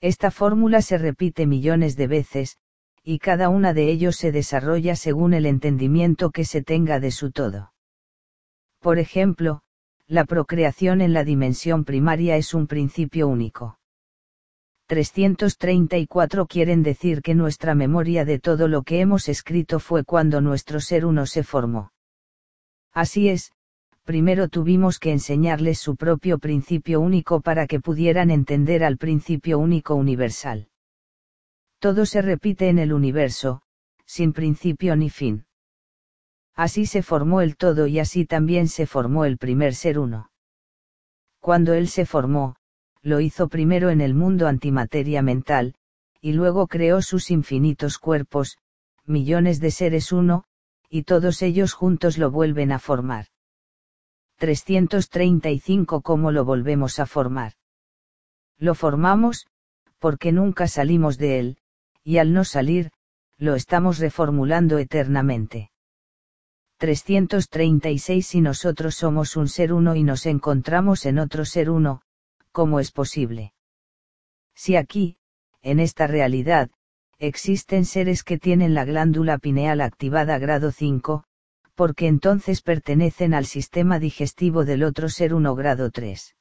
Esta 0.00 0.30
fórmula 0.30 0.80
se 0.80 0.96
repite 0.96 1.46
millones 1.46 1.94
de 1.94 2.06
veces, 2.06 2.56
y 3.02 3.18
cada 3.18 3.50
una 3.50 3.74
de 3.74 3.90
ellos 3.90 4.16
se 4.16 4.32
desarrolla 4.32 4.96
según 4.96 5.34
el 5.34 5.44
entendimiento 5.44 6.30
que 6.30 6.46
se 6.46 6.62
tenga 6.62 7.00
de 7.00 7.10
su 7.10 7.30
todo. 7.30 7.73
Por 8.84 8.98
ejemplo, 8.98 9.62
la 10.06 10.26
procreación 10.26 11.00
en 11.00 11.14
la 11.14 11.24
dimensión 11.24 11.86
primaria 11.86 12.36
es 12.36 12.52
un 12.52 12.66
principio 12.66 13.28
único. 13.28 13.78
334 14.88 16.46
quieren 16.46 16.82
decir 16.82 17.22
que 17.22 17.34
nuestra 17.34 17.74
memoria 17.74 18.26
de 18.26 18.38
todo 18.38 18.68
lo 18.68 18.82
que 18.82 19.00
hemos 19.00 19.30
escrito 19.30 19.80
fue 19.80 20.04
cuando 20.04 20.42
nuestro 20.42 20.80
ser 20.80 21.06
uno 21.06 21.24
se 21.24 21.44
formó. 21.44 21.92
Así 22.92 23.30
es, 23.30 23.52
primero 24.02 24.48
tuvimos 24.48 24.98
que 24.98 25.12
enseñarles 25.12 25.78
su 25.78 25.96
propio 25.96 26.38
principio 26.38 27.00
único 27.00 27.40
para 27.40 27.66
que 27.66 27.80
pudieran 27.80 28.30
entender 28.30 28.84
al 28.84 28.98
principio 28.98 29.58
único 29.58 29.94
universal. 29.94 30.68
Todo 31.78 32.04
se 32.04 32.20
repite 32.20 32.68
en 32.68 32.78
el 32.78 32.92
universo, 32.92 33.62
sin 34.04 34.34
principio 34.34 34.94
ni 34.94 35.08
fin. 35.08 35.46
Así 36.54 36.86
se 36.86 37.02
formó 37.02 37.40
el 37.40 37.56
todo 37.56 37.86
y 37.86 37.98
así 37.98 38.26
también 38.26 38.68
se 38.68 38.86
formó 38.86 39.24
el 39.24 39.38
primer 39.38 39.74
ser 39.74 39.98
uno. 39.98 40.30
Cuando 41.40 41.74
él 41.74 41.88
se 41.88 42.06
formó, 42.06 42.56
lo 43.02 43.20
hizo 43.20 43.48
primero 43.48 43.90
en 43.90 44.00
el 44.00 44.14
mundo 44.14 44.46
antimateria 44.46 45.20
mental, 45.20 45.74
y 46.20 46.32
luego 46.32 46.68
creó 46.68 47.02
sus 47.02 47.30
infinitos 47.30 47.98
cuerpos, 47.98 48.56
millones 49.04 49.60
de 49.60 49.70
seres 49.70 50.10
uno, 50.10 50.44
y 50.88 51.02
todos 51.02 51.42
ellos 51.42 51.74
juntos 51.74 52.16
lo 52.16 52.30
vuelven 52.30 52.72
a 52.72 52.78
formar. 52.78 53.26
335 54.38 56.00
¿Cómo 56.00 56.30
lo 56.30 56.44
volvemos 56.44 56.98
a 56.98 57.06
formar? 57.06 57.52
Lo 58.58 58.74
formamos, 58.74 59.46
porque 59.98 60.32
nunca 60.32 60.66
salimos 60.68 61.18
de 61.18 61.40
él, 61.40 61.58
y 62.04 62.18
al 62.18 62.32
no 62.32 62.44
salir, 62.44 62.90
lo 63.36 63.54
estamos 63.54 63.98
reformulando 63.98 64.78
eternamente. 64.78 65.72
336 66.84 68.26
Si 68.26 68.42
nosotros 68.42 68.94
somos 68.94 69.36
un 69.36 69.48
ser 69.48 69.72
uno 69.72 69.96
y 69.96 70.02
nos 70.02 70.26
encontramos 70.26 71.06
en 71.06 71.18
otro 71.18 71.46
ser 71.46 71.70
uno, 71.70 72.02
¿cómo 72.52 72.78
es 72.78 72.92
posible? 72.92 73.54
Si 74.54 74.76
aquí, 74.76 75.16
en 75.62 75.80
esta 75.80 76.06
realidad, 76.06 76.68
existen 77.18 77.86
seres 77.86 78.22
que 78.22 78.36
tienen 78.36 78.74
la 78.74 78.84
glándula 78.84 79.38
pineal 79.38 79.80
activada 79.80 80.36
grado 80.38 80.72
5, 80.72 81.24
porque 81.74 82.06
entonces 82.06 82.60
pertenecen 82.60 83.32
al 83.32 83.46
sistema 83.46 83.98
digestivo 83.98 84.66
del 84.66 84.82
otro 84.82 85.08
ser 85.08 85.32
1 85.32 85.54
grado 85.54 85.90
3. 85.90 86.36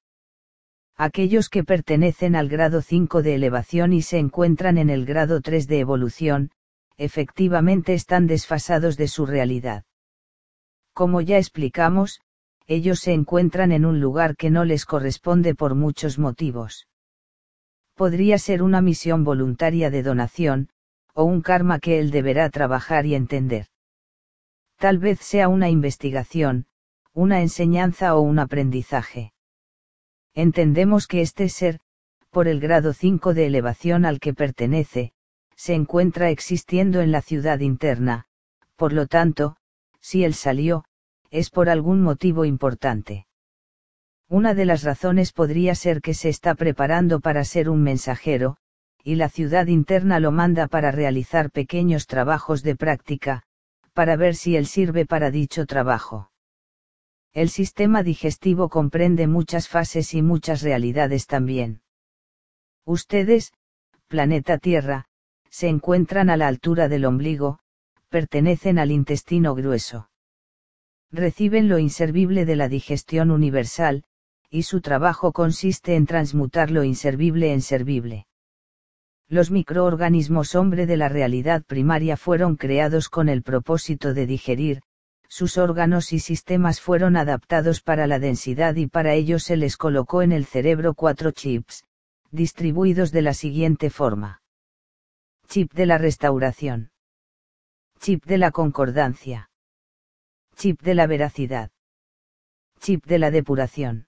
Aquellos 0.97 1.47
que 1.47 1.63
pertenecen 1.63 2.35
al 2.35 2.49
grado 2.49 2.81
5 2.81 3.23
de 3.23 3.35
elevación 3.35 3.93
y 3.93 4.01
se 4.01 4.17
encuentran 4.17 4.77
en 4.77 4.89
el 4.89 5.05
grado 5.05 5.39
3 5.39 5.67
de 5.69 5.79
evolución, 5.79 6.51
efectivamente 6.97 7.93
están 7.93 8.27
desfasados 8.27 8.97
de 8.97 9.07
su 9.07 9.25
realidad. 9.25 9.85
Como 10.93 11.21
ya 11.21 11.37
explicamos, 11.37 12.21
ellos 12.67 12.99
se 12.99 13.13
encuentran 13.13 13.71
en 13.71 13.85
un 13.85 13.99
lugar 13.99 14.35
que 14.35 14.49
no 14.49 14.63
les 14.63 14.85
corresponde 14.85 15.55
por 15.55 15.75
muchos 15.75 16.19
motivos. 16.19 16.87
Podría 17.95 18.37
ser 18.37 18.63
una 18.63 18.81
misión 18.81 19.23
voluntaria 19.23 19.89
de 19.89 20.03
donación, 20.03 20.69
o 21.13 21.23
un 21.23 21.41
karma 21.41 21.79
que 21.79 21.99
él 21.99 22.11
deberá 22.11 22.49
trabajar 22.49 23.05
y 23.05 23.15
entender. 23.15 23.67
Tal 24.77 24.97
vez 24.97 25.19
sea 25.19 25.47
una 25.47 25.69
investigación, 25.69 26.65
una 27.13 27.41
enseñanza 27.41 28.15
o 28.15 28.21
un 28.21 28.39
aprendizaje. 28.39 29.33
Entendemos 30.33 31.05
que 31.05 31.21
este 31.21 31.49
ser, 31.49 31.79
por 32.31 32.47
el 32.47 32.59
grado 32.59 32.93
5 32.93 33.35
de 33.35 33.45
elevación 33.45 34.05
al 34.05 34.19
que 34.19 34.33
pertenece, 34.33 35.13
se 35.55 35.75
encuentra 35.75 36.31
existiendo 36.31 37.01
en 37.01 37.11
la 37.11 37.21
ciudad 37.21 37.59
interna, 37.59 38.25
por 38.75 38.93
lo 38.93 39.05
tanto, 39.05 39.55
si 40.03 40.25
él 40.25 40.33
salió, 40.33 40.83
es 41.31 41.49
por 41.49 41.69
algún 41.69 42.01
motivo 42.01 42.43
importante. 42.43 43.25
Una 44.27 44.53
de 44.53 44.65
las 44.65 44.83
razones 44.83 45.31
podría 45.31 45.75
ser 45.75 46.01
que 46.01 46.13
se 46.13 46.27
está 46.27 46.55
preparando 46.55 47.21
para 47.21 47.45
ser 47.45 47.69
un 47.69 47.81
mensajero, 47.81 48.57
y 49.03 49.15
la 49.15 49.29
ciudad 49.29 49.67
interna 49.67 50.19
lo 50.19 50.31
manda 50.31 50.67
para 50.67 50.91
realizar 50.91 51.51
pequeños 51.51 52.05
trabajos 52.05 52.63
de 52.63 52.75
práctica, 52.75 53.43
para 53.93 54.17
ver 54.17 54.35
si 54.35 54.57
él 54.57 54.67
sirve 54.67 55.05
para 55.05 55.31
dicho 55.31 55.65
trabajo. 55.65 56.31
El 57.31 57.49
sistema 57.49 58.03
digestivo 58.03 58.69
comprende 58.69 59.27
muchas 59.27 59.69
fases 59.69 60.13
y 60.13 60.21
muchas 60.21 60.61
realidades 60.61 61.27
también. 61.27 61.81
Ustedes, 62.85 63.53
planeta 64.07 64.57
Tierra, 64.57 65.05
se 65.49 65.69
encuentran 65.69 66.29
a 66.29 66.37
la 66.37 66.47
altura 66.47 66.89
del 66.89 67.05
ombligo, 67.05 67.59
pertenecen 68.13 68.77
al 68.77 68.91
intestino 68.91 69.55
grueso 69.55 70.07
reciben 71.11 71.67
lo 71.67 71.79
inservible 71.79 72.45
de 72.45 72.55
la 72.55 72.67
digestión 72.67 73.31
universal, 73.31 74.03
y 74.51 74.63
su 74.63 74.81
trabajo 74.81 75.31
consiste 75.31 75.95
en 75.95 76.05
transmutar 76.05 76.69
lo 76.69 76.83
inservible 76.83 77.53
en 77.53 77.61
servible. 77.61 78.27
Los 79.27 79.49
microorganismos 79.49 80.53
hombre 80.53 80.85
de 80.85 80.95
la 80.95 81.09
realidad 81.09 81.63
primaria 81.63 82.15
fueron 82.15 82.55
creados 82.55 83.09
con 83.09 83.29
el 83.29 83.41
propósito 83.41 84.13
de 84.13 84.27
digerir, 84.27 84.81
sus 85.27 85.57
órganos 85.57 86.13
y 86.13 86.19
sistemas 86.19 86.81
fueron 86.81 87.17
adaptados 87.17 87.81
para 87.81 88.05
la 88.05 88.19
densidad 88.19 88.75
y 88.75 88.85
para 88.85 89.15
ello 89.15 89.39
se 89.39 89.57
les 89.57 89.75
colocó 89.75 90.21
en 90.21 90.31
el 90.31 90.45
cerebro 90.45 90.93
cuatro 90.93 91.31
chips, 91.31 91.83
distribuidos 92.29 93.11
de 93.11 93.23
la 93.23 93.33
siguiente 93.33 93.89
forma. 93.89 94.43
Chip 95.47 95.73
de 95.73 95.87
la 95.87 95.97
restauración. 95.97 96.92
Chip 98.03 98.25
de 98.25 98.37
la 98.37 98.51
concordancia 98.51 99.49
Chip 100.57 100.81
de 100.81 100.93
la 100.93 101.07
veracidad. 101.07 101.71
Chip 102.81 103.05
de 103.05 103.17
la 103.17 103.31
depuración. 103.31 104.07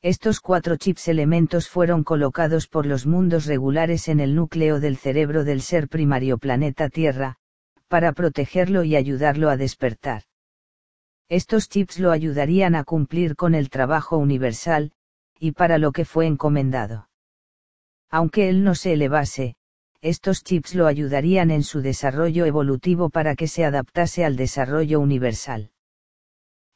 Estos 0.00 0.38
cuatro 0.38 0.76
chips 0.76 1.08
elementos 1.08 1.68
fueron 1.68 2.04
colocados 2.04 2.68
por 2.68 2.86
los 2.86 3.04
mundos 3.04 3.46
regulares 3.46 4.06
en 4.06 4.20
el 4.20 4.36
núcleo 4.36 4.78
del 4.78 4.96
cerebro 4.96 5.42
del 5.42 5.60
ser 5.60 5.88
primario 5.88 6.38
planeta 6.38 6.88
Tierra, 6.88 7.34
para 7.88 8.12
protegerlo 8.12 8.84
y 8.84 8.94
ayudarlo 8.94 9.50
a 9.50 9.56
despertar. 9.56 10.22
Estos 11.28 11.68
chips 11.68 11.98
lo 11.98 12.12
ayudarían 12.12 12.76
a 12.76 12.84
cumplir 12.84 13.34
con 13.34 13.56
el 13.56 13.70
trabajo 13.70 14.18
universal, 14.18 14.92
y 15.40 15.50
para 15.50 15.78
lo 15.78 15.90
que 15.90 16.04
fue 16.04 16.28
encomendado. 16.28 17.08
Aunque 18.08 18.48
él 18.48 18.62
no 18.62 18.76
se 18.76 18.92
elevase, 18.92 19.56
estos 20.04 20.44
chips 20.44 20.74
lo 20.74 20.86
ayudarían 20.86 21.50
en 21.50 21.62
su 21.62 21.80
desarrollo 21.80 22.44
evolutivo 22.44 23.08
para 23.08 23.34
que 23.34 23.48
se 23.48 23.64
adaptase 23.64 24.22
al 24.22 24.36
desarrollo 24.36 25.00
universal. 25.00 25.70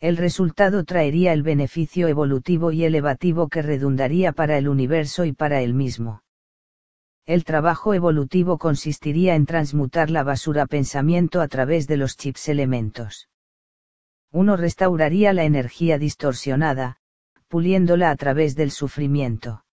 El 0.01 0.17
resultado 0.17 0.83
traería 0.85 1.35
el 1.35 1.43
beneficio 1.43 2.09
evolutivo 2.09 2.73
y 2.73 2.87
elevativo 2.87 3.49
que 3.49 3.61
redundaría 3.61 4.33
para 4.33 4.57
el 4.57 4.67
universo 4.67 5.27
y 5.27 5.35
para 5.35 5.61
él 5.61 5.75
mismo. 5.75 6.23
El 7.27 7.45
trabajo 7.45 7.93
evolutivo 7.93 8.57
consistiría 8.57 9.35
en 9.35 9.45
transmutar 9.45 10.09
la 10.09 10.23
basura 10.23 10.65
pensamiento 10.65 11.43
a 11.43 11.49
través 11.49 11.87
de 11.87 11.99
los 11.99 12.17
chips 12.17 12.49
elementos. 12.49 13.29
Uno 14.33 14.57
restauraría 14.57 15.35
la 15.35 15.45
energía 15.45 15.99
distorsionada, 15.99 16.97
puliéndola 17.49 18.11
a 18.11 18.17
través 18.17 18.57
del 18.57 18.71
sufrimiento. 18.71 19.67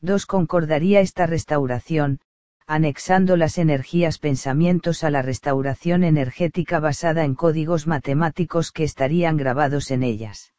2. 0.00 0.26
Concordaría 0.26 1.00
esta 1.00 1.26
restauración, 1.26 2.20
anexando 2.66 3.36
las 3.36 3.58
energías 3.58 4.18
pensamientos 4.18 5.04
a 5.04 5.10
la 5.10 5.22
restauración 5.22 6.04
energética 6.04 6.80
basada 6.80 7.24
en 7.24 7.34
códigos 7.34 7.86
matemáticos 7.86 8.72
que 8.72 8.84
estarían 8.84 9.36
grabados 9.36 9.90
en 9.90 10.02
ellas. 10.02 10.52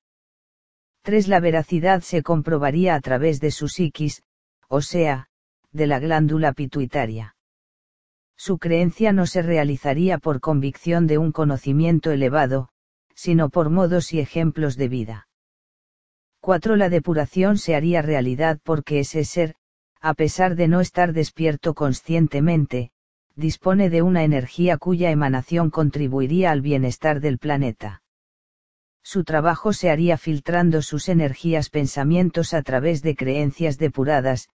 3. 1.04 1.28
La 1.28 1.39
veracidad 1.39 2.01
se 2.01 2.24
comprobaría 2.24 2.95
a 2.95 3.01
través 3.01 3.39
de 3.39 3.51
su 3.51 3.68
psiquis, 3.68 4.24
o 4.70 4.82
sea, 4.82 5.28
de 5.72 5.88
la 5.88 5.99
glándula 5.99 6.54
pituitaria. 6.54 7.36
Su 8.38 8.58
creencia 8.58 9.14
no 9.14 9.26
se 9.26 9.41
realizaría 9.41 10.18
por 10.18 10.39
convicción 10.39 11.08
de 11.08 11.18
un 11.18 11.32
conocimiento 11.32 12.12
elevado, 12.12 12.70
sino 13.16 13.49
por 13.49 13.70
modos 13.70 14.14
y 14.14 14.20
ejemplos 14.20 14.76
de 14.76 14.88
vida. 14.88 15.28
4. 16.41 16.76
La 16.76 16.89
depuración 16.89 17.58
se 17.58 17.76
haría 17.76 18.01
realidad 18.01 18.60
porque 18.64 18.99
ese 18.99 19.24
ser, 19.24 19.56
a 20.04 20.14
pesar 20.16 20.56
de 20.58 20.68
no 20.68 20.82
estar 20.82 21.14
despierto 21.14 21.74
conscientemente, 21.74 22.91
dispone 23.38 23.89
de 23.89 24.01
una 24.01 24.26
energía 24.26 24.78
cuya 24.78 25.12
emanación 25.12 25.70
contribuiría 25.70 26.51
al 26.51 26.60
bienestar 26.60 27.22
del 27.22 27.38
planeta. 27.39 28.04
Su 29.01 29.24
trabajo 29.24 29.72
se 29.72 29.89
haría 29.89 30.18
filtrando 30.18 30.82
sus 30.82 31.08
energías 31.08 31.70
pensamientos 31.70 32.54
a 32.54 32.64
través 32.64 33.01
de 33.01 33.16
creencias 33.16 33.78
depuradas, 33.78 34.49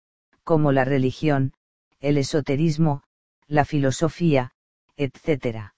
como 0.42 0.72
la 0.72 0.84
religión, 0.84 1.52
el 2.00 2.18
esoterismo, 2.18 3.04
la 3.46 3.64
filosofía, 3.64 4.50
etc. 4.96 5.70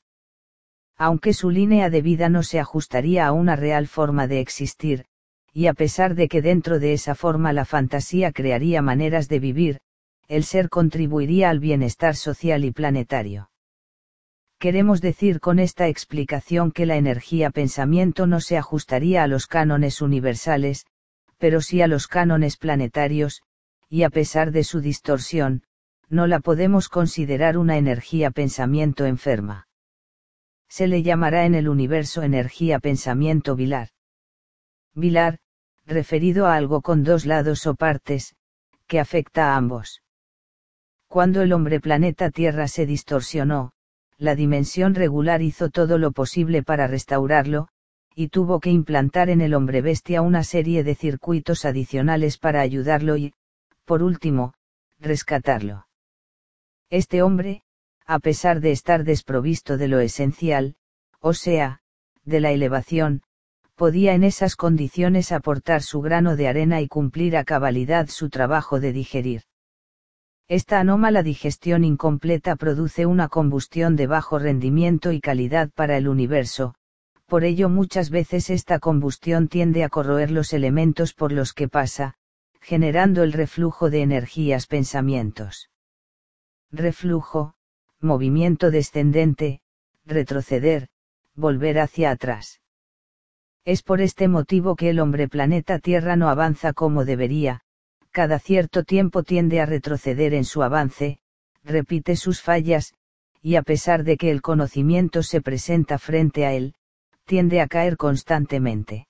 Aunque 0.97 1.35
su 1.35 1.51
línea 1.51 1.91
de 1.91 2.01
vida 2.01 2.31
no 2.31 2.43
se 2.43 2.59
ajustaría 2.59 3.27
a 3.27 3.33
una 3.33 3.55
real 3.55 3.87
forma 3.87 4.27
de 4.29 4.41
existir, 4.41 5.05
y 5.53 5.67
a 5.67 5.75
pesar 5.75 6.15
de 6.15 6.29
que 6.29 6.43
dentro 6.43 6.79
de 6.79 6.93
esa 6.93 7.15
forma 7.15 7.53
la 7.53 7.65
fantasía 7.65 8.33
crearía 8.33 8.83
maneras 8.83 9.29
de 9.29 9.41
vivir, 9.41 9.81
el 10.29 10.45
ser 10.45 10.69
contribuiría 10.69 11.51
al 11.51 11.59
bienestar 11.59 12.15
social 12.15 12.65
y 12.65 12.71
planetario. 12.71 13.51
Queremos 14.59 15.01
decir 15.01 15.41
con 15.41 15.59
esta 15.59 15.89
explicación 15.89 16.73
que 16.73 16.85
la 16.85 16.97
energía 16.97 17.51
pensamiento 17.51 18.27
no 18.27 18.41
se 18.41 18.59
ajustaría 18.59 19.23
a 19.23 19.29
los 19.29 19.47
cánones 19.47 20.03
universales, 20.03 20.85
pero 21.39 21.61
sí 21.61 21.81
a 21.81 21.87
los 21.87 22.09
cánones 22.09 22.57
planetarios, 22.57 23.43
y 23.89 24.03
a 24.03 24.11
pesar 24.11 24.51
de 24.51 24.65
su 24.65 24.81
distorsión, 24.81 25.63
no 26.09 26.27
la 26.27 26.41
podemos 26.41 26.89
considerar 26.89 27.57
una 27.57 27.79
energía 27.79 28.31
pensamiento 28.31 29.07
enferma. 29.07 29.69
Se 30.69 30.87
le 30.89 31.03
llamará 31.03 31.47
en 31.47 31.55
el 31.55 31.69
universo 31.69 32.23
energía 32.23 32.81
pensamiento 32.81 33.55
vilar. 33.55 33.89
Vilar, 34.95 35.39
referido 35.87 36.47
a 36.47 36.55
algo 36.57 36.83
con 36.83 37.05
dos 37.05 37.27
lados 37.27 37.67
o 37.67 37.75
partes, 37.75 38.35
que 38.87 39.01
afecta 39.01 39.53
a 39.53 39.57
ambos. 39.57 40.03
Cuando 41.09 41.43
el 41.43 41.53
hombre 41.53 41.81
planeta 41.81 42.31
Tierra 42.31 42.69
se 42.69 42.85
distorsionó, 42.85 43.73
la 44.19 44.35
dimensión 44.35 44.95
regular 44.95 45.43
hizo 45.43 45.71
todo 45.71 45.97
lo 45.97 46.13
posible 46.13 46.63
para 46.63 46.87
restaurarlo, 46.87 47.69
y 48.15 48.29
tuvo 48.29 48.59
que 48.59 48.71
implantar 48.71 49.31
en 49.31 49.41
el 49.41 49.55
hombre 49.55 49.81
bestia 49.81 50.23
una 50.23 50.43
serie 50.43 50.83
de 50.83 50.97
circuitos 50.97 51.65
adicionales 51.65 52.37
para 52.37 52.61
ayudarlo 52.61 53.17
y, 53.17 53.33
por 53.85 54.03
último, 54.03 54.55
rescatarlo. 54.99 55.87
Este 56.91 57.23
hombre, 57.23 57.63
a 58.07 58.19
pesar 58.19 58.61
de 58.61 58.73
estar 58.73 59.05
desprovisto 59.05 59.77
de 59.77 59.89
lo 59.89 60.01
esencial, 60.01 60.75
o 61.21 61.33
sea, 61.33 61.81
de 62.25 62.41
la 62.41 62.51
elevación, 62.51 63.23
podía 63.79 64.15
en 64.15 64.25
esas 64.25 64.57
condiciones 64.57 65.31
aportar 65.31 65.83
su 65.83 66.01
grano 66.01 66.35
de 66.35 66.49
arena 66.49 66.81
y 66.81 66.89
cumplir 66.89 67.37
a 67.37 67.45
cabalidad 67.45 68.09
su 68.09 68.29
trabajo 68.29 68.81
de 68.81 68.93
digerir. 68.93 69.43
Esta 70.49 70.81
anómala 70.81 71.23
digestión 71.23 71.85
incompleta 71.85 72.57
produce 72.57 73.07
una 73.07 73.29
combustión 73.29 73.95
de 73.95 74.09
bajo 74.09 74.41
rendimiento 74.41 75.13
y 75.13 75.21
calidad 75.21 75.71
para 75.71 75.97
el 75.97 76.09
universo, 76.09 76.75
por 77.27 77.45
ello 77.45 77.69
muchas 77.69 78.11
veces 78.11 78.51
esta 78.51 78.81
combustión 78.81 79.47
tiende 79.47 79.85
a 79.85 79.89
corroer 79.89 80.33
los 80.33 80.53
elementos 80.53 81.15
por 81.15 81.31
los 81.31 81.53
que 81.53 81.69
pasa, 81.69 82.15
generando 82.61 83.23
el 83.23 83.33
reflujo 83.33 83.91
de 83.91 84.03
energías 84.03 84.67
pensamientos. 84.67 85.71
Reflujo, 86.73 87.55
movimiento 88.01 88.73
descendente, 88.73 89.61
retroceder, 90.05 90.89
volver 91.37 91.79
hacia 91.79 92.11
atrás. 92.11 92.61
Es 93.69 93.83
por 93.83 94.01
este 94.01 94.29
motivo 94.29 94.77
que 94.77 94.89
el 94.89 94.99
hombre 94.99 95.29
planeta 95.29 95.79
Tierra 95.79 96.17
no 96.17 96.31
avanza 96.31 96.73
como 96.73 97.05
debería, 97.05 97.61
cada 98.13 98.39
cierto 98.39 98.83
tiempo 98.83 99.23
tiende 99.23 99.61
a 99.61 99.67
retroceder 99.67 100.33
en 100.33 100.47
su 100.47 100.63
avance, 100.63 101.19
repite 101.65 102.17
sus 102.17 102.41
fallas, 102.41 102.95
y 103.43 103.57
a 103.57 103.63
pesar 103.63 104.05
de 104.05 104.17
que 104.17 104.31
el 104.31 104.41
conocimiento 104.41 105.23
se 105.23 105.43
presenta 105.43 105.99
frente 105.99 106.47
a 106.47 106.55
él, 106.55 106.77
tiende 107.27 107.61
a 107.61 107.67
caer 107.67 107.99
constantemente. 107.99 109.07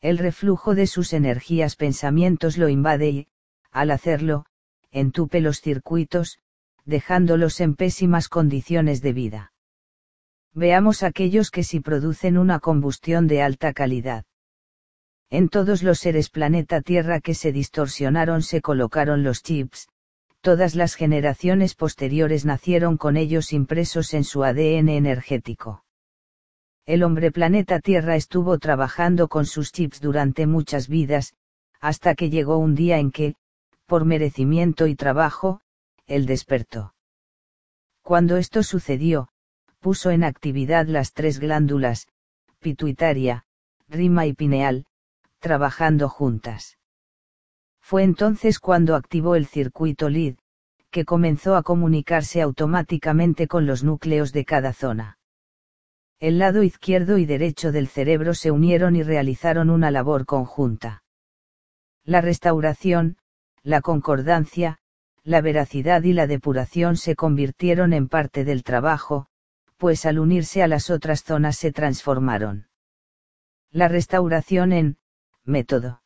El 0.00 0.16
reflujo 0.16 0.74
de 0.74 0.86
sus 0.86 1.12
energías 1.12 1.76
pensamientos 1.76 2.56
lo 2.56 2.70
invade 2.70 3.10
y, 3.10 3.28
al 3.70 3.90
hacerlo, 3.90 4.46
entupe 4.90 5.42
los 5.42 5.60
circuitos, 5.60 6.38
dejándolos 6.86 7.60
en 7.60 7.74
pésimas 7.74 8.30
condiciones 8.30 9.02
de 9.02 9.12
vida. 9.12 9.49
Veamos 10.54 11.02
aquellos 11.02 11.50
que 11.50 11.62
sí 11.62 11.80
producen 11.80 12.36
una 12.36 12.58
combustión 12.58 13.26
de 13.28 13.42
alta 13.42 13.72
calidad. 13.72 14.24
En 15.30 15.48
todos 15.48 15.84
los 15.84 16.00
seres 16.00 16.28
planeta 16.28 16.80
Tierra 16.80 17.20
que 17.20 17.34
se 17.34 17.52
distorsionaron 17.52 18.42
se 18.42 18.60
colocaron 18.60 19.22
los 19.22 19.44
chips, 19.44 19.88
todas 20.40 20.74
las 20.74 20.94
generaciones 20.94 21.74
posteriores 21.74 22.44
nacieron 22.44 22.96
con 22.96 23.16
ellos 23.16 23.52
impresos 23.52 24.12
en 24.12 24.24
su 24.24 24.42
ADN 24.42 24.88
energético. 24.88 25.84
El 26.84 27.04
hombre 27.04 27.30
planeta 27.30 27.78
Tierra 27.78 28.16
estuvo 28.16 28.58
trabajando 28.58 29.28
con 29.28 29.46
sus 29.46 29.70
chips 29.70 30.00
durante 30.00 30.48
muchas 30.48 30.88
vidas, 30.88 31.34
hasta 31.78 32.16
que 32.16 32.30
llegó 32.30 32.58
un 32.58 32.74
día 32.74 32.98
en 32.98 33.12
que, 33.12 33.36
por 33.86 34.04
merecimiento 34.04 34.88
y 34.88 34.96
trabajo, 34.96 35.60
él 36.06 36.26
despertó. 36.26 36.94
Cuando 38.02 38.36
esto 38.36 38.64
sucedió, 38.64 39.28
puso 39.80 40.10
en 40.10 40.24
actividad 40.24 40.86
las 40.86 41.12
tres 41.12 41.40
glándulas, 41.40 42.06
pituitaria, 42.60 43.44
rima 43.88 44.26
y 44.26 44.34
pineal, 44.34 44.86
trabajando 45.38 46.08
juntas. 46.08 46.78
Fue 47.80 48.04
entonces 48.04 48.60
cuando 48.60 48.94
activó 48.94 49.34
el 49.34 49.46
circuito 49.46 50.08
LID, 50.08 50.36
que 50.90 51.04
comenzó 51.04 51.56
a 51.56 51.62
comunicarse 51.62 52.42
automáticamente 52.42 53.48
con 53.48 53.66
los 53.66 53.82
núcleos 53.82 54.32
de 54.32 54.44
cada 54.44 54.72
zona. 54.72 55.18
El 56.18 56.38
lado 56.38 56.62
izquierdo 56.62 57.16
y 57.16 57.24
derecho 57.24 57.72
del 57.72 57.88
cerebro 57.88 58.34
se 58.34 58.50
unieron 58.50 58.96
y 58.96 59.02
realizaron 59.02 59.70
una 59.70 59.90
labor 59.90 60.26
conjunta. 60.26 61.02
La 62.04 62.20
restauración, 62.20 63.16
la 63.62 63.80
concordancia, 63.80 64.78
la 65.22 65.40
veracidad 65.40 66.02
y 66.02 66.12
la 66.12 66.26
depuración 66.26 66.96
se 66.96 67.16
convirtieron 67.16 67.94
en 67.94 68.08
parte 68.08 68.44
del 68.44 68.62
trabajo, 68.62 69.29
pues 69.80 70.04
al 70.04 70.18
unirse 70.18 70.62
a 70.62 70.68
las 70.68 70.90
otras 70.90 71.24
zonas 71.24 71.56
se 71.56 71.72
transformaron. 71.72 72.68
La 73.70 73.88
restauración 73.88 74.72
en, 74.74 74.98
método. 75.42 76.02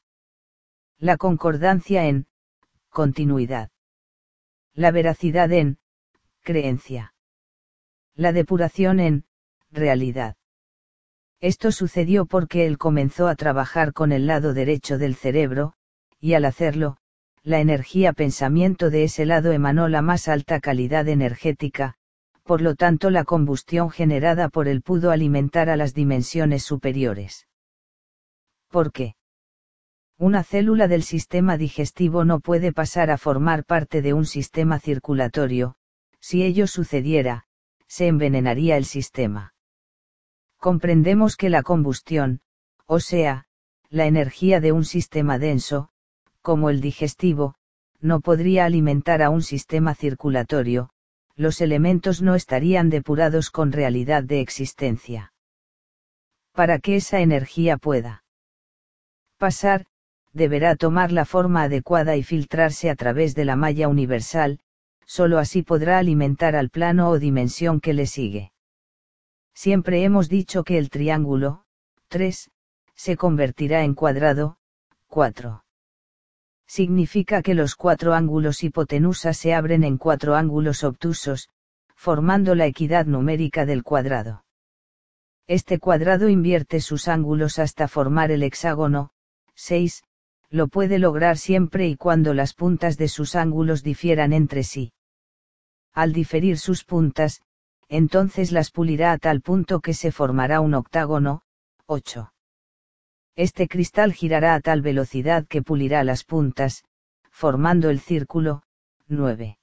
La 0.96 1.16
concordancia 1.16 2.06
en, 2.06 2.28
continuidad. 2.88 3.70
La 4.74 4.92
veracidad 4.92 5.50
en, 5.50 5.78
creencia. 6.44 7.14
La 8.14 8.32
depuración 8.32 9.00
en, 9.00 9.24
realidad. 9.72 10.36
Esto 11.40 11.72
sucedió 11.72 12.26
porque 12.26 12.66
él 12.66 12.78
comenzó 12.78 13.26
a 13.26 13.34
trabajar 13.34 13.92
con 13.92 14.12
el 14.12 14.28
lado 14.28 14.54
derecho 14.54 14.98
del 14.98 15.16
cerebro, 15.16 15.74
y 16.20 16.34
al 16.34 16.44
hacerlo, 16.44 16.98
la 17.42 17.58
energía 17.58 18.12
pensamiento 18.12 18.88
de 18.90 19.02
ese 19.02 19.26
lado 19.26 19.50
emanó 19.50 19.88
la 19.88 20.00
más 20.00 20.28
alta 20.28 20.60
calidad 20.60 21.08
energética, 21.08 21.98
por 22.44 22.60
lo 22.60 22.74
tanto 22.74 23.10
la 23.10 23.24
combustión 23.24 23.90
generada 23.90 24.48
por 24.48 24.68
él 24.68 24.82
pudo 24.82 25.10
alimentar 25.10 25.70
a 25.70 25.76
las 25.76 25.94
dimensiones 25.94 26.62
superiores. 26.62 27.48
¿Por 28.70 28.92
qué? 28.92 29.16
Una 30.18 30.44
célula 30.44 30.86
del 30.86 31.02
sistema 31.02 31.56
digestivo 31.56 32.24
no 32.24 32.40
puede 32.40 32.72
pasar 32.72 33.10
a 33.10 33.18
formar 33.18 33.64
parte 33.64 34.02
de 34.02 34.12
un 34.12 34.26
sistema 34.26 34.78
circulatorio, 34.78 35.74
si 36.20 36.44
ello 36.44 36.66
sucediera, 36.66 37.46
se 37.88 38.06
envenenaría 38.06 38.76
el 38.76 38.84
sistema. 38.84 39.54
Comprendemos 40.58 41.36
que 41.36 41.50
la 41.50 41.62
combustión, 41.62 42.40
o 42.86 43.00
sea, 43.00 43.46
la 43.90 44.06
energía 44.06 44.60
de 44.60 44.72
un 44.72 44.84
sistema 44.84 45.38
denso, 45.38 45.88
como 46.42 46.70
el 46.70 46.80
digestivo, 46.80 47.54
no 48.00 48.20
podría 48.20 48.64
alimentar 48.66 49.22
a 49.22 49.30
un 49.30 49.42
sistema 49.42 49.94
circulatorio, 49.94 50.90
los 51.36 51.60
elementos 51.60 52.22
no 52.22 52.34
estarían 52.34 52.90
depurados 52.90 53.50
con 53.50 53.72
realidad 53.72 54.22
de 54.22 54.40
existencia. 54.40 55.32
Para 56.52 56.78
que 56.78 56.96
esa 56.96 57.20
energía 57.20 57.76
pueda 57.76 58.24
pasar, 59.38 59.86
deberá 60.32 60.76
tomar 60.76 61.10
la 61.12 61.24
forma 61.24 61.64
adecuada 61.64 62.16
y 62.16 62.22
filtrarse 62.22 62.90
a 62.90 62.94
través 62.94 63.34
de 63.34 63.44
la 63.44 63.56
malla 63.56 63.88
universal, 63.88 64.60
solo 65.06 65.38
así 65.38 65.62
podrá 65.62 65.98
alimentar 65.98 66.56
al 66.56 66.70
plano 66.70 67.08
o 67.10 67.18
dimensión 67.18 67.80
que 67.80 67.94
le 67.94 68.06
sigue. 68.06 68.52
Siempre 69.54 70.02
hemos 70.02 70.28
dicho 70.28 70.64
que 70.64 70.78
el 70.78 70.90
triángulo, 70.90 71.64
3, 72.08 72.50
se 72.94 73.16
convertirá 73.16 73.84
en 73.84 73.94
cuadrado, 73.94 74.58
4. 75.08 75.63
Significa 76.66 77.42
que 77.42 77.54
los 77.54 77.74
cuatro 77.76 78.14
ángulos 78.14 78.64
hipotenusas 78.64 79.36
se 79.36 79.54
abren 79.54 79.84
en 79.84 79.98
cuatro 79.98 80.34
ángulos 80.34 80.82
obtusos, 80.82 81.48
formando 81.94 82.54
la 82.54 82.66
equidad 82.66 83.06
numérica 83.06 83.66
del 83.66 83.82
cuadrado. 83.82 84.44
Este 85.46 85.78
cuadrado 85.78 86.28
invierte 86.28 86.80
sus 86.80 87.06
ángulos 87.06 87.58
hasta 87.58 87.86
formar 87.86 88.30
el 88.30 88.42
hexágono, 88.42 89.10
6, 89.54 90.02
lo 90.50 90.68
puede 90.68 90.98
lograr 90.98 91.36
siempre 91.36 91.86
y 91.88 91.96
cuando 91.96 92.32
las 92.32 92.54
puntas 92.54 92.96
de 92.96 93.08
sus 93.08 93.34
ángulos 93.34 93.82
difieran 93.82 94.32
entre 94.32 94.62
sí. 94.62 94.92
Al 95.92 96.12
diferir 96.12 96.58
sus 96.58 96.84
puntas, 96.84 97.42
entonces 97.88 98.52
las 98.52 98.70
pulirá 98.70 99.12
a 99.12 99.18
tal 99.18 99.40
punto 99.40 99.80
que 99.80 99.94
se 99.94 100.12
formará 100.12 100.60
un 100.60 100.74
octágono, 100.74 101.42
8. 101.86 102.33
Este 103.36 103.66
cristal 103.66 104.12
girará 104.12 104.54
a 104.54 104.60
tal 104.60 104.80
velocidad 104.80 105.44
que 105.48 105.60
pulirá 105.60 106.04
las 106.04 106.22
puntas, 106.22 106.84
formando 107.30 107.90
el 107.90 107.98
círculo, 107.98 108.62
9. 109.08 109.58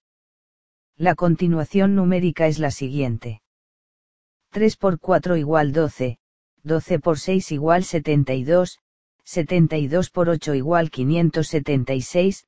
La 0.97 1.15
continuación 1.15 1.95
numérica 1.95 2.47
es 2.47 2.59
la 2.59 2.71
siguiente. 2.71 3.41
3 4.49 4.75
por 4.75 4.99
4 4.99 5.37
igual 5.37 5.71
12, 5.71 6.19
12 6.63 6.99
por 6.99 7.17
6 7.17 7.53
igual 7.53 7.85
72, 7.85 8.79
72 9.23 10.09
por 10.09 10.27
8 10.27 10.53
igual 10.53 10.91
576, 10.91 12.45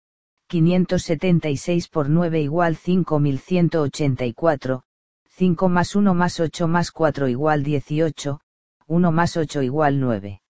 576 0.48 1.88
por 1.88 2.10
9 2.10 2.42
igual 2.42 2.76
5184, 2.76 4.84
5 5.30 5.70
más 5.70 5.96
1 5.96 6.14
más 6.14 6.42
8 6.42 6.68
más 6.68 6.92
4 6.92 7.30
igual 7.30 7.64
18, 7.64 8.42
1 8.88 9.12
más 9.14 9.38
8 9.38 9.62
igual 9.62 10.02
9. 10.02 10.43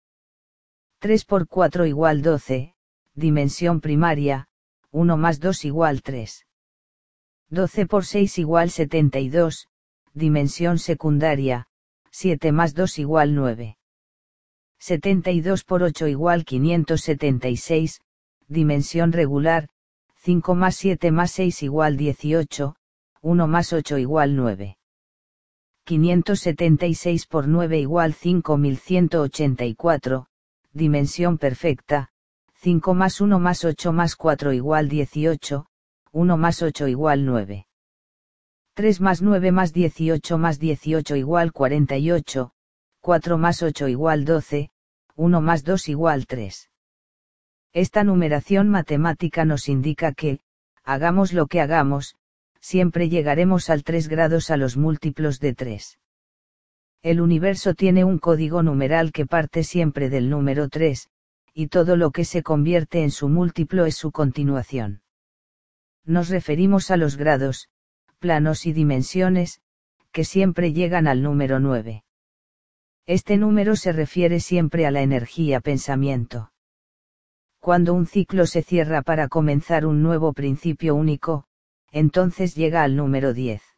3 1.04 1.26
por 1.26 1.50
4 1.50 1.86
igual 1.86 2.22
12, 2.22 2.76
dimensión 3.14 3.82
primaria, 3.82 4.48
1 4.92 5.18
más 5.18 5.42
2 5.42 5.66
igual 5.66 6.02
3. 6.02 6.48
12 7.50 7.86
por 7.88 8.06
6 8.06 8.40
igual 8.40 8.70
72, 8.70 9.68
dimensión 10.14 10.80
secundaria, 10.80 11.68
7 12.12 12.54
más 12.54 12.74
2 12.74 13.00
igual 13.00 13.36
9. 13.36 13.78
72 14.80 15.66
por 15.66 15.84
8 15.84 16.08
igual 16.08 16.46
576, 16.46 18.00
dimensión 18.48 19.12
regular, 19.12 19.68
5 20.22 20.56
más 20.56 20.78
7 20.78 21.12
más 21.12 21.32
6 21.32 21.64
igual 21.64 21.98
18, 21.98 22.78
1 23.22 23.48
más 23.48 23.74
8 23.74 23.98
igual 23.98 24.38
9. 24.38 24.78
576 25.84 27.28
por 27.28 27.50
9 27.50 27.80
igual 27.82 28.14
5184, 28.14 30.28
dimensión 30.74 31.38
perfecta, 31.38 32.10
5 32.56 32.94
más 32.94 33.22
1 33.22 33.40
más 33.40 33.64
8 33.64 33.94
más 33.94 34.16
4 34.16 34.54
igual 34.54 34.90
18, 34.90 35.68
1 36.12 36.38
más 36.38 36.62
8 36.62 36.88
igual 36.88 37.26
9. 37.26 37.68
3 38.74 39.02
más 39.02 39.22
9 39.22 39.52
más 39.52 39.72
18 39.74 40.38
más 40.38 40.60
18 40.60 41.16
igual 41.16 41.52
48, 41.52 42.52
4 43.02 43.38
más 43.38 43.62
8 43.62 43.88
igual 43.88 44.26
12, 44.26 44.72
1 45.16 45.42
más 45.42 45.64
2 45.64 45.90
igual 45.90 46.26
3. 46.26 46.70
Esta 47.74 48.04
numeración 48.04 48.70
matemática 48.70 49.46
nos 49.46 49.70
indica 49.70 50.14
que, 50.14 50.40
hagamos 50.84 51.34
lo 51.34 51.48
que 51.48 51.62
hagamos, 51.62 52.16
siempre 52.60 53.10
llegaremos 53.10 53.70
al 53.70 53.84
3 53.84 54.08
grados 54.08 54.50
a 54.50 54.58
los 54.58 54.78
múltiplos 54.78 55.40
de 55.40 55.54
3. 55.54 56.00
El 57.04 57.20
universo 57.20 57.74
tiene 57.74 58.06
un 58.06 58.18
código 58.18 58.64
numeral 58.64 59.12
que 59.12 59.26
parte 59.26 59.66
siempre 59.66 60.10
del 60.10 60.30
número 60.30 60.70
3, 60.70 61.10
y 61.54 61.68
todo 61.68 61.98
lo 61.98 62.12
que 62.12 62.24
se 62.24 62.44
convierte 62.44 63.04
en 63.04 63.12
su 63.12 63.28
múltiplo 63.28 63.86
es 63.86 63.98
su 63.98 64.14
continuación. 64.14 65.02
Nos 66.06 66.30
referimos 66.30 66.92
a 66.92 66.98
los 66.98 67.18
grados, 67.18 67.68
planos 68.20 68.66
y 68.66 68.72
dimensiones, 68.72 69.60
que 70.14 70.24
siempre 70.24 70.72
llegan 70.72 71.08
al 71.08 71.22
número 71.22 71.60
9. 71.60 72.06
Este 73.06 73.36
número 73.36 73.76
se 73.76 73.92
refiere 73.92 74.40
siempre 74.40 74.86
a 74.86 74.92
la 74.92 75.02
energía 75.02 75.60
pensamiento. 75.60 76.54
Cuando 77.60 77.94
un 77.94 78.06
ciclo 78.06 78.46
se 78.46 78.64
cierra 78.64 79.02
para 79.02 79.28
comenzar 79.28 79.86
un 79.86 80.04
nuevo 80.04 80.32
principio 80.32 80.96
único, 80.96 81.44
entonces 81.92 82.56
llega 82.56 82.82
al 82.82 82.96
número 82.96 83.34
10. 83.34 83.73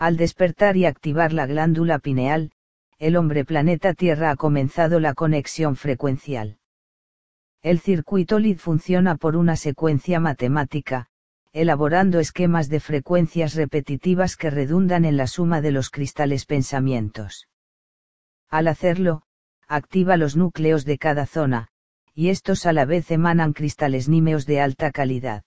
Al 0.00 0.16
despertar 0.16 0.78
y 0.78 0.86
activar 0.86 1.34
la 1.34 1.44
glándula 1.44 1.98
pineal, 1.98 2.52
el 2.98 3.16
hombre 3.16 3.44
planeta 3.44 3.92
Tierra 3.92 4.30
ha 4.30 4.36
comenzado 4.36 4.98
la 4.98 5.12
conexión 5.12 5.76
frecuencial. 5.76 6.56
El 7.60 7.80
circuito 7.80 8.38
LID 8.38 8.56
funciona 8.56 9.16
por 9.16 9.36
una 9.36 9.56
secuencia 9.56 10.18
matemática, 10.18 11.08
elaborando 11.52 12.18
esquemas 12.18 12.70
de 12.70 12.80
frecuencias 12.80 13.54
repetitivas 13.54 14.38
que 14.38 14.48
redundan 14.48 15.04
en 15.04 15.18
la 15.18 15.26
suma 15.26 15.60
de 15.60 15.70
los 15.70 15.90
cristales 15.90 16.46
pensamientos. 16.46 17.46
Al 18.48 18.68
hacerlo, 18.68 19.24
activa 19.68 20.16
los 20.16 20.34
núcleos 20.34 20.86
de 20.86 20.96
cada 20.96 21.26
zona, 21.26 21.68
y 22.14 22.30
estos 22.30 22.64
a 22.64 22.72
la 22.72 22.86
vez 22.86 23.10
emanan 23.10 23.52
cristales 23.52 24.08
nímeos 24.08 24.46
de 24.46 24.62
alta 24.62 24.92
calidad. 24.92 25.44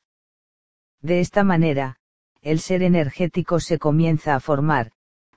De 1.01 1.21
esta 1.21 1.43
manera, 1.43 1.97
el 2.43 2.59
ser 2.59 2.83
energético 2.83 3.59
se 3.59 3.79
comienza 3.79 4.35
a 4.35 4.39
formar, 4.39 4.91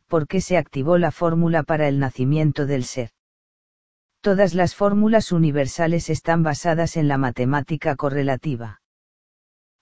porque 0.08 0.40
se 0.40 0.56
activó 0.56 0.98
la 0.98 1.12
fórmula 1.12 1.62
para 1.62 1.88
el 1.88 1.98
nacimiento 1.98 2.66
del 2.66 2.84
ser. 2.84 3.10
Todas 4.20 4.54
las 4.54 4.74
fórmulas 4.74 5.30
universales 5.30 6.10
están 6.10 6.42
basadas 6.42 6.96
en 6.96 7.06
la 7.06 7.16
matemática 7.16 7.94
correlativa. 7.94 8.82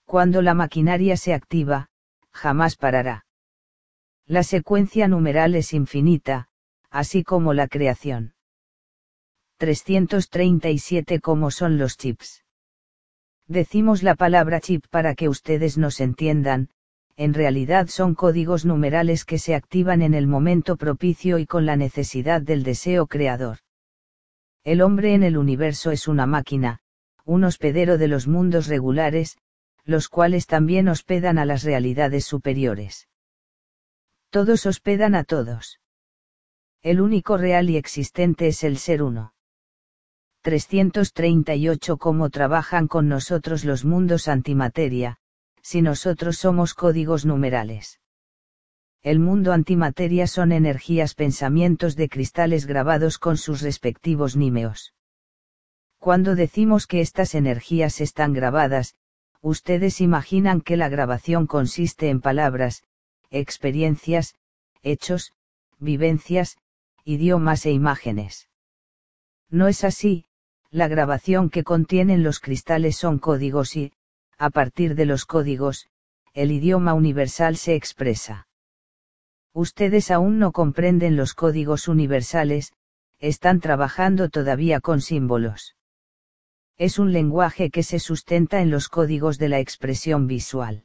Cuando 0.05 0.43
la 0.43 0.53
maquinaria 0.53 1.17
se 1.17 1.33
activa, 1.33 1.89
jamás 2.31 2.75
parará. 2.75 3.25
La 4.27 4.43
secuencia 4.43 5.07
numeral 5.07 5.55
es 5.55 5.73
infinita, 5.73 6.47
así 6.91 7.23
como 7.23 7.53
la 7.53 7.67
creación. 7.67 8.35
337 9.57 11.21
¿Cómo 11.21 11.49
son 11.49 11.77
los 11.79 11.97
chips? 11.97 12.43
Decimos 13.47 14.03
la 14.03 14.15
palabra 14.15 14.59
chip 14.59 14.85
para 14.89 15.15
que 15.15 15.29
ustedes 15.29 15.77
nos 15.77 16.01
entiendan, 16.01 16.69
en 17.17 17.33
realidad 17.33 17.87
son 17.87 18.13
códigos 18.13 18.65
numerales 18.65 19.23
que 19.23 19.39
se 19.39 19.55
activan 19.55 20.01
en 20.01 20.13
el 20.13 20.27
momento 20.27 20.75
propicio 20.75 21.39
y 21.39 21.45
con 21.45 21.65
la 21.65 21.75
necesidad 21.75 22.41
del 22.41 22.63
deseo 22.63 23.07
creador. 23.07 23.59
El 24.63 24.81
hombre 24.81 25.13
en 25.13 25.23
el 25.23 25.37
universo 25.37 25.91
es 25.91 26.07
una 26.07 26.25
máquina, 26.25 26.79
un 27.23 27.43
hospedero 27.43 27.97
de 27.97 28.07
los 28.07 28.27
mundos 28.27 28.67
regulares, 28.67 29.37
los 29.83 30.09
cuales 30.09 30.47
también 30.47 30.89
hospedan 30.89 31.37
a 31.37 31.45
las 31.45 31.63
realidades 31.63 32.25
superiores. 32.25 33.07
Todos 34.29 34.65
hospedan 34.65 35.15
a 35.15 35.23
todos. 35.23 35.79
El 36.81 36.99
único 36.99 37.37
real 37.37 37.69
y 37.69 37.77
existente 37.77 38.47
es 38.47 38.63
el 38.63 38.77
ser 38.77 39.01
uno. 39.01 39.33
338 40.41 41.97
Cómo 41.97 42.29
trabajan 42.29 42.87
con 42.87 43.07
nosotros 43.07 43.65
los 43.65 43.85
mundos 43.85 44.27
antimateria, 44.27 45.17
si 45.65 45.81
nosotros 45.81 46.37
somos 46.37 46.75
códigos 46.75 47.25
numerales. 47.25 47.99
El 49.01 49.17
mundo 49.19 49.51
antimateria 49.51 50.27
son 50.27 50.51
energías 50.51 51.15
pensamientos 51.15 51.95
de 51.95 52.07
cristales 52.07 52.67
grabados 52.67 53.17
con 53.17 53.35
sus 53.35 53.61
respectivos 53.63 54.35
nímeos. 54.35 54.93
Cuando 55.97 56.35
decimos 56.35 56.85
que 56.85 57.01
estas 57.01 57.33
energías 57.33 57.99
están 57.99 58.33
grabadas, 58.33 58.93
ustedes 59.41 60.01
imaginan 60.01 60.61
que 60.61 60.77
la 60.77 60.87
grabación 60.87 61.47
consiste 61.47 62.09
en 62.09 62.21
palabras, 62.21 62.83
experiencias, 63.31 64.35
hechos, 64.83 65.33
vivencias, 65.79 66.57
idiomas 67.05 67.65
e 67.65 67.71
imágenes. 67.71 68.49
No 69.49 69.67
es 69.67 69.83
así, 69.83 70.25
la 70.69 70.87
grabación 70.87 71.49
que 71.49 71.63
contienen 71.63 72.21
los 72.21 72.39
cristales 72.39 72.97
son 72.97 73.17
códigos 73.17 73.75
y, 73.75 73.93
a 74.37 74.49
partir 74.49 74.95
de 74.95 75.05
los 75.05 75.25
códigos, 75.25 75.87
el 76.33 76.51
idioma 76.51 76.93
universal 76.93 77.55
se 77.55 77.75
expresa. 77.75 78.47
Ustedes 79.53 80.11
aún 80.11 80.37
no 80.37 80.51
comprenden 80.51 81.15
los 81.15 81.33
códigos 81.33 81.87
universales, 81.87 82.73
están 83.19 83.61
trabajando 83.61 84.29
todavía 84.29 84.81
con 84.81 84.99
símbolos. 84.99 85.75
Es 86.77 86.99
un 86.99 87.13
lenguaje 87.13 87.69
que 87.69 87.83
se 87.83 87.99
sustenta 87.99 88.61
en 88.61 88.69
los 88.69 88.89
códigos 88.89 89.37
de 89.37 89.47
la 89.47 89.59
expresión 89.59 90.27
visual. 90.27 90.83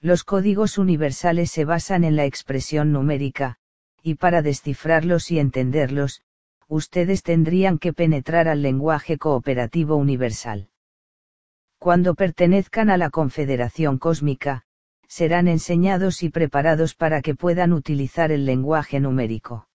Los 0.00 0.22
códigos 0.22 0.78
universales 0.78 1.50
se 1.50 1.64
basan 1.64 2.04
en 2.04 2.14
la 2.14 2.24
expresión 2.24 2.92
numérica, 2.92 3.56
y 4.00 4.14
para 4.14 4.42
descifrarlos 4.42 5.32
y 5.32 5.40
entenderlos, 5.40 6.22
ustedes 6.68 7.24
tendrían 7.24 7.78
que 7.78 7.92
penetrar 7.92 8.46
al 8.46 8.62
lenguaje 8.62 9.18
cooperativo 9.18 9.96
universal. 9.96 10.68
Cuando 11.78 12.14
pertenezcan 12.14 12.90
a 12.90 12.96
la 12.96 13.10
Confederación 13.10 13.98
Cósmica, 13.98 14.62
serán 15.08 15.46
enseñados 15.46 16.22
y 16.22 16.30
preparados 16.30 16.94
para 16.94 17.22
que 17.22 17.34
puedan 17.34 17.72
utilizar 17.72 18.32
el 18.32 18.44
lenguaje 18.44 18.98
numérico. 18.98 19.68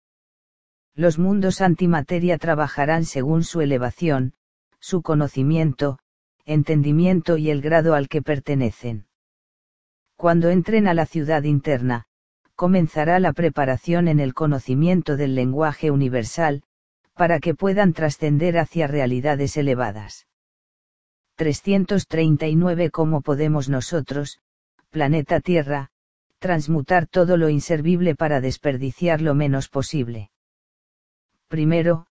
Los 0.93 1.19
mundos 1.19 1.61
antimateria 1.61 2.37
trabajarán 2.37 3.05
según 3.05 3.43
su 3.43 3.61
elevación, 3.61 4.33
su 4.79 5.01
conocimiento, 5.01 5.99
entendimiento 6.45 7.37
y 7.37 7.49
el 7.49 7.61
grado 7.61 7.93
al 7.93 8.09
que 8.09 8.21
pertenecen. 8.21 9.05
Cuando 10.17 10.49
entren 10.49 10.87
a 10.87 10.93
la 10.93 11.05
ciudad 11.05 11.43
interna, 11.43 12.05
comenzará 12.55 13.19
la 13.19 13.31
preparación 13.31 14.07
en 14.07 14.19
el 14.19 14.33
conocimiento 14.33 15.17
del 15.17 15.33
lenguaje 15.33 15.91
universal, 15.91 16.63
para 17.15 17.39
que 17.39 17.55
puedan 17.55 17.93
trascender 17.93 18.57
hacia 18.57 18.87
realidades 18.87 19.55
elevadas. 19.55 20.27
339 21.35 22.91
¿Cómo 22.91 23.21
podemos 23.21 23.69
nosotros, 23.69 24.39
planeta 24.89 25.39
Tierra, 25.39 25.89
transmutar 26.39 27.07
todo 27.07 27.37
lo 27.37 27.49
inservible 27.49 28.15
para 28.15 28.41
desperdiciar 28.41 29.21
lo 29.21 29.33
menos 29.35 29.69
posible? 29.69 30.31
Primero, 31.47 32.07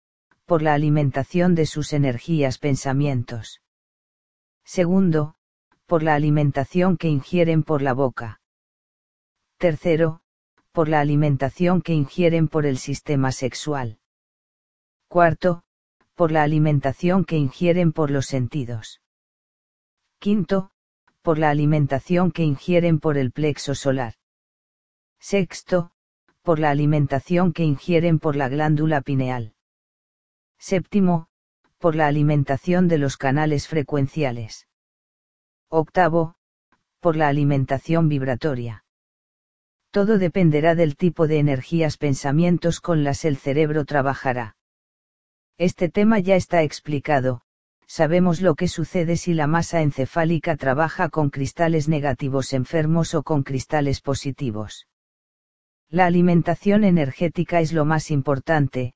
por 0.45 0.61
la 0.61 0.73
alimentación 0.73 1.55
de 1.55 1.65
sus 1.65 1.93
energías 1.93 2.57
pensamientos. 2.57 3.61
Segundo, 4.65 5.35
por 5.85 6.03
la 6.03 6.15
alimentación 6.15 6.97
que 6.97 7.07
ingieren 7.07 7.63
por 7.63 7.81
la 7.81 7.93
boca. 7.93 8.41
Tercero, 9.57 10.21
por 10.71 10.87
la 10.87 10.99
alimentación 10.99 11.81
que 11.81 11.93
ingieren 11.93 12.47
por 12.47 12.65
el 12.65 12.77
sistema 12.77 13.31
sexual. 13.31 13.99
Cuarto, 15.07 15.63
por 16.15 16.31
la 16.31 16.43
alimentación 16.43 17.25
que 17.25 17.37
ingieren 17.37 17.91
por 17.91 18.11
los 18.11 18.25
sentidos. 18.25 19.01
Quinto, 20.19 20.71
por 21.21 21.37
la 21.37 21.49
alimentación 21.49 22.31
que 22.31 22.43
ingieren 22.43 22.99
por 22.99 23.17
el 23.17 23.31
plexo 23.31 23.73
solar. 23.73 24.15
Sexto, 25.17 25.91
por 26.41 26.59
la 26.59 26.71
alimentación 26.71 27.53
que 27.53 27.63
ingieren 27.63 28.19
por 28.19 28.35
la 28.35 28.49
glándula 28.49 28.99
pineal. 28.99 29.53
Séptimo, 30.57 31.27
por 31.77 31.95
la 31.95 32.07
alimentación 32.07 32.89
de 32.89 32.97
los 32.97 33.15
canales 33.15 33.69
frecuenciales. 33.69 34.67
Octavo, 35.69 36.35
por 36.99 37.15
la 37.15 37.29
alimentación 37.29 38.09
vibratoria. 38.09 38.83
Todo 39.91 40.17
dependerá 40.17 40.75
del 40.75 40.97
tipo 40.97 41.27
de 41.27 41.39
energías 41.39 41.97
pensamientos 41.97 42.81
con 42.81 43.05
las 43.05 43.23
el 43.23 43.37
cerebro 43.37 43.85
trabajará. 43.85 44.57
Este 45.57 45.87
tema 45.87 46.19
ya 46.19 46.35
está 46.35 46.61
explicado, 46.63 47.41
sabemos 47.89 48.39
lo 48.39 48.53
que 48.53 48.67
sucede 48.67 49.17
si 49.17 49.33
la 49.33 49.47
masa 49.47 49.81
encefálica 49.81 50.55
trabaja 50.55 51.09
con 51.09 51.31
cristales 51.31 51.89
negativos 51.89 52.53
enfermos 52.53 53.15
o 53.15 53.23
con 53.23 53.41
cristales 53.41 53.99
positivos. 53.99 54.87
La 55.89 56.05
alimentación 56.05 56.83
energética 56.83 57.61
es 57.61 57.73
lo 57.73 57.85
más 57.85 58.11
importante, 58.11 58.93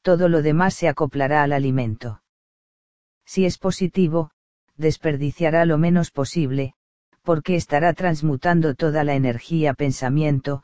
todo 0.00 0.28
lo 0.28 0.42
demás 0.42 0.74
se 0.74 0.86
acoplará 0.86 1.42
al 1.42 1.52
alimento. 1.52 2.22
Si 3.24 3.44
es 3.44 3.58
positivo, 3.58 4.30
desperdiciará 4.76 5.64
lo 5.64 5.76
menos 5.76 6.12
posible, 6.12 6.74
porque 7.22 7.56
estará 7.56 7.94
transmutando 7.94 8.76
toda 8.76 9.02
la 9.02 9.16
energía 9.16 9.74
pensamiento, 9.74 10.62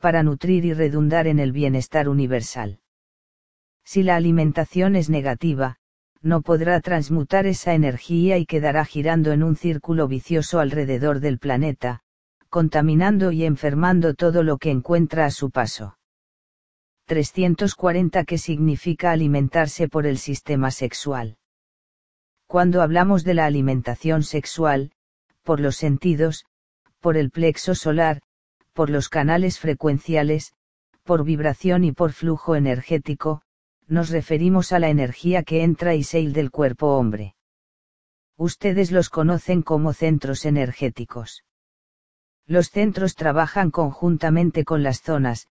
para 0.00 0.22
nutrir 0.22 0.66
y 0.66 0.74
redundar 0.74 1.26
en 1.26 1.38
el 1.38 1.52
bienestar 1.52 2.10
universal. 2.10 2.80
Si 3.84 4.02
la 4.02 4.16
alimentación 4.16 4.96
es 4.96 5.08
negativa, 5.08 5.78
no 6.22 6.42
podrá 6.42 6.80
transmutar 6.80 7.46
esa 7.46 7.74
energía 7.74 8.38
y 8.38 8.46
quedará 8.46 8.84
girando 8.84 9.32
en 9.32 9.42
un 9.42 9.56
círculo 9.56 10.08
vicioso 10.08 10.60
alrededor 10.60 11.20
del 11.20 11.38
planeta, 11.38 12.00
contaminando 12.48 13.32
y 13.32 13.44
enfermando 13.44 14.14
todo 14.14 14.42
lo 14.42 14.58
que 14.58 14.70
encuentra 14.70 15.26
a 15.26 15.30
su 15.30 15.50
paso. 15.50 15.98
340 17.06 18.24
¿Qué 18.24 18.38
significa 18.38 19.10
alimentarse 19.10 19.88
por 19.88 20.06
el 20.06 20.18
sistema 20.18 20.70
sexual? 20.70 21.36
Cuando 22.46 22.82
hablamos 22.82 23.24
de 23.24 23.34
la 23.34 23.46
alimentación 23.46 24.22
sexual, 24.22 24.92
por 25.42 25.58
los 25.58 25.76
sentidos, 25.76 26.44
por 27.00 27.16
el 27.16 27.30
plexo 27.30 27.74
solar, 27.74 28.20
por 28.72 28.90
los 28.90 29.08
canales 29.08 29.58
frecuenciales, 29.58 30.52
por 31.02 31.24
vibración 31.24 31.84
y 31.84 31.92
por 31.92 32.12
flujo 32.12 32.54
energético, 32.54 33.42
nos 33.92 34.08
referimos 34.08 34.72
a 34.72 34.78
la 34.78 34.88
energía 34.88 35.42
que 35.42 35.62
entra 35.62 35.94
y 35.94 36.02
sale 36.02 36.30
del 36.30 36.50
cuerpo 36.50 36.96
hombre. 36.96 37.34
Ustedes 38.38 38.90
los 38.90 39.10
conocen 39.10 39.60
como 39.60 39.92
centros 39.92 40.46
energéticos. 40.46 41.44
Los 42.46 42.70
centros 42.70 43.14
trabajan 43.14 43.70
conjuntamente 43.70 44.64
con 44.64 44.82
las 44.82 45.02
zonas, 45.02 45.46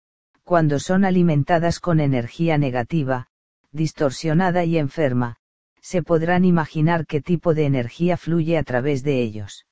cuando 0.44 0.80
son 0.80 1.04
alimentadas 1.04 1.82
con 1.82 2.00
energía 2.00 2.58
negativa, 2.58 3.28
distorsionada 3.74 4.64
y 4.64 4.78
enferma, 4.78 5.36
se 5.82 6.02
podrán 6.02 6.46
imaginar 6.46 7.06
qué 7.06 7.22
tipo 7.22 7.54
de 7.54 7.66
energía 7.66 8.16
fluye 8.16 8.58
a 8.58 8.64
través 8.64 9.04
de 9.04 9.22
ellos. 9.22 9.66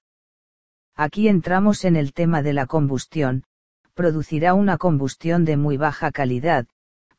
Aquí 0.93 1.29
entramos 1.29 1.85
en 1.85 1.95
el 1.95 2.11
tema 2.11 2.41
de 2.43 2.51
la 2.51 2.65
combustión, 2.65 3.45
producirá 3.93 4.53
una 4.53 4.77
combustión 4.77 5.45
de 5.45 5.55
muy 5.55 5.77
baja 5.77 6.11
calidad, 6.11 6.67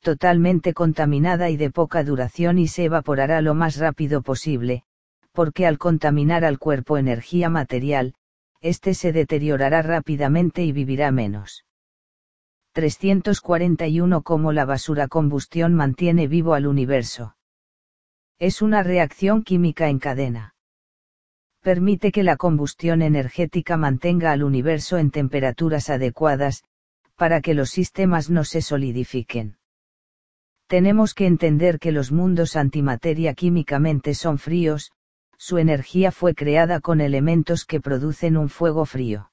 totalmente 0.00 0.74
contaminada 0.74 1.50
y 1.50 1.56
de 1.56 1.70
poca 1.70 2.04
duración 2.04 2.58
y 2.58 2.68
se 2.68 2.84
evaporará 2.84 3.40
lo 3.42 3.54
más 3.54 3.76
rápido 3.76 4.22
posible, 4.22 4.84
porque 5.32 5.66
al 5.66 5.78
contaminar 5.78 6.44
al 6.44 6.58
cuerpo 6.58 6.98
energía 6.98 7.48
material, 7.48 8.14
éste 8.60 8.94
se 8.94 9.12
deteriorará 9.12 9.82
rápidamente 9.82 10.64
y 10.64 10.72
vivirá 10.72 11.10
menos. 11.10 11.64
341 12.72 14.22
Cómo 14.22 14.52
la 14.52 14.64
basura 14.64 15.08
combustión 15.08 15.74
mantiene 15.74 16.28
vivo 16.28 16.54
al 16.54 16.66
universo. 16.66 17.36
Es 18.38 18.62
una 18.62 18.82
reacción 18.82 19.42
química 19.42 19.88
en 19.88 19.98
cadena. 19.98 20.54
Permite 21.60 22.12
que 22.12 22.22
la 22.22 22.36
combustión 22.36 23.02
energética 23.02 23.76
mantenga 23.76 24.30
al 24.30 24.44
universo 24.44 24.96
en 24.96 25.10
temperaturas 25.10 25.90
adecuadas, 25.90 26.62
para 27.16 27.40
que 27.40 27.54
los 27.54 27.70
sistemas 27.70 28.30
no 28.30 28.44
se 28.44 28.62
solidifiquen 28.62 29.58
tenemos 30.68 31.14
que 31.14 31.26
entender 31.26 31.78
que 31.78 31.92
los 31.92 32.12
mundos 32.12 32.54
antimateria 32.54 33.34
químicamente 33.34 34.14
son 34.14 34.38
fríos, 34.38 34.92
su 35.38 35.56
energía 35.56 36.12
fue 36.12 36.34
creada 36.34 36.80
con 36.80 37.00
elementos 37.00 37.64
que 37.64 37.80
producen 37.80 38.36
un 38.36 38.48
fuego 38.50 38.84
frío. 38.84 39.32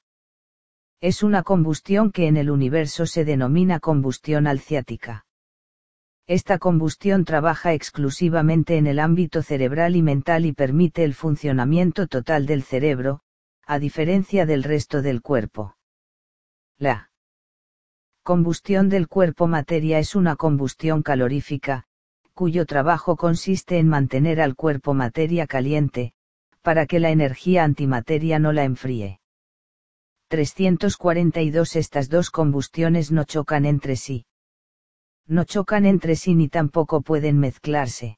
Es 1.02 1.24
una 1.24 1.44
combustión 1.44 2.12
que 2.12 2.28
en 2.28 2.38
el 2.38 2.50
universo 2.50 3.06
se 3.06 3.26
denomina 3.26 3.80
combustión 3.80 4.48
alciática. 4.48 5.26
Esta 6.26 6.58
combustión 6.58 7.26
trabaja 7.26 7.74
exclusivamente 7.74 8.78
en 8.78 8.88
el 8.88 9.00
ámbito 9.00 9.44
cerebral 9.44 9.96
y 9.96 10.02
mental 10.02 10.46
y 10.46 10.54
permite 10.54 11.04
el 11.04 11.14
funcionamiento 11.14 12.08
total 12.08 12.46
del 12.46 12.64
cerebro, 12.64 13.20
a 13.68 13.78
diferencia 13.78 14.46
del 14.46 14.64
resto 14.64 15.02
del 15.02 15.22
cuerpo. 15.22 15.76
La 16.78 17.12
Combustión 18.26 18.90
del 18.90 19.08
cuerpo 19.08 19.46
materia 19.46 20.00
es 20.00 20.16
una 20.16 20.36
combustión 20.36 21.04
calorífica, 21.04 21.84
cuyo 22.34 22.66
trabajo 22.66 23.18
consiste 23.18 23.78
en 23.78 23.88
mantener 23.88 24.42
al 24.42 24.56
cuerpo 24.56 24.96
materia 24.96 25.46
caliente, 25.46 26.14
para 26.64 26.88
que 26.88 27.00
la 27.00 27.12
energía 27.12 27.64
antimateria 27.64 28.40
no 28.40 28.52
la 28.52 28.64
enfríe. 28.64 29.20
342 30.30 31.76
Estas 31.76 32.10
dos 32.10 32.32
combustiones 32.32 33.12
no 33.12 33.26
chocan 33.26 33.64
entre 33.64 33.96
sí. 33.96 34.26
No 35.28 35.44
chocan 35.44 35.86
entre 35.86 36.16
sí 36.16 36.34
ni 36.34 36.50
tampoco 36.50 37.02
pueden 37.02 37.38
mezclarse. 37.38 38.18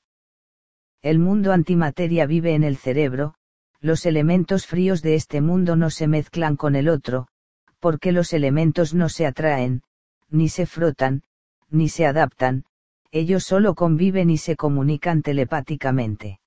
El 1.02 1.20
mundo 1.20 1.52
antimateria 1.52 2.26
vive 2.26 2.56
en 2.56 2.64
el 2.64 2.78
cerebro, 2.78 3.34
los 3.82 4.06
elementos 4.06 4.68
fríos 4.68 5.02
de 5.02 5.16
este 5.16 5.42
mundo 5.42 5.76
no 5.76 5.90
se 5.90 6.08
mezclan 6.08 6.56
con 6.56 6.78
el 6.78 6.88
otro, 6.88 7.28
porque 7.80 8.14
los 8.14 8.32
elementos 8.32 8.94
no 8.94 9.10
se 9.10 9.26
atraen, 9.26 9.82
ni 10.30 10.50
se 10.50 10.66
frotan, 10.66 11.24
ni 11.70 11.90
se 11.90 12.06
adaptan, 12.06 12.66
ellos 13.12 13.44
solo 13.44 13.76
conviven 13.76 14.30
y 14.30 14.38
se 14.38 14.56
comunican 14.56 15.22
telepáticamente. 15.22 16.40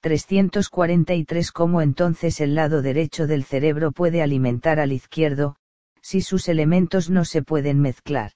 343 0.00 1.52
¿Cómo 1.52 1.82
entonces 1.82 2.40
el 2.40 2.54
lado 2.54 2.80
derecho 2.80 3.26
del 3.26 3.44
cerebro 3.44 3.92
puede 3.92 4.22
alimentar 4.22 4.80
al 4.80 4.92
izquierdo, 4.92 5.56
si 6.00 6.22
sus 6.22 6.48
elementos 6.48 7.10
no 7.10 7.26
se 7.26 7.42
pueden 7.42 7.80
mezclar? 7.80 8.32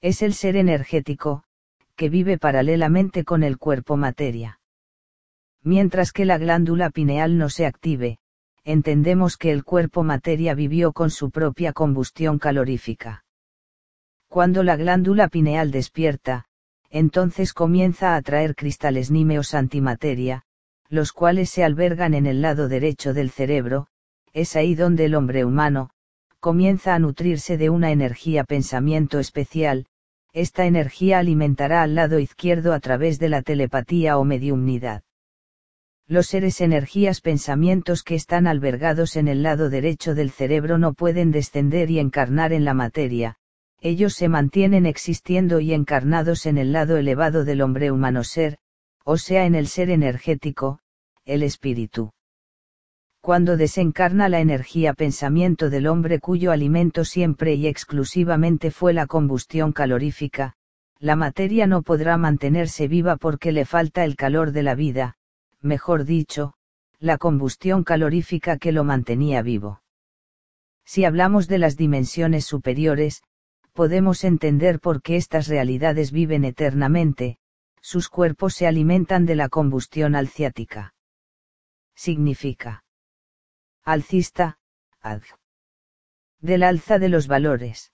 Es 0.00 0.22
el 0.22 0.32
ser 0.32 0.56
energético, 0.56 1.44
que 1.96 2.08
vive 2.08 2.38
paralelamente 2.38 3.24
con 3.24 3.42
el 3.42 3.58
cuerpo 3.58 3.96
materia. 3.96 4.60
Mientras 5.62 6.12
que 6.12 6.24
la 6.24 6.38
glándula 6.38 6.90
pineal 6.90 7.36
no 7.38 7.48
se 7.50 7.66
active, 7.66 8.18
entendemos 8.64 9.36
que 9.36 9.50
el 9.50 9.64
cuerpo 9.64 10.02
materia 10.02 10.54
vivió 10.54 10.92
con 10.92 11.10
su 11.10 11.30
propia 11.30 11.72
combustión 11.74 12.38
calorífica. 12.38 13.23
Cuando 14.28 14.62
la 14.62 14.76
glándula 14.76 15.28
pineal 15.28 15.70
despierta, 15.70 16.46
entonces 16.90 17.52
comienza 17.52 18.14
a 18.14 18.16
atraer 18.16 18.54
cristales 18.54 19.10
nímeos 19.10 19.54
antimateria, 19.54 20.44
los 20.88 21.12
cuales 21.12 21.50
se 21.50 21.64
albergan 21.64 22.14
en 22.14 22.26
el 22.26 22.40
lado 22.42 22.68
derecho 22.68 23.14
del 23.14 23.30
cerebro, 23.30 23.88
es 24.32 24.56
ahí 24.56 24.74
donde 24.74 25.06
el 25.06 25.14
hombre 25.14 25.44
humano, 25.44 25.90
comienza 26.40 26.94
a 26.94 26.98
nutrirse 26.98 27.56
de 27.56 27.70
una 27.70 27.90
energía 27.90 28.44
pensamiento 28.44 29.18
especial, 29.18 29.86
esta 30.32 30.66
energía 30.66 31.20
alimentará 31.20 31.82
al 31.82 31.94
lado 31.94 32.18
izquierdo 32.18 32.72
a 32.72 32.80
través 32.80 33.18
de 33.18 33.28
la 33.28 33.42
telepatía 33.42 34.18
o 34.18 34.24
mediumnidad. 34.24 35.02
Los 36.06 36.26
seres 36.26 36.60
energías 36.60 37.20
pensamientos 37.20 38.02
que 38.02 38.14
están 38.14 38.46
albergados 38.46 39.16
en 39.16 39.26
el 39.26 39.42
lado 39.42 39.70
derecho 39.70 40.14
del 40.14 40.30
cerebro 40.30 40.76
no 40.76 40.92
pueden 40.92 41.30
descender 41.30 41.90
y 41.90 41.98
encarnar 41.98 42.52
en 42.52 42.64
la 42.64 42.74
materia, 42.74 43.36
ellos 43.84 44.14
se 44.14 44.30
mantienen 44.30 44.86
existiendo 44.86 45.60
y 45.60 45.74
encarnados 45.74 46.46
en 46.46 46.56
el 46.56 46.72
lado 46.72 46.96
elevado 46.96 47.44
del 47.44 47.60
hombre 47.60 47.92
humano 47.92 48.24
ser, 48.24 48.56
o 49.04 49.18
sea 49.18 49.44
en 49.44 49.54
el 49.54 49.66
ser 49.66 49.90
energético, 49.90 50.78
el 51.26 51.42
espíritu. 51.42 52.10
Cuando 53.20 53.58
desencarna 53.58 54.30
la 54.30 54.40
energía 54.40 54.94
pensamiento 54.94 55.68
del 55.68 55.86
hombre 55.86 56.18
cuyo 56.18 56.50
alimento 56.50 57.04
siempre 57.04 57.56
y 57.56 57.66
exclusivamente 57.66 58.70
fue 58.70 58.94
la 58.94 59.06
combustión 59.06 59.72
calorífica, 59.72 60.54
la 60.98 61.14
materia 61.14 61.66
no 61.66 61.82
podrá 61.82 62.16
mantenerse 62.16 62.88
viva 62.88 63.16
porque 63.16 63.52
le 63.52 63.66
falta 63.66 64.06
el 64.06 64.16
calor 64.16 64.52
de 64.52 64.62
la 64.62 64.74
vida, 64.74 65.16
mejor 65.60 66.06
dicho, 66.06 66.54
la 67.00 67.18
combustión 67.18 67.84
calorífica 67.84 68.56
que 68.56 68.72
lo 68.72 68.82
mantenía 68.82 69.42
vivo. 69.42 69.82
Si 70.86 71.04
hablamos 71.04 71.48
de 71.48 71.58
las 71.58 71.76
dimensiones 71.76 72.46
superiores, 72.46 73.22
podemos 73.74 74.22
entender 74.22 74.80
por 74.80 75.02
qué 75.02 75.16
estas 75.16 75.48
realidades 75.48 76.12
viven 76.12 76.44
eternamente, 76.44 77.38
sus 77.82 78.08
cuerpos 78.08 78.54
se 78.54 78.66
alimentan 78.66 79.26
de 79.26 79.34
la 79.34 79.48
combustión 79.48 80.14
alciática. 80.14 80.94
Significa. 81.94 82.84
Alcista, 83.84 84.58
ad. 85.02 85.22
Del 86.40 86.62
alza 86.62 86.98
de 86.98 87.08
los 87.08 87.26
valores. 87.26 87.92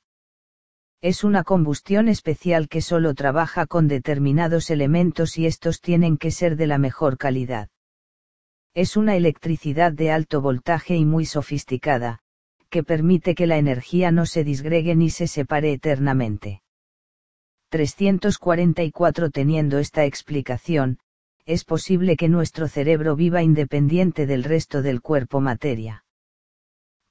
Es 1.00 1.24
una 1.24 1.44
combustión 1.44 2.08
especial 2.08 2.68
que 2.68 2.82
solo 2.82 3.14
trabaja 3.14 3.66
con 3.66 3.88
determinados 3.88 4.70
elementos 4.70 5.38
y 5.38 5.46
estos 5.46 5.80
tienen 5.80 6.18
que 6.18 6.30
ser 6.30 6.56
de 6.56 6.66
la 6.66 6.76
mejor 6.76 7.16
calidad. 7.16 7.70
Es 8.74 8.98
una 8.98 9.16
electricidad 9.16 9.92
de 9.92 10.12
alto 10.12 10.42
voltaje 10.42 10.94
y 10.96 11.06
muy 11.06 11.24
sofisticada, 11.24 12.20
que 12.70 12.82
permite 12.82 13.34
que 13.34 13.46
la 13.46 13.58
energía 13.58 14.10
no 14.10 14.26
se 14.26 14.44
disgregue 14.44 14.94
ni 14.94 15.10
se 15.10 15.26
separe 15.26 15.72
eternamente. 15.72 16.62
344 17.70 19.30
Teniendo 19.30 19.78
esta 19.78 20.04
explicación, 20.04 20.98
es 21.46 21.64
posible 21.64 22.16
que 22.16 22.28
nuestro 22.28 22.68
cerebro 22.68 23.16
viva 23.16 23.42
independiente 23.42 24.26
del 24.26 24.44
resto 24.44 24.82
del 24.82 25.02
cuerpo 25.02 25.40
materia. 25.40 26.04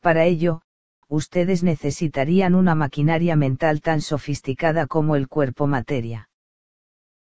Para 0.01 0.26
ello, 0.26 0.62
ustedes 1.07 1.64
necesitarían 1.64 2.55
una 2.55 2.76
maquinaria 2.76 3.36
mental 3.36 3.82
tan 3.82 4.01
sofisticada 4.01 4.88
como 4.88 5.16
el 5.16 5.28
cuerpo 5.28 5.68
materia. 5.68 6.30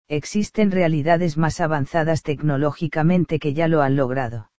Existen 0.08 0.70
realidades 0.70 1.36
más 1.36 1.60
avanzadas 1.60 2.22
tecnológicamente 2.22 3.38
que 3.38 3.54
ya 3.54 3.66
lo 3.66 3.82
han 3.82 3.96
logrado. 3.96 4.50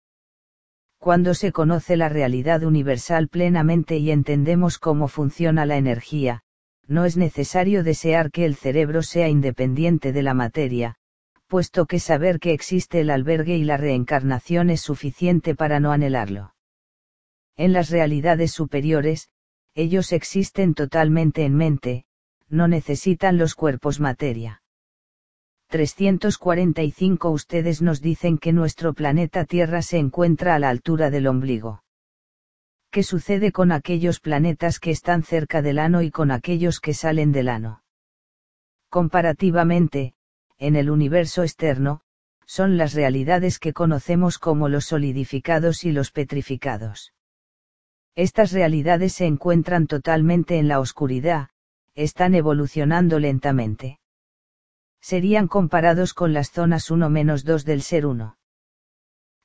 Cuando 1.00 1.34
se 1.34 1.52
conoce 1.52 1.95
la 1.95 2.10
realidad 2.10 2.64
universal 2.64 3.28
plenamente 3.28 3.98
y 3.98 4.12
entendemos 4.12 4.80
cómo 4.80 5.08
funciona 5.08 5.66
la 5.66 5.78
energía, 5.78 6.43
no 6.88 7.06
es 7.06 7.18
necesario 7.18 7.84
desear 7.84 8.32
que 8.32 8.45
el 8.45 8.56
cerebro 8.56 9.04
sea 9.04 9.30
independiente 9.30 10.12
de 10.12 10.24
la 10.24 10.34
materia, 10.34 10.95
puesto 11.48 11.86
que 11.86 12.00
saber 12.00 12.39
que 12.39 12.54
existe 12.54 13.00
el 13.00 13.10
albergue 13.10 13.56
y 13.58 13.64
la 13.64 13.78
reencarnación 13.78 14.70
es 14.70 14.82
suficiente 14.82 15.56
para 15.56 15.80
no 15.80 15.91
anhelarlo 15.91 16.54
en 17.58 17.74
las 17.74 17.89
realidades 17.89 18.52
superiores, 18.52 19.30
ellos 19.74 20.12
existen 20.14 20.76
totalmente 20.76 21.43
en 21.43 21.56
mente, 21.56 22.06
no 22.50 22.68
necesitan 22.68 23.38
los 23.38 23.56
cuerpos 23.56 24.00
materia. 24.00 24.62
345 25.70 27.30
Ustedes 27.30 27.82
nos 27.82 28.01
dicen 28.01 28.38
que 28.38 28.53
nuestro 28.53 28.93
planeta 28.93 29.43
Tierra 29.43 29.82
se 29.82 29.97
encuentra 29.97 30.55
a 30.55 30.59
la 30.59 30.70
altura 30.70 31.09
del 31.09 31.28
ombligo. 31.28 31.84
¿Qué 32.89 33.03
sucede 33.03 33.51
con 33.51 33.74
aquellos 33.74 34.22
planetas 34.22 34.80
que 34.80 34.91
están 34.91 35.24
cerca 35.24 35.61
del 35.61 35.78
ano 35.80 36.01
y 36.01 36.09
con 36.09 36.32
aquellos 36.32 36.80
que 36.80 36.93
salen 36.93 37.34
del 37.34 37.49
ano? 37.49 37.84
Comparativamente, 38.89 40.13
en 40.57 40.78
el 40.78 40.89
universo 40.89 41.43
externo, 41.43 42.01
son 42.45 42.78
las 42.78 42.93
realidades 42.93 43.59
que 43.59 43.74
conocemos 43.74 44.39
como 44.39 44.70
los 44.70 44.86
solidificados 44.86 45.84
y 45.84 45.91
los 45.91 46.11
petrificados. 46.11 47.13
Estas 48.15 48.53
realidades 48.53 49.13
se 49.13 49.26
encuentran 49.26 49.86
totalmente 49.86 50.57
en 50.57 50.70
la 50.70 50.80
oscuridad, 50.80 51.49
están 51.93 52.36
evolucionando 52.36 53.20
lentamente. 53.20 53.99
Serían 55.02 55.48
comparados 55.48 56.14
con 56.14 56.34
las 56.34 56.52
zonas 56.52 56.89
1-2 56.89 57.64
del 57.64 57.82
ser 57.82 58.06
1. 58.06 58.38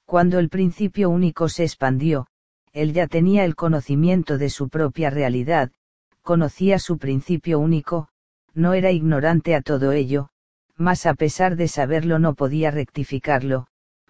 Cuando 0.05 0.39
el 0.39 0.49
principio 0.49 1.11
único 1.11 1.49
se 1.49 1.65
expandió, 1.65 2.27
él 2.73 2.93
ya 2.93 3.07
tenía 3.07 3.45
el 3.45 3.55
conocimiento 3.55 4.39
de 4.39 4.51
su 4.51 4.69
propia 4.69 5.11
realidad, 5.11 5.71
conocía 6.23 6.79
su 6.79 6.99
principio 6.99 7.59
único, 7.59 8.09
no 8.55 8.75
era 8.75 8.91
ignorante 8.91 9.55
a 9.55 9.63
todo 9.63 9.93
ello, 9.93 10.31
mas 10.77 11.07
a 11.07 11.15
pesar 11.15 11.57
de 11.57 11.69
saberlo 11.69 12.19
no 12.19 12.35
podía 12.35 12.71
rectificarlo, 12.71 13.67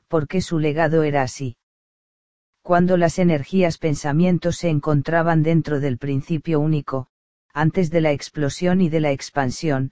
porque 0.09 0.41
su 0.41 0.59
legado 0.59 1.03
era 1.03 1.23
así 1.23 1.57
cuando 2.63 2.97
las 2.97 3.19
energías 3.19 3.77
pensamientos 3.77 4.57
se 4.57 4.69
encontraban 4.69 5.43
dentro 5.43 5.81
del 5.81 5.99
principio 5.99 6.61
único, 6.61 7.09
antes 7.53 7.91
de 7.91 8.01
la 8.01 8.13
explosión 8.13 8.81
y 8.81 8.89
de 8.89 9.01
la 9.01 9.11
expansión, 9.11 9.91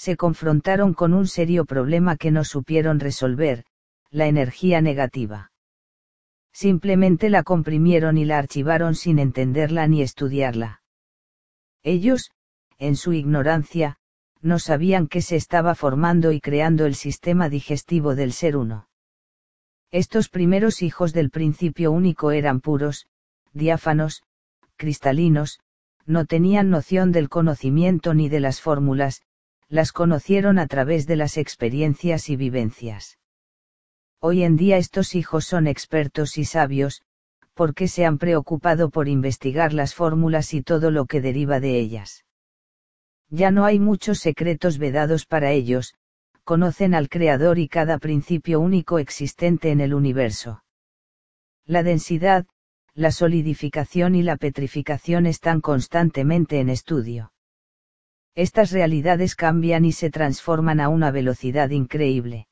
se 0.00 0.16
confrontaron 0.16 0.94
con 0.94 1.12
un 1.12 1.26
serio 1.26 1.66
problema 1.66 2.16
que 2.16 2.30
no 2.30 2.42
supieron 2.42 3.00
resolver, 3.00 3.66
la 4.10 4.28
energía 4.28 4.80
negativa. 4.80 5.52
Simplemente 6.54 7.28
la 7.28 7.42
comprimieron 7.42 8.16
y 8.16 8.24
la 8.24 8.38
archivaron 8.38 8.94
sin 8.94 9.18
entenderla 9.18 9.86
ni 9.88 10.00
estudiarla. 10.00 10.80
Ellos, 11.82 12.30
en 12.78 12.96
su 12.96 13.12
ignorancia, 13.12 13.98
no 14.40 14.58
sabían 14.58 15.06
que 15.06 15.20
se 15.20 15.36
estaba 15.36 15.74
formando 15.74 16.32
y 16.32 16.40
creando 16.40 16.86
el 16.86 16.94
sistema 16.94 17.50
digestivo 17.50 18.14
del 18.14 18.32
ser 18.32 18.56
uno. 18.56 18.88
Estos 19.90 20.30
primeros 20.30 20.80
hijos 20.80 21.12
del 21.12 21.28
principio 21.28 21.92
único 21.92 22.30
eran 22.30 22.62
puros, 22.62 23.06
diáfanos, 23.52 24.22
cristalinos, 24.76 25.60
no 26.06 26.24
tenían 26.24 26.70
noción 26.70 27.12
del 27.12 27.28
conocimiento 27.28 28.14
ni 28.14 28.30
de 28.30 28.40
las 28.40 28.62
fórmulas, 28.62 29.20
las 29.70 29.92
conocieron 29.92 30.58
a 30.58 30.66
través 30.66 31.06
de 31.06 31.14
las 31.14 31.36
experiencias 31.36 32.28
y 32.28 32.34
vivencias. 32.34 33.18
Hoy 34.18 34.42
en 34.42 34.56
día 34.56 34.76
estos 34.76 35.14
hijos 35.14 35.46
son 35.46 35.68
expertos 35.68 36.36
y 36.38 36.44
sabios, 36.44 37.02
porque 37.54 37.86
se 37.86 38.04
han 38.04 38.18
preocupado 38.18 38.90
por 38.90 39.06
investigar 39.06 39.72
las 39.72 39.94
fórmulas 39.94 40.54
y 40.54 40.62
todo 40.62 40.90
lo 40.90 41.06
que 41.06 41.20
deriva 41.20 41.60
de 41.60 41.78
ellas. 41.78 42.24
Ya 43.28 43.52
no 43.52 43.64
hay 43.64 43.78
muchos 43.78 44.18
secretos 44.18 44.78
vedados 44.78 45.24
para 45.24 45.52
ellos, 45.52 45.94
conocen 46.42 46.92
al 46.92 47.08
Creador 47.08 47.60
y 47.60 47.68
cada 47.68 47.98
principio 47.98 48.58
único 48.58 48.98
existente 48.98 49.70
en 49.70 49.80
el 49.80 49.94
universo. 49.94 50.64
La 51.64 51.84
densidad, 51.84 52.44
la 52.92 53.12
solidificación 53.12 54.16
y 54.16 54.24
la 54.24 54.36
petrificación 54.36 55.26
están 55.26 55.60
constantemente 55.60 56.58
en 56.58 56.70
estudio. 56.70 57.30
Estas 58.34 58.70
realidades 58.70 59.34
cambian 59.34 59.84
y 59.84 59.92
se 59.92 60.10
transforman 60.10 60.80
a 60.80 60.88
una 60.88 61.10
velocidad 61.10 61.70
increíble. 61.70 62.46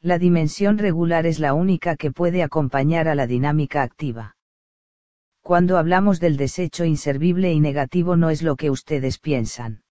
La 0.00 0.18
dimensión 0.18 0.78
regular 0.78 1.26
es 1.26 1.38
la 1.38 1.54
única 1.54 1.96
que 1.96 2.10
puede 2.10 2.42
acompañar 2.42 3.06
a 3.06 3.14
la 3.14 3.26
dinámica 3.26 3.82
activa. 3.82 4.36
Cuando 5.40 5.78
hablamos 5.78 6.18
del 6.18 6.36
desecho 6.36 6.84
inservible 6.84 7.52
y 7.52 7.60
negativo 7.60 8.16
no 8.16 8.30
es 8.30 8.42
lo 8.42 8.56
que 8.56 8.70
ustedes 8.70 9.18
piensan. 9.18 9.82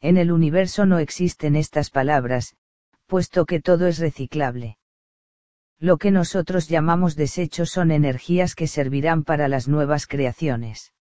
En 0.00 0.18
el 0.18 0.30
universo 0.30 0.84
no 0.84 0.98
existen 0.98 1.56
estas 1.56 1.90
palabras, 1.90 2.56
puesto 3.06 3.46
que 3.46 3.60
todo 3.60 3.86
es 3.86 3.98
reciclable. 3.98 4.76
Lo 5.78 5.96
que 5.96 6.10
nosotros 6.10 6.68
llamamos 6.68 7.16
desechos 7.16 7.70
son 7.70 7.90
energías 7.90 8.54
que 8.54 8.66
servirán 8.66 9.24
para 9.24 9.48
las 9.48 9.68
nuevas 9.68 10.06
creaciones. 10.06 10.92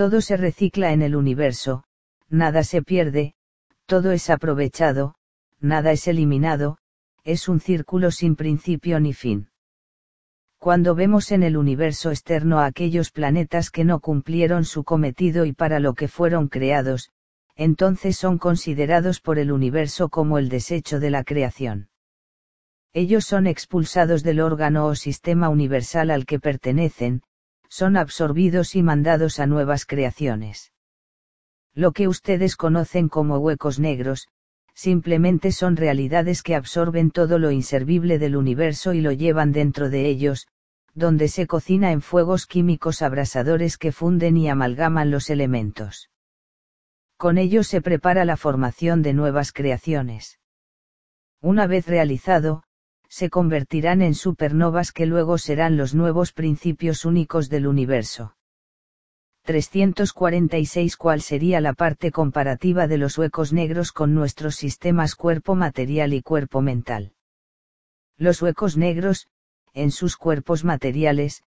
Todo 0.00 0.22
se 0.22 0.38
recicla 0.38 0.94
en 0.94 1.02
el 1.02 1.14
universo, 1.14 1.84
nada 2.30 2.64
se 2.64 2.80
pierde, 2.80 3.34
todo 3.84 4.12
es 4.12 4.30
aprovechado, 4.30 5.14
nada 5.60 5.92
es 5.92 6.08
eliminado, 6.08 6.78
es 7.22 7.50
un 7.50 7.60
círculo 7.60 8.10
sin 8.10 8.34
principio 8.34 8.98
ni 8.98 9.12
fin. 9.12 9.50
Cuando 10.56 10.94
vemos 10.94 11.32
en 11.32 11.42
el 11.42 11.58
universo 11.58 12.12
externo 12.12 12.60
a 12.60 12.64
aquellos 12.64 13.10
planetas 13.10 13.68
que 13.70 13.84
no 13.84 14.00
cumplieron 14.00 14.64
su 14.64 14.84
cometido 14.84 15.44
y 15.44 15.52
para 15.52 15.80
lo 15.80 15.92
que 15.92 16.08
fueron 16.08 16.48
creados, 16.48 17.10
entonces 17.54 18.16
son 18.16 18.38
considerados 18.38 19.20
por 19.20 19.38
el 19.38 19.52
universo 19.52 20.08
como 20.08 20.38
el 20.38 20.48
desecho 20.48 20.98
de 20.98 21.10
la 21.10 21.24
creación. 21.24 21.90
Ellos 22.94 23.26
son 23.26 23.46
expulsados 23.46 24.22
del 24.22 24.40
órgano 24.40 24.86
o 24.86 24.94
sistema 24.94 25.50
universal 25.50 26.10
al 26.10 26.24
que 26.24 26.40
pertenecen, 26.40 27.20
son 27.70 27.96
absorbidos 27.96 28.74
y 28.74 28.82
mandados 28.82 29.38
a 29.38 29.46
nuevas 29.46 29.86
creaciones. 29.86 30.72
Lo 31.72 31.92
que 31.92 32.08
ustedes 32.08 32.56
conocen 32.56 33.08
como 33.08 33.38
huecos 33.38 33.78
negros, 33.78 34.26
simplemente 34.74 35.52
son 35.52 35.76
realidades 35.76 36.42
que 36.42 36.56
absorben 36.56 37.12
todo 37.12 37.38
lo 37.38 37.52
inservible 37.52 38.18
del 38.18 38.36
universo 38.36 38.92
y 38.92 39.00
lo 39.00 39.12
llevan 39.12 39.52
dentro 39.52 39.88
de 39.88 40.06
ellos, 40.06 40.48
donde 40.94 41.28
se 41.28 41.46
cocina 41.46 41.92
en 41.92 42.02
fuegos 42.02 42.46
químicos 42.46 43.02
abrasadores 43.02 43.78
que 43.78 43.92
funden 43.92 44.36
y 44.36 44.48
amalgaman 44.48 45.12
los 45.12 45.30
elementos. 45.30 46.10
Con 47.16 47.38
ello 47.38 47.62
se 47.62 47.80
prepara 47.80 48.24
la 48.24 48.36
formación 48.36 49.02
de 49.02 49.12
nuevas 49.12 49.52
creaciones. 49.52 50.40
Una 51.40 51.66
vez 51.66 51.86
realizado, 51.86 52.64
se 53.10 53.28
convertirán 53.28 54.02
en 54.02 54.14
supernovas 54.14 54.92
que 54.92 55.04
luego 55.04 55.36
serán 55.36 55.76
los 55.76 55.94
nuevos 55.94 56.32
principios 56.32 57.04
únicos 57.04 57.48
del 57.48 57.66
universo. 57.66 58.36
346 59.42 60.96
¿Cuál 60.96 61.20
sería 61.20 61.60
la 61.60 61.72
parte 61.72 62.12
comparativa 62.12 62.86
de 62.86 62.98
los 62.98 63.18
huecos 63.18 63.52
negros 63.52 63.90
con 63.90 64.14
nuestros 64.14 64.54
sistemas 64.54 65.16
cuerpo 65.16 65.56
material 65.56 66.14
y 66.14 66.22
cuerpo 66.22 66.62
mental? 66.62 67.12
Los 68.16 68.42
huecos 68.42 68.76
negros, 68.76 69.26
en 69.74 69.90
sus 69.90 70.16
cuerpos 70.16 70.62
materiales, 70.62 71.42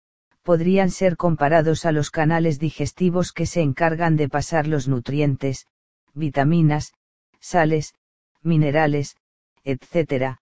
podrían 0.43 0.91
ser 0.91 1.17
comparados 1.17 1.85
a 1.87 1.93
los 1.93 2.11
canales 2.11 2.61
digestivos 2.61 3.33
que 3.33 3.47
se 3.47 3.63
encargan 3.63 4.17
de 4.17 4.29
pasar 4.29 4.69
los 4.69 4.87
nutrientes, 4.87 5.67
vitaminas, 6.15 6.93
sales, 7.41 7.95
minerales, 8.43 9.17
etc., 9.65 10.39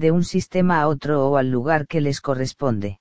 de 0.00 0.10
un 0.10 0.24
sistema 0.24 0.80
a 0.80 0.88
otro 0.88 1.28
o 1.28 1.36
al 1.36 1.50
lugar 1.50 1.86
que 1.86 2.00
les 2.00 2.20
corresponde. 2.20 3.00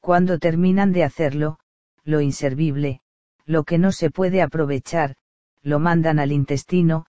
Cuando 0.00 0.38
terminan 0.38 0.92
de 0.92 1.04
hacerlo, 1.04 1.58
lo 2.02 2.20
inservible, 2.20 3.00
lo 3.46 3.64
que 3.64 3.78
no 3.78 3.92
se 3.92 4.10
puede 4.10 4.42
aprovechar, 4.42 5.14
lo 5.62 5.78
mandan 5.78 6.18
al 6.18 6.32
intestino, 6.32 7.06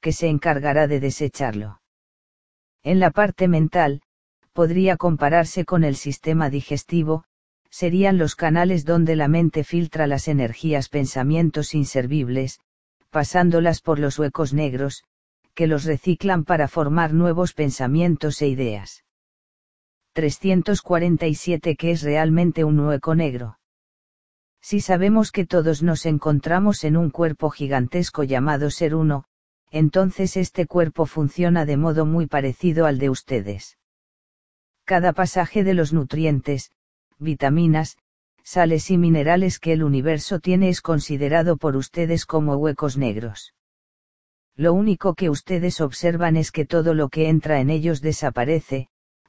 que 0.00 0.12
se 0.12 0.28
encargará 0.28 0.86
de 0.86 1.00
desecharlo. 1.00 1.82
En 2.82 3.00
la 3.00 3.10
parte 3.10 3.48
mental, 3.48 4.00
podría 4.52 4.96
compararse 4.96 5.64
con 5.64 5.84
el 5.84 5.96
sistema 5.96 6.48
digestivo, 6.48 7.24
serían 7.70 8.18
los 8.18 8.34
canales 8.34 8.84
donde 8.84 9.16
la 9.16 9.28
mente 9.28 9.64
filtra 9.64 10.06
las 10.06 10.28
energías 10.28 10.88
pensamientos 10.88 11.74
inservibles, 11.74 12.60
pasándolas 13.10 13.80
por 13.80 13.98
los 13.98 14.18
huecos 14.18 14.54
negros, 14.54 15.02
que 15.58 15.66
los 15.66 15.82
reciclan 15.82 16.44
para 16.44 16.68
formar 16.68 17.12
nuevos 17.12 17.52
pensamientos 17.52 18.42
e 18.42 18.46
ideas. 18.46 19.02
347 20.12 21.74
¿Qué 21.74 21.90
es 21.90 22.02
realmente 22.02 22.62
un 22.62 22.78
hueco 22.78 23.16
negro? 23.16 23.58
Si 24.60 24.80
sabemos 24.80 25.32
que 25.32 25.46
todos 25.46 25.82
nos 25.82 26.06
encontramos 26.06 26.84
en 26.84 26.96
un 26.96 27.10
cuerpo 27.10 27.50
gigantesco 27.50 28.22
llamado 28.22 28.70
Ser 28.70 28.94
Uno, 28.94 29.24
entonces 29.72 30.36
este 30.36 30.68
cuerpo 30.68 31.06
funciona 31.06 31.66
de 31.66 31.76
modo 31.76 32.06
muy 32.06 32.28
parecido 32.28 32.86
al 32.86 33.00
de 33.00 33.10
ustedes. 33.10 33.78
Cada 34.84 35.12
pasaje 35.12 35.64
de 35.64 35.74
los 35.74 35.92
nutrientes, 35.92 36.70
vitaminas, 37.18 37.96
sales 38.44 38.92
y 38.92 38.96
minerales 38.96 39.58
que 39.58 39.72
el 39.72 39.82
universo 39.82 40.38
tiene 40.38 40.68
es 40.68 40.80
considerado 40.80 41.56
por 41.56 41.74
ustedes 41.74 42.26
como 42.26 42.54
huecos 42.58 42.96
negros 42.96 43.54
lo 44.58 44.72
único 44.72 45.14
que 45.14 45.30
ustedes 45.30 45.80
observan 45.80 46.36
es 46.36 46.50
que 46.50 46.66
todo 46.66 46.92
lo 46.92 47.08
que 47.10 47.28
entra 47.28 47.60
en 47.60 47.70
ellos 47.70 48.00
desaparece, 48.00 48.88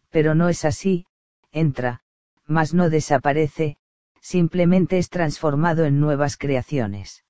pero 0.10 0.34
no 0.34 0.50
es 0.50 0.66
así, 0.66 1.06
entra, 1.52 2.02
mas 2.48 2.74
no 2.74 2.90
desaparece, 2.90 3.78
simplemente 4.20 4.98
es 4.98 5.10
transformado 5.10 5.86
en 5.86 6.00
nuevas 6.00 6.36
creaciones. 6.36 7.26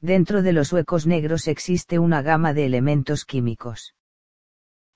Dentro 0.00 0.40
de 0.40 0.54
los 0.54 0.72
huecos 0.72 1.06
negros 1.06 1.46
existe 1.46 1.98
una 1.98 2.22
gama 2.22 2.54
de 2.54 2.64
elementos 2.64 3.26
químicos. 3.26 3.94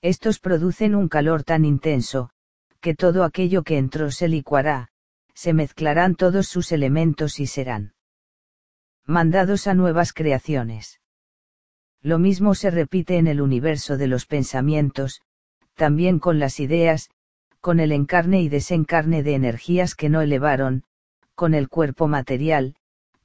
Estos 0.01 0.39
producen 0.39 0.95
un 0.95 1.09
calor 1.09 1.43
tan 1.43 1.63
intenso, 1.63 2.31
que 2.79 2.95
todo 2.95 3.23
aquello 3.23 3.61
que 3.61 3.77
entró 3.77 4.09
se 4.09 4.27
licuará, 4.27 4.89
se 5.35 5.53
mezclarán 5.53 6.15
todos 6.15 6.47
sus 6.47 6.71
elementos 6.71 7.39
y 7.39 7.45
serán 7.45 7.93
mandados 9.05 9.67
a 9.67 9.75
nuevas 9.75 10.11
creaciones. 10.11 10.98
Lo 12.01 12.17
mismo 12.17 12.55
se 12.55 12.71
repite 12.71 13.17
en 13.17 13.27
el 13.27 13.41
universo 13.41 13.97
de 13.97 14.07
los 14.07 14.25
pensamientos, 14.25 15.21
también 15.75 16.19
con 16.19 16.39
las 16.39 16.59
ideas, 16.59 17.09
con 17.61 17.79
el 17.79 17.91
encarne 17.91 18.41
y 18.41 18.49
desencarne 18.49 19.21
de 19.21 19.35
energías 19.35 19.95
que 19.95 20.09
no 20.09 20.21
elevaron, 20.21 20.83
con 21.35 21.53
el 21.53 21.67
cuerpo 21.67 22.07
material, 22.07 22.75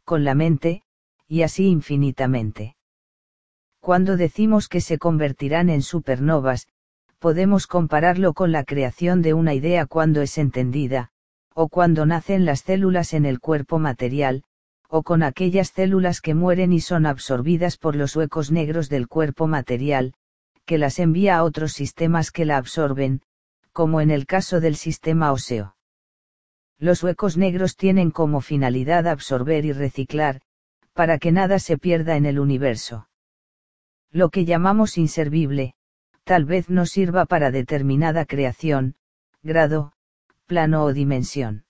con 0.04 0.24
la 0.24 0.34
mente, 0.34 0.82
y 1.28 1.42
así 1.42 1.66
infinitamente. 1.66 2.76
Cuando 3.80 4.16
decimos 4.16 4.68
que 4.68 4.80
se 4.80 4.98
convertirán 4.98 5.68
en 5.68 5.82
supernovas, 5.82 6.66
podemos 7.18 7.66
compararlo 7.66 8.34
con 8.34 8.50
la 8.50 8.64
creación 8.64 9.22
de 9.22 9.34
una 9.34 9.54
idea 9.54 9.86
cuando 9.86 10.20
es 10.20 10.36
entendida, 10.36 11.10
o 11.54 11.68
cuando 11.68 12.06
nacen 12.06 12.44
las 12.44 12.60
células 12.60 13.14
en 13.14 13.24
el 13.24 13.40
cuerpo 13.40 13.78
material, 13.78 14.42
o 14.88 15.02
con 15.02 15.22
aquellas 15.22 15.68
células 15.68 16.20
que 16.20 16.34
mueren 16.34 16.72
y 16.72 16.80
son 16.80 17.06
absorbidas 17.06 17.76
por 17.76 17.96
los 17.96 18.14
huecos 18.16 18.50
negros 18.50 18.88
del 18.88 19.08
cuerpo 19.08 19.46
material, 19.46 20.14
que 20.64 20.78
las 20.78 20.98
envía 20.98 21.36
a 21.36 21.44
otros 21.44 21.72
sistemas 21.72 22.30
que 22.30 22.44
la 22.44 22.56
absorben, 22.56 23.22
como 23.72 24.00
en 24.00 24.10
el 24.10 24.26
caso 24.26 24.60
del 24.60 24.76
sistema 24.76 25.32
óseo. 25.32 25.76
Los 26.78 27.02
huecos 27.02 27.36
negros 27.36 27.76
tienen 27.76 28.10
como 28.10 28.40
finalidad 28.40 29.06
absorber 29.06 29.64
y 29.64 29.72
reciclar, 29.72 30.40
para 30.92 31.18
que 31.18 31.32
nada 31.32 31.58
se 31.58 31.76
pierda 31.78 32.16
en 32.16 32.26
el 32.26 32.38
universo. 32.38 33.08
Lo 34.10 34.30
que 34.30 34.44
llamamos 34.44 34.96
inservible, 34.96 35.74
tal 36.24 36.44
vez 36.44 36.70
no 36.70 36.86
sirva 36.86 37.26
para 37.26 37.50
determinada 37.50 38.26
creación, 38.26 38.94
grado, 39.42 39.92
plano 40.46 40.84
o 40.84 40.92
dimensión 40.92 41.64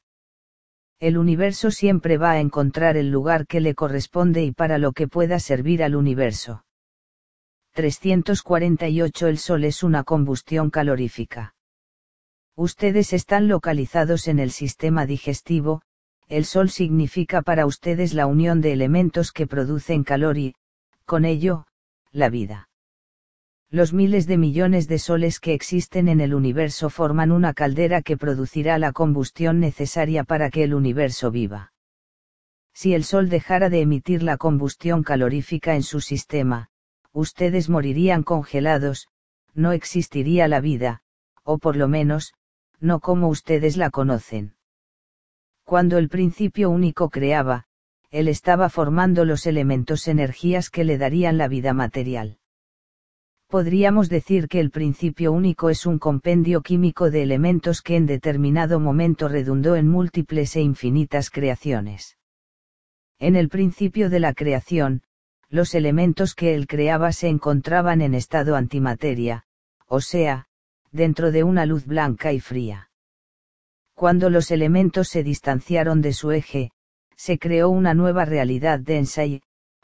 el 1.05 1.18
universo 1.18 1.70
siempre 1.70 2.16
va 2.16 2.30
a 2.30 2.40
encontrar 2.40 2.96
el 2.96 3.11
lugar 3.11 3.46
que 3.46 3.61
le 3.61 3.74
corresponde 3.74 4.42
y 4.42 4.52
para 4.52 4.78
lo 4.78 4.92
que 4.92 5.07
pueda 5.07 5.38
servir 5.38 5.82
al 5.82 5.96
universo. 5.96 6.64
348 7.72 9.26
El 9.26 9.36
Sol 9.36 9.64
es 9.64 9.82
una 9.82 10.02
combustión 10.05 10.70
calorífica. 10.70 11.56
Ustedes 12.56 13.12
están 13.12 13.48
localizados 13.48 14.28
en 14.28 14.39
el 14.39 14.51
sistema 14.51 15.05
digestivo, 15.05 15.82
el 16.28 16.47
Sol 16.47 16.70
significa 16.70 17.43
para 17.43 17.66
ustedes 17.66 18.14
la 18.14 18.26
unión 18.26 18.62
de 18.62 18.72
elementos 18.72 19.31
que 19.31 19.47
producen 19.47 20.05
calor 20.05 20.39
y, 20.39 20.55
con 21.05 21.26
ello, 21.26 21.66
la 22.12 22.31
vida. 22.31 22.70
Los 23.70 23.93
miles 23.93 24.27
de 24.27 24.39
millones 24.39 24.86
de 24.86 24.99
soles 24.99 25.41
que 25.41 25.53
existen 25.53 26.09
en 26.09 26.20
el 26.20 26.35
universo 26.35 26.91
forman 26.91 27.32
una 27.32 27.55
caldera 27.55 28.03
que 28.03 28.16
producirá 28.16 28.78
la 28.78 28.93
combustión 28.93 29.59
necesaria 29.59 30.23
para 30.24 30.51
que 30.51 30.62
el 30.62 30.74
universo 30.74 31.31
viva. 31.31 31.73
Si 32.73 32.95
el 32.95 33.05
Sol 33.05 33.28
dejara 33.28 33.70
de 33.70 33.81
emitir 33.81 34.23
la 34.23 34.36
combustión 34.36 35.03
calorífica 35.03 35.74
en 35.74 35.82
su 35.82 36.01
sistema, 36.01 36.69
ustedes 37.12 37.69
morirían 37.69 38.23
congelados, 38.23 39.09
no 39.55 39.73
existiría 39.73 40.49
la 40.49 40.61
vida, 40.61 41.03
o 41.43 41.59
por 41.59 41.77
lo 41.77 41.89
menos, 41.89 42.35
no 42.81 43.01
como 43.01 43.28
ustedes 43.28 43.77
la 43.77 43.91
conocen. 43.91 44.55
Cuando 45.65 45.99
el 45.99 46.09
principio 46.09 46.70
único 46.70 47.11
creaba, 47.11 47.66
él 48.11 48.28
estaba 48.28 48.69
formando 48.69 49.24
los 49.24 49.47
elementos 49.47 50.07
energías 50.07 50.70
que 50.70 50.85
le 50.85 50.99
darían 50.99 51.39
la 51.39 51.49
vida 51.49 51.73
material 51.73 52.39
podríamos 53.55 54.09
decir 54.09 54.48
que 54.48 54.59
el 54.59 54.72
principio 54.72 55.31
único 55.31 55.70
es 55.70 55.86
un 55.86 56.01
compendio 56.01 56.60
químico 56.60 57.12
de 57.12 57.22
elementos 57.22 57.82
que 57.82 57.94
en 57.94 58.05
determinado 58.05 58.81
momento 58.81 59.28
redundó 59.28 59.76
en 59.76 59.86
múltiples 59.86 60.56
e 60.56 60.60
infinitas 60.60 61.31
creaciones. 61.31 62.18
En 63.20 63.36
el 63.36 63.48
principio 63.48 64.10
de 64.10 64.18
la 64.18 64.35
creación, 64.35 65.02
los 65.51 65.76
elementos 65.76 66.35
que 66.35 66.56
él 66.56 66.66
creaba 66.66 67.12
se 67.12 67.28
encontraban 67.28 68.01
en 68.01 68.14
estado 68.14 68.56
antimateria, 68.56 69.44
o 69.86 70.01
sea, 70.01 70.48
dentro 70.90 71.31
de 71.31 71.44
una 71.44 71.64
luz 71.64 71.86
blanca 71.86 72.32
y 72.32 72.40
fría. 72.40 72.90
Cuando 73.94 74.31
los 74.31 74.51
elementos 74.51 75.06
se 75.06 75.22
distanciaron 75.22 76.02
de 76.02 76.12
su 76.12 76.32
eje, 76.32 76.72
se 77.14 77.39
creó 77.39 77.68
una 77.70 77.94
nueva 77.94 78.24
realidad 78.24 78.81
densa 78.81 79.24
y, 79.26 79.43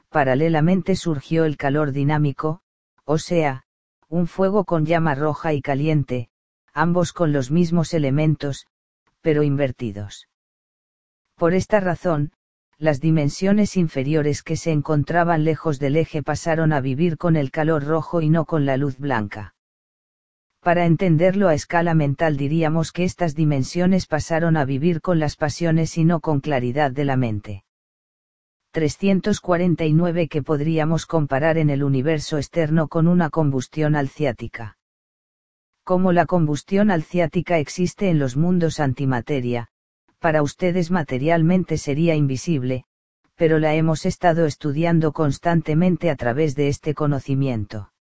paralelamente 0.09 0.97
surgió 0.97 1.45
el 1.45 1.57
calor 1.57 1.93
dinámico, 1.93 2.63
o 3.05 3.19
sea, 3.19 3.65
un 4.09 4.27
fuego 4.27 4.65
con 4.65 4.87
llama 4.87 5.15
roja 5.15 5.53
y 5.53 5.63
caliente, 5.63 6.31
ambos 6.73 7.13
con 7.13 7.33
los 7.33 7.51
mismos 7.51 7.95
elementos, 7.95 8.67
pero 9.21 9.43
invertidos. 9.43 10.29
Por 11.37 11.55
esta 11.55 11.81
razón, 11.81 12.33
las 12.77 13.01
dimensiones 13.01 13.77
inferiores 13.77 14.43
que 14.43 14.57
se 14.57 14.73
encontraban 14.73 15.45
lejos 15.45 15.79
del 15.79 15.97
eje 15.97 16.23
pasaron 16.23 16.73
a 16.73 16.81
vivir 16.81 17.19
con 17.19 17.37
el 17.37 17.51
calor 17.51 17.85
rojo 17.85 18.21
y 18.21 18.31
no 18.31 18.47
con 18.47 18.65
la 18.65 18.77
luz 18.77 18.99
blanca. 18.99 19.55
Para 20.61 20.87
entenderlo 20.87 21.49
a 21.49 21.55
escala 21.55 21.95
mental 21.95 22.37
diríamos 22.37 22.93
que 22.93 23.05
estas 23.05 23.35
dimensiones 23.35 24.07
pasaron 24.07 24.57
a 24.57 24.65
vivir 24.65 25.01
con 25.01 25.19
las 25.19 25.37
pasiones 25.37 25.97
y 25.97 26.05
no 26.05 26.21
con 26.21 26.41
claridad 26.41 26.91
de 26.91 27.05
la 27.05 27.17
mente. 27.17 27.65
349 28.73 30.29
que 30.29 30.43
podríamos 30.43 31.07
comparar 31.07 31.59
en 31.59 31.71
el 31.71 31.83
universo 31.83 32.39
externo 32.39 32.87
con 32.87 33.09
una 33.09 33.29
combustión 33.29 33.97
alciática. 33.97 34.79
Como 35.83 36.13
la 36.13 36.27
combustión 36.27 36.93
alciática 36.93 37.59
existe 37.59 38.11
en 38.11 38.21
los 38.21 38.37
mundos 38.37 38.79
antimateria, 38.79 39.69
para 40.21 40.43
ustedes 40.43 40.93
materialmente 40.93 41.79
sería 41.79 42.15
invisible, 42.15 42.85
pero 43.35 43.59
la 43.59 43.75
hemos 43.75 44.07
estado 44.07 44.47
estudiando 44.47 45.13
constantemente 45.13 46.11
a 46.11 46.15
través 46.15 46.55
de 46.55 46.69
este 46.69 46.95
conocimiento. 46.95 47.93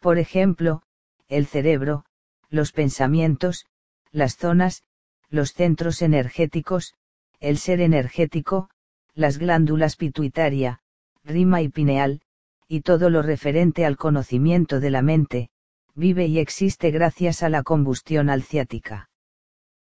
Por 0.00 0.18
ejemplo, 0.18 0.82
el 1.28 1.46
cerebro, 1.46 2.04
los 2.48 2.72
pensamientos, 2.72 3.66
las 4.10 4.36
zonas, 4.36 4.82
los 5.28 5.52
centros 5.52 6.02
energéticos, 6.02 6.94
el 7.38 7.58
ser 7.58 7.80
energético, 7.80 8.70
las 9.14 9.38
glándulas 9.38 9.96
pituitaria, 9.96 10.80
rima 11.24 11.62
y 11.62 11.68
pineal, 11.68 12.22
y 12.68 12.82
todo 12.82 13.10
lo 13.10 13.22
referente 13.22 13.84
al 13.84 13.96
conocimiento 13.96 14.80
de 14.80 14.90
la 14.90 15.02
mente, 15.02 15.50
vive 15.94 16.26
y 16.26 16.38
existe 16.38 16.90
gracias 16.90 17.42
a 17.42 17.48
la 17.48 17.62
combustión 17.62 18.30
alciática. 18.30 19.10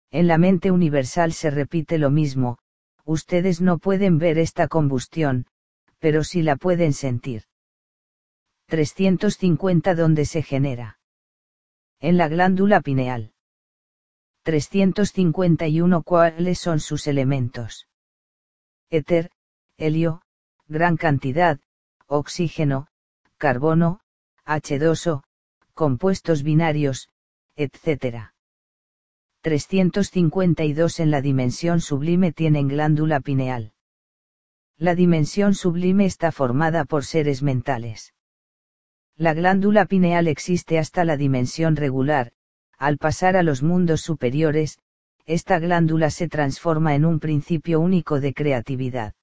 En 0.10 0.28
la 0.28 0.38
mente 0.38 0.72
universal 0.72 1.34
se 1.34 1.52
repite 1.52 1.98
lo 1.98 2.10
mismo, 2.10 2.58
ustedes 3.06 3.62
no 3.62 3.78
pueden 3.78 4.18
ver 4.18 4.38
esta 4.38 4.68
combustión, 4.68 5.46
pero 6.00 6.24
sí 6.24 6.42
la 6.42 6.56
pueden 6.56 6.94
sentir. 6.94 7.44
350 8.68 9.96
donde 9.96 10.26
se 10.26 10.44
genera 10.44 10.98
en 12.00 12.18
la 12.18 12.28
glándula 12.28 12.82
pineal. 12.82 13.34
351 14.44 16.02
¿Cuáles 16.02 16.58
son 16.58 16.80
sus 16.80 17.06
elementos? 17.06 17.88
Éter, 18.92 19.32
helio, 19.78 20.22
gran 20.68 20.98
cantidad, 20.98 21.60
oxígeno, 22.08 22.88
carbono, 23.38 24.02
H2O, 24.46 25.24
compuestos 25.74 26.44
binarios, 26.44 27.08
etc. 27.56 28.34
352 29.42 31.00
en 31.00 31.10
la 31.10 31.22
dimensión 31.22 31.80
sublime 31.80 32.34
tienen 32.34 32.68
glándula 32.68 33.22
pineal. 33.22 33.72
La 34.78 34.94
dimensión 34.94 35.56
sublime 35.56 36.06
está 36.06 36.34
formada 36.34 36.84
por 36.84 37.06
seres 37.06 37.42
mentales. 37.42 38.14
La 39.16 39.34
glándula 39.34 39.86
pineal 39.86 40.28
existe 40.28 40.80
hasta 40.80 41.06
la 41.06 41.16
dimensión 41.16 41.78
regular, 41.78 42.34
al 42.78 42.98
pasar 42.98 43.38
a 43.38 43.44
los 43.44 43.64
mundos 43.64 44.02
superiores, 44.02 44.80
esta 45.26 45.60
glándula 45.60 46.10
se 46.10 46.28
transforma 46.28 46.96
en 46.96 47.06
un 47.06 47.20
principio 47.20 47.80
único 47.80 48.20
de 48.20 48.34
creatividad. 48.34 49.14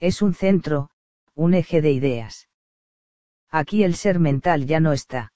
Es 0.00 0.22
un 0.22 0.34
centro, 0.34 0.90
un 1.34 1.54
eje 1.54 1.80
de 1.80 1.92
ideas. 1.92 2.48
Aquí 3.50 3.84
el 3.84 3.94
ser 3.94 4.18
mental 4.18 4.66
ya 4.66 4.80
no 4.80 4.92
está. 4.92 5.32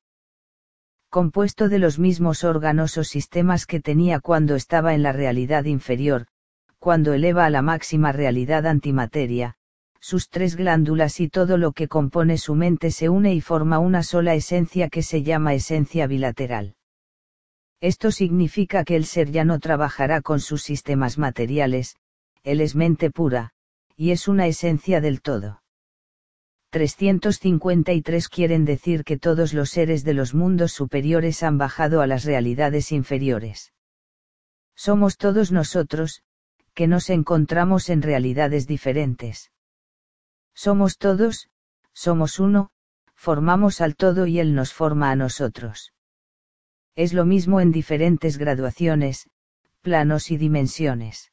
Compuesto 1.11 1.69
de 1.69 1.79
los 1.79 1.99
mismos 1.99 2.45
órganos 2.45 2.99
o 2.99 3.05
sistemas 3.05 3.67
que 3.67 3.81
tenía 3.81 4.21
cuando 4.21 4.55
estaba 4.55 4.95
en 4.95 5.03
la 5.03 5.13
realidad 5.13 5.65
inferior, 5.65 6.27
cuando 6.79 7.15
eleva 7.15 7.47
a 7.47 7.51
la 7.51 7.63
máxima 7.63 8.13
realidad 8.13 8.67
antimateria, 8.67 9.57
sus 10.01 10.29
tres 10.29 10.55
glándulas 10.55 11.19
y 11.19 11.29
todo 11.29 11.57
lo 11.57 11.73
que 11.73 11.89
compone 11.89 12.39
su 12.39 12.55
mente 12.55 12.93
se 12.93 13.09
une 13.09 13.35
y 13.35 13.41
forma 13.41 13.81
una 13.81 14.05
sola 14.05 14.35
esencia 14.35 14.89
que 14.89 15.03
se 15.03 15.25
llama 15.25 15.55
esencia 15.55 16.07
bilateral. 16.07 16.76
Esto 17.81 18.11
significa 18.11 18.85
que 18.85 18.97
el 18.97 19.05
ser 19.05 19.31
ya 19.31 19.45
no 19.45 19.61
trabajará 19.61 20.23
con 20.23 20.41
sus 20.41 20.63
sistemas 20.63 21.19
materiales, 21.19 21.97
él 22.43 22.61
es 22.61 22.75
mente 22.75 23.11
pura, 23.11 23.53
y 23.97 24.13
es 24.13 24.29
una 24.29 24.47
esencia 24.47 25.01
del 25.01 25.21
todo. 25.21 25.63
353 26.71 28.29
quieren 28.29 28.65
decir 28.65 29.05
que 29.05 29.19
todos 29.19 29.55
los 29.55 29.71
seres 29.71 30.05
de 30.05 30.15
los 30.15 30.35
mundos 30.35 30.73
superiores 30.73 31.43
han 31.43 31.59
bajado 31.59 32.01
a 32.01 32.07
las 32.07 32.25
realidades 32.25 32.93
inferiores. 32.93 33.73
Somos 34.75 35.17
todos 35.17 35.53
nosotros, 35.53 36.23
que 36.75 36.87
nos 36.87 37.09
encontramos 37.09 37.89
en 37.89 38.03
realidades 38.03 38.67
diferentes. 38.67 39.51
Somos 40.55 40.99
todos, 40.99 41.49
somos 41.95 42.39
uno, 42.39 42.71
formamos 43.15 43.81
al 43.81 43.97
todo 43.97 44.27
y 44.27 44.39
Él 44.39 44.55
nos 44.55 44.73
forma 44.73 45.11
a 45.11 45.17
nosotros. 45.17 45.93
Es 46.97 47.13
lo 47.13 47.27
mismo 47.27 47.61
en 47.61 47.73
diferentes 47.73 48.39
graduaciones, 48.39 49.29
planos 49.83 50.31
y 50.31 50.39
dimensiones. 50.39 51.31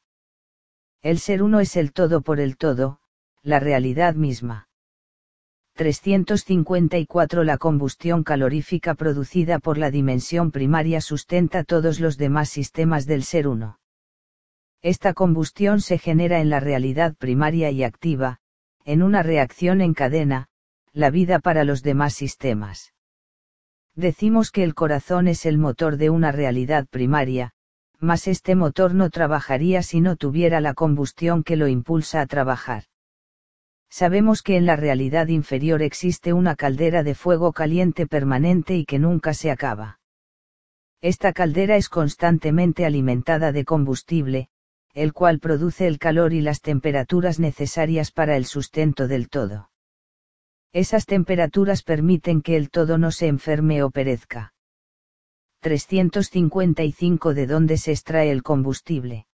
El 1.02 1.18
ser 1.18 1.42
uno 1.42 1.60
es 1.60 1.76
el 1.76 1.92
todo 1.92 2.20
por 2.20 2.38
el 2.38 2.58
todo, 2.58 3.00
la 3.42 3.60
realidad 3.60 4.14
misma. 4.14 4.68
354 5.74 7.44
La 7.44 7.56
combustión 7.56 8.24
calorífica 8.24 8.94
producida 8.94 9.58
por 9.58 9.76
la 9.78 9.90
dimensión 9.90 10.52
primaria 10.52 11.00
sustenta 11.00 11.64
todos 11.64 11.98
los 11.98 12.18
demás 12.18 12.50
sistemas 12.50 13.06
del 13.06 13.24
ser 13.24 13.48
uno. 13.48 13.80
Esta 14.82 15.14
combustión 15.14 15.80
se 15.80 15.96
genera 15.98 16.40
en 16.40 16.50
la 16.50 16.60
realidad 16.60 17.14
primaria 17.16 17.70
y 17.70 17.84
activa, 17.84 18.38
en 18.84 19.02
una 19.02 19.22
reacción 19.22 19.80
en 19.80 19.94
cadena, 19.94 20.48
la 20.92 21.08
vida 21.08 21.38
para 21.38 21.64
los 21.64 21.82
demás 21.82 22.12
sistemas. 22.12 22.92
Decimos 23.96 24.50
que 24.50 24.64
el 24.64 24.74
corazón 24.74 25.28
es 25.28 25.46
el 25.46 25.58
motor 25.58 25.96
de 25.96 26.10
una 26.10 26.32
realidad 26.32 26.86
primaria, 26.88 27.52
mas 28.00 28.26
este 28.26 28.56
motor 28.56 28.94
no 28.94 29.08
trabajaría 29.08 29.82
si 29.82 30.00
no 30.00 30.16
tuviera 30.16 30.60
la 30.60 30.74
combustión 30.74 31.44
que 31.44 31.56
lo 31.56 31.68
impulsa 31.68 32.20
a 32.20 32.26
trabajar. 32.26 32.84
Sabemos 33.88 34.42
que 34.42 34.56
en 34.56 34.66
la 34.66 34.74
realidad 34.74 35.28
inferior 35.28 35.80
existe 35.80 36.32
una 36.32 36.56
caldera 36.56 37.04
de 37.04 37.14
fuego 37.14 37.52
caliente 37.52 38.08
permanente 38.08 38.76
y 38.76 38.84
que 38.84 38.98
nunca 38.98 39.32
se 39.34 39.52
acaba. 39.52 40.00
Esta 41.00 41.32
caldera 41.32 41.76
es 41.76 41.88
constantemente 41.88 42.84
alimentada 42.84 43.52
de 43.52 43.64
combustible, 43.64 44.48
el 44.94 45.12
cual 45.12 45.38
produce 45.38 45.86
el 45.86 45.98
calor 45.98 46.32
y 46.32 46.40
las 46.40 46.60
temperaturas 46.60 47.38
necesarias 47.38 48.10
para 48.10 48.36
el 48.36 48.46
sustento 48.46 49.06
del 49.06 49.28
todo. 49.28 49.70
Esas 50.74 51.06
temperaturas 51.06 51.84
permiten 51.84 52.42
que 52.42 52.56
el 52.56 52.68
todo 52.68 52.98
no 52.98 53.12
se 53.12 53.28
enferme 53.28 53.84
o 53.84 53.90
perezca. 53.90 54.52
355 55.60 57.32
de 57.32 57.46
dónde 57.46 57.76
se 57.78 57.92
extrae 57.92 58.32
el 58.32 58.42
combustible. 58.42 59.28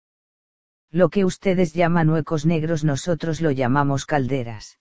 Lo 0.89 1.09
que 1.09 1.25
ustedes 1.25 1.73
llaman 1.73 2.09
huecos 2.09 2.47
negros 2.47 2.83
nosotros 2.83 3.39
lo 3.39 3.51
llamamos 3.51 4.07
calderas. 4.07 4.79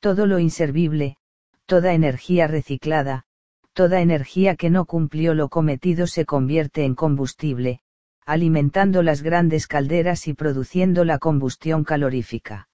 Todo 0.00 0.24
lo 0.24 0.38
inservible, 0.38 1.18
toda 1.66 1.92
energía 1.92 2.46
reciclada, 2.46 3.24
toda 3.74 4.00
energía 4.00 4.56
que 4.56 4.70
no 4.70 4.86
cumplió 4.86 5.34
lo 5.34 5.50
cometido 5.50 6.06
se 6.06 6.24
convierte 6.24 6.86
en 6.86 6.94
combustible, 6.94 7.80
alimentando 8.24 9.02
las 9.02 9.20
grandes 9.20 9.66
calderas 9.66 10.28
y 10.28 10.32
produciendo 10.32 11.04
la 11.04 11.18
combustión 11.18 11.84
calorífica. 11.84 12.68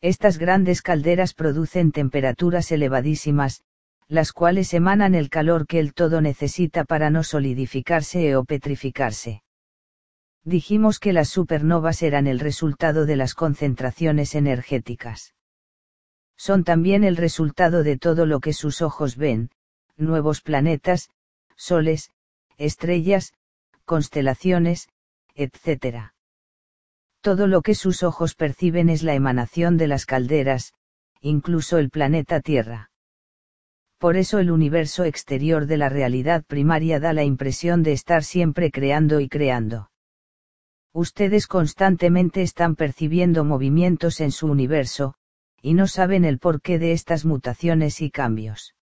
Estas 0.00 0.38
grandes 0.38 0.80
calderas 0.80 1.34
producen 1.34 1.90
temperaturas 1.90 2.70
elevadísimas, 2.70 3.62
las 4.06 4.32
cuales 4.32 4.72
emanan 4.72 5.14
el 5.14 5.28
calor 5.28 5.66
que 5.66 5.80
el 5.80 5.92
todo 5.92 6.20
necesita 6.20 6.84
para 6.84 7.10
no 7.10 7.24
solidificarse 7.24 8.36
o 8.36 8.44
petrificarse. 8.44 9.42
Dijimos 10.44 10.98
que 10.98 11.12
las 11.12 11.28
supernovas 11.28 12.02
eran 12.02 12.26
el 12.26 12.38
resultado 12.38 13.06
de 13.06 13.16
las 13.16 13.34
concentraciones 13.34 14.34
energéticas. 14.34 15.34
Son 16.36 16.64
también 16.64 17.04
el 17.04 17.16
resultado 17.16 17.82
de 17.82 17.98
todo 17.98 18.24
lo 18.24 18.40
que 18.40 18.52
sus 18.52 18.80
ojos 18.80 19.16
ven, 19.16 19.50
nuevos 19.96 20.40
planetas, 20.40 21.10
soles, 21.56 22.12
estrellas, 22.56 23.34
constelaciones, 23.84 24.88
etc. 25.34 26.12
Todo 27.20 27.46
lo 27.46 27.62
que 27.62 27.74
sus 27.74 28.02
ojos 28.02 28.34
perciben 28.34 28.88
es 28.88 29.02
la 29.02 29.14
emanación 29.14 29.76
de 29.76 29.88
las 29.88 30.06
calderas, 30.06 30.72
incluso 31.20 31.78
el 31.78 31.90
planeta 31.90 32.40
Tierra. 32.40 32.90
Por 33.98 34.16
eso 34.16 34.38
el 34.38 34.52
universo 34.52 35.02
exterior 35.02 35.66
de 35.66 35.76
la 35.76 35.88
realidad 35.88 36.44
primaria 36.44 37.00
da 37.00 37.12
la 37.12 37.24
impresión 37.24 37.82
de 37.82 37.92
estar 37.92 38.22
siempre 38.22 38.70
creando 38.70 39.18
y 39.18 39.28
creando. 39.28 39.90
Ustedes 40.92 41.48
constantemente 41.48 42.42
están 42.42 42.76
percibiendo 42.76 43.44
movimientos 43.44 44.20
en 44.20 44.30
su 44.30 44.46
universo, 44.46 45.14
y 45.60 45.74
no 45.74 45.88
saben 45.88 46.24
el 46.24 46.38
porqué 46.38 46.78
de 46.78 46.92
estas 46.92 47.24
mutaciones 47.24 48.00
y 48.00 48.10
cambios. 48.10 48.76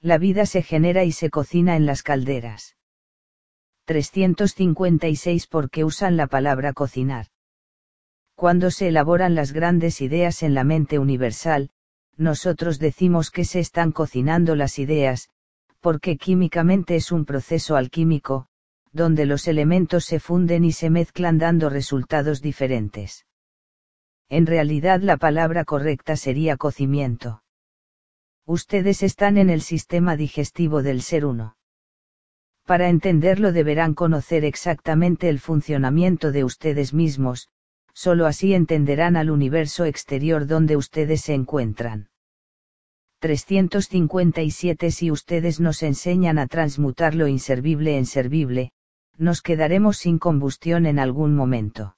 La 0.00 0.18
vida 0.18 0.46
se 0.46 0.62
genera 0.62 1.02
y 1.04 1.10
se 1.10 1.30
cocina 1.30 1.74
en 1.74 1.86
las 1.86 2.04
calderas. 2.04 2.76
356 3.86 5.48
porque 5.48 5.84
usan 5.84 6.16
la 6.16 6.28
palabra 6.28 6.72
cocinar. 6.72 7.31
Cuando 8.42 8.72
se 8.72 8.88
elaboran 8.88 9.36
las 9.36 9.52
grandes 9.52 10.00
ideas 10.00 10.42
en 10.42 10.52
la 10.52 10.64
mente 10.64 10.98
universal, 10.98 11.70
nosotros 12.16 12.80
decimos 12.80 13.30
que 13.30 13.44
se 13.44 13.60
están 13.60 13.92
cocinando 13.92 14.56
las 14.56 14.80
ideas, 14.80 15.28
porque 15.78 16.16
químicamente 16.16 16.96
es 16.96 17.12
un 17.12 17.24
proceso 17.24 17.76
alquímico, 17.76 18.48
donde 18.90 19.26
los 19.26 19.46
elementos 19.46 20.06
se 20.06 20.18
funden 20.18 20.64
y 20.64 20.72
se 20.72 20.90
mezclan 20.90 21.38
dando 21.38 21.70
resultados 21.70 22.42
diferentes. 22.42 23.26
En 24.28 24.46
realidad 24.46 25.00
la 25.00 25.18
palabra 25.18 25.64
correcta 25.64 26.16
sería 26.16 26.56
cocimiento. 26.56 27.44
Ustedes 28.44 29.04
están 29.04 29.38
en 29.38 29.50
el 29.50 29.60
sistema 29.60 30.16
digestivo 30.16 30.82
del 30.82 31.02
ser 31.02 31.26
uno. 31.26 31.56
Para 32.66 32.88
entenderlo 32.88 33.52
deberán 33.52 33.94
conocer 33.94 34.44
exactamente 34.44 35.28
el 35.28 35.38
funcionamiento 35.38 36.32
de 36.32 36.42
ustedes 36.42 36.92
mismos, 36.92 37.51
solo 37.94 38.26
así 38.26 38.54
entenderán 38.54 39.16
al 39.16 39.30
universo 39.30 39.84
exterior 39.84 40.46
donde 40.46 40.76
ustedes 40.76 41.22
se 41.22 41.34
encuentran. 41.34 42.08
357 43.20 44.90
Si 44.90 45.10
ustedes 45.10 45.60
nos 45.60 45.82
enseñan 45.82 46.38
a 46.38 46.46
transmutar 46.46 47.14
lo 47.14 47.28
inservible 47.28 47.96
en 47.96 48.06
servible, 48.06 48.72
nos 49.16 49.42
quedaremos 49.42 49.98
sin 49.98 50.18
combustión 50.18 50.86
en 50.86 50.98
algún 50.98 51.36
momento. 51.36 51.96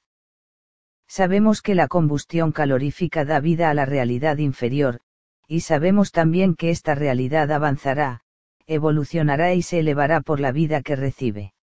Sabemos 1.09 1.62
que 1.62 1.75
la 1.75 1.89
combustión 1.89 2.53
calorífica 2.53 3.25
da 3.25 3.41
vida 3.41 3.71
a 3.71 3.75
la 3.75 3.87
realidad 3.87 4.39
inferior, 4.39 5.01
y 5.47 5.61
sabemos 5.61 6.12
también 6.12 6.55
que 6.55 6.71
esta 6.71 6.95
realidad 6.95 7.53
avanzará, 7.53 8.23
evolucionará 8.66 9.55
y 9.55 9.62
se 9.62 9.79
elevará 9.79 10.21
por 10.21 10.41
la 10.41 10.53
vida 10.53 10.83
que 10.83 10.97
recibe. 10.97 11.55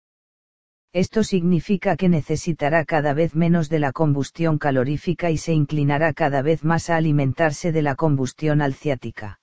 Esto 0.93 1.23
significa 1.23 1.95
que 1.95 2.09
necesitará 2.09 2.83
cada 2.83 3.13
vez 3.13 3.33
menos 3.33 3.69
de 3.69 3.79
la 3.79 3.93
combustión 3.93 4.57
calorífica 4.57 5.31
y 5.31 5.37
se 5.37 5.53
inclinará 5.53 6.11
cada 6.11 6.41
vez 6.41 6.65
más 6.65 6.89
a 6.89 6.97
alimentarse 6.97 7.71
de 7.71 7.81
la 7.81 7.95
combustión 7.95 8.61
alciática. 8.61 9.39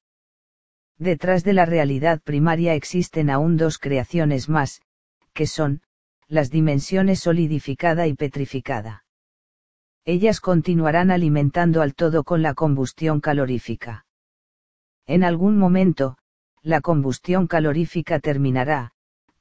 Detrás 0.98 1.44
de 1.44 1.54
la 1.54 1.64
realidad 1.64 2.20
primaria 2.20 2.74
existen 2.74 3.30
aún 3.30 3.56
dos 3.56 3.78
creaciones 3.78 4.50
más, 4.50 4.82
que 5.32 5.46
son, 5.46 5.80
las 6.26 6.50
dimensiones 6.50 7.20
solidificada 7.20 8.06
y 8.06 8.14
petrificada. 8.14 9.04
Ellas 10.04 10.40
continuarán 10.40 11.10
alimentando 11.10 11.80
al 11.80 11.94
todo 11.94 12.24
con 12.24 12.42
la 12.42 12.52
combustión 12.52 13.20
calorífica. 13.20 14.04
En 15.06 15.24
algún 15.24 15.56
momento, 15.56 16.18
la 16.60 16.82
combustión 16.82 17.46
calorífica 17.46 18.18
terminará, 18.18 18.92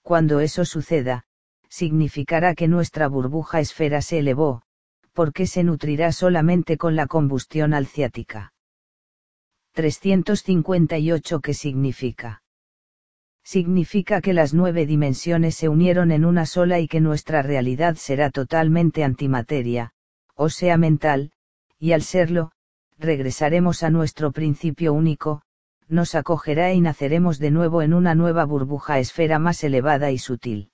cuando 0.02 0.40
eso 0.40 0.64
suceda, 0.64 1.27
significará 1.70 2.56
que 2.56 2.68
nuestra 2.68 3.08
burbuja 3.08 3.60
esfera 3.60 4.02
se 4.02 4.20
elevó, 4.20 4.62
porque 5.14 5.48
se 5.48 5.64
nutrirá 5.64 6.12
solamente 6.12 6.78
con 6.78 6.96
la 6.96 7.08
combustión 7.08 7.74
alciática. 7.74 8.54
358 9.74 11.40
¿Qué 11.40 11.54
significa? 11.54 12.42
significa 13.48 14.20
que 14.20 14.34
las 14.34 14.54
nueve 14.54 14.86
dimensiones 14.86 15.56
se 15.56 15.70
unieron 15.70 16.12
en 16.12 16.26
una 16.26 16.46
sola 16.46 16.82
y 16.82 16.90
que 16.90 17.00
nuestra 17.00 17.42
realidad 17.42 17.96
será 17.96 18.30
totalmente 18.30 19.06
antimateria, 19.06 19.92
o 20.36 20.50
sea 20.50 20.78
mental, 20.78 21.32
y 21.80 21.94
al 21.94 22.02
serlo, 22.02 22.52
regresaremos 23.00 23.84
a 23.84 23.90
nuestro 23.90 24.34
principio 24.34 24.92
único, 24.92 25.44
nos 25.88 26.14
acogerá 26.14 26.74
y 26.74 26.82
naceremos 26.82 27.40
de 27.40 27.52
nuevo 27.52 27.82
en 27.82 27.94
una 27.94 28.16
nueva 28.16 28.44
burbuja 28.44 29.00
esfera 29.00 29.40
más 29.40 29.64
elevada 29.64 30.12
y 30.12 30.18
sutil. 30.18 30.72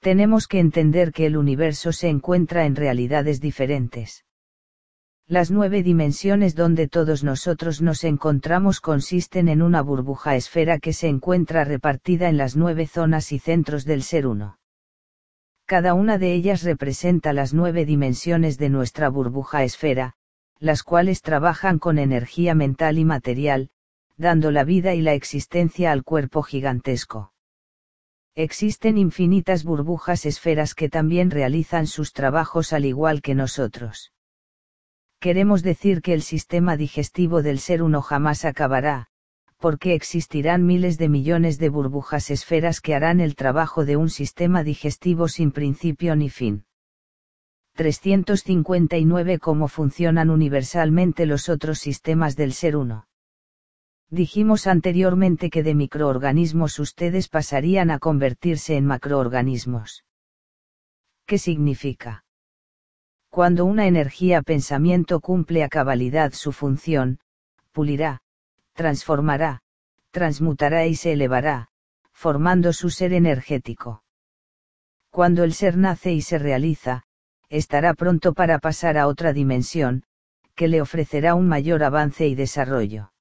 Tenemos 0.00 0.46
que 0.46 0.60
entender 0.60 1.12
que 1.12 1.26
el 1.26 1.36
universo 1.36 1.92
se 1.92 2.08
encuentra 2.08 2.66
en 2.66 2.76
realidades 2.76 3.40
diferentes. 3.40 4.24
Las 5.26 5.50
nueve 5.50 5.82
dimensiones 5.82 6.54
donde 6.54 6.88
todos 6.88 7.22
nosotros 7.22 7.82
nos 7.82 8.04
encontramos 8.04 8.80
consisten 8.80 9.48
en 9.48 9.60
una 9.60 9.82
burbuja 9.82 10.36
esfera 10.36 10.78
que 10.78 10.92
se 10.92 11.08
encuentra 11.08 11.64
repartida 11.64 12.28
en 12.28 12.38
las 12.38 12.56
nueve 12.56 12.86
zonas 12.86 13.32
y 13.32 13.38
centros 13.38 13.84
del 13.84 14.02
ser 14.02 14.26
uno. 14.26 14.58
Cada 15.66 15.92
una 15.92 16.16
de 16.16 16.32
ellas 16.32 16.62
representa 16.62 17.34
las 17.34 17.52
nueve 17.52 17.84
dimensiones 17.84 18.56
de 18.56 18.70
nuestra 18.70 19.10
burbuja 19.10 19.64
esfera, 19.64 20.14
las 20.58 20.82
cuales 20.82 21.20
trabajan 21.20 21.78
con 21.78 21.98
energía 21.98 22.54
mental 22.54 22.98
y 22.98 23.04
material, 23.04 23.68
dando 24.16 24.50
la 24.50 24.64
vida 24.64 24.94
y 24.94 25.02
la 25.02 25.12
existencia 25.12 25.92
al 25.92 26.04
cuerpo 26.04 26.42
gigantesco. 26.42 27.32
Existen 28.38 28.98
infinitas 28.98 29.64
burbujas 29.64 30.24
esferas 30.24 30.76
que 30.76 30.88
también 30.88 31.32
realizan 31.32 31.88
sus 31.88 32.12
trabajos 32.12 32.72
al 32.72 32.84
igual 32.84 33.20
que 33.20 33.34
nosotros 33.34 34.12
queremos 35.18 35.64
decir 35.64 36.02
que 36.02 36.14
el 36.14 36.22
sistema 36.22 36.76
digestivo 36.76 37.42
del 37.42 37.58
ser 37.58 37.82
uno 37.82 38.00
jamás 38.00 38.44
acabará, 38.44 39.08
porque 39.58 39.94
existirán 39.94 40.64
miles 40.64 40.98
de 40.98 41.08
millones 41.08 41.58
de 41.58 41.68
burbujas 41.68 42.30
esferas 42.30 42.80
que 42.80 42.94
harán 42.94 43.18
el 43.18 43.34
trabajo 43.34 43.84
de 43.84 43.96
un 43.96 44.08
sistema 44.08 44.62
digestivo 44.62 45.26
sin 45.26 45.50
principio 45.50 46.14
ni 46.14 46.30
fin. 46.30 46.64
359 47.74 49.40
Cómo 49.40 49.66
funcionan 49.66 50.30
universalmente 50.30 51.26
los 51.26 51.48
otros 51.48 51.80
sistemas 51.80 52.36
del 52.36 52.52
ser 52.52 52.76
uno. 52.76 53.08
Dijimos 54.10 54.66
anteriormente 54.66 55.50
que 55.50 55.62
de 55.62 55.74
microorganismos 55.74 56.78
ustedes 56.78 57.28
pasarían 57.28 57.90
a 57.90 57.98
convertirse 57.98 58.76
en 58.76 58.86
macroorganismos. 58.86 60.04
¿Qué 61.26 61.36
significa? 61.36 62.24
Cuando 63.28 63.66
una 63.66 63.86
energía 63.86 64.40
pensamiento 64.40 65.20
cumple 65.20 65.62
a 65.62 65.68
cabalidad 65.68 66.32
su 66.32 66.52
función, 66.52 67.20
pulirá, 67.72 68.22
transformará, 68.72 69.60
transmutará 70.10 70.86
y 70.86 70.94
se 70.94 71.12
elevará, 71.12 71.68
formando 72.12 72.72
su 72.72 72.88
ser 72.88 73.12
energético. 73.12 74.02
Cuando 75.10 75.44
el 75.44 75.52
ser 75.52 75.76
nace 75.76 76.12
y 76.12 76.22
se 76.22 76.38
realiza, 76.38 77.04
estará 77.50 77.92
pronto 77.92 78.32
para 78.32 78.58
pasar 78.58 78.96
a 78.96 79.06
otra 79.06 79.34
dimensión, 79.34 80.04
que 80.54 80.68
le 80.68 80.80
ofrecerá 80.80 81.34
un 81.34 81.46
mayor 81.46 81.84
avance 81.84 82.26
y 82.26 82.34
desarrollo. 82.34 83.12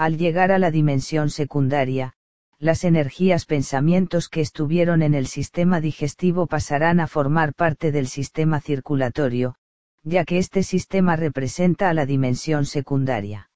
Al 0.00 0.16
llegar 0.16 0.50
a 0.50 0.58
la 0.58 0.70
dimensión 0.70 1.28
secundaria, 1.28 2.14
las 2.58 2.84
energías 2.84 3.44
pensamientos 3.44 4.30
que 4.30 4.40
estuvieron 4.40 5.02
en 5.02 5.12
el 5.12 5.26
sistema 5.26 5.82
digestivo 5.82 6.46
pasarán 6.46 7.00
a 7.00 7.06
formar 7.06 7.52
parte 7.52 7.92
del 7.92 8.06
sistema 8.06 8.62
circulatorio, 8.62 9.56
ya 10.02 10.24
que 10.24 10.38
este 10.38 10.62
sistema 10.62 11.16
representa 11.16 11.90
a 11.90 11.92
la 11.92 12.06
dimensión 12.06 12.64
secundaria. 12.64 13.50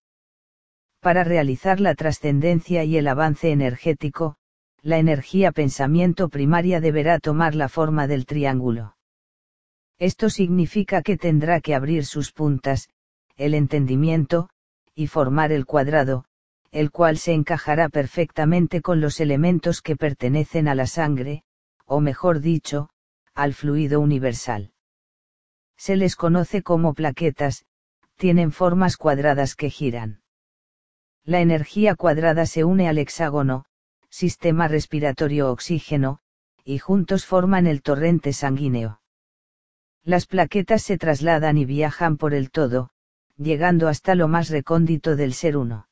Para 1.00 1.24
realizar 1.24 1.80
la 1.80 1.94
trascendencia 1.94 2.84
y 2.84 2.98
el 2.98 3.08
avance 3.08 3.50
energético, 3.50 4.36
la 4.82 4.98
energía 4.98 5.50
pensamiento 5.50 6.28
primaria 6.28 6.78
deberá 6.82 7.20
tomar 7.20 7.54
la 7.54 7.70
forma 7.70 8.06
del 8.06 8.26
triángulo. 8.26 8.98
Esto 9.98 10.28
significa 10.28 11.00
que 11.00 11.16
tendrá 11.16 11.62
que 11.62 11.74
abrir 11.74 12.04
sus 12.04 12.32
puntas, 12.32 12.90
el 13.34 13.54
entendimiento, 13.54 14.50
y 14.94 15.06
formar 15.06 15.50
el 15.50 15.64
cuadrado, 15.64 16.26
el 16.74 16.90
cual 16.90 17.18
se 17.18 17.32
encajará 17.32 17.88
perfectamente 17.88 18.82
con 18.82 19.00
los 19.00 19.20
elementos 19.20 19.80
que 19.80 19.94
pertenecen 19.94 20.66
a 20.66 20.74
la 20.74 20.88
sangre, 20.88 21.44
o 21.86 22.00
mejor 22.00 22.40
dicho, 22.40 22.90
al 23.32 23.54
fluido 23.54 24.00
universal. 24.00 24.72
Se 25.76 25.94
les 25.94 26.16
conoce 26.16 26.62
como 26.64 26.92
plaquetas, 26.92 27.64
tienen 28.16 28.50
formas 28.50 28.96
cuadradas 28.96 29.54
que 29.54 29.70
giran. 29.70 30.22
La 31.22 31.40
energía 31.40 31.94
cuadrada 31.94 32.44
se 32.44 32.64
une 32.64 32.88
al 32.88 32.98
hexágono, 32.98 33.66
sistema 34.10 34.66
respiratorio 34.66 35.52
oxígeno, 35.52 36.18
y 36.64 36.78
juntos 36.78 37.24
forman 37.24 37.68
el 37.68 37.82
torrente 37.82 38.32
sanguíneo. 38.32 39.00
Las 40.02 40.26
plaquetas 40.26 40.82
se 40.82 40.98
trasladan 40.98 41.56
y 41.56 41.66
viajan 41.66 42.16
por 42.16 42.34
el 42.34 42.50
todo, 42.50 42.90
llegando 43.36 43.86
hasta 43.86 44.16
lo 44.16 44.26
más 44.26 44.48
recóndito 44.48 45.14
del 45.14 45.34
ser 45.34 45.56
uno. 45.56 45.86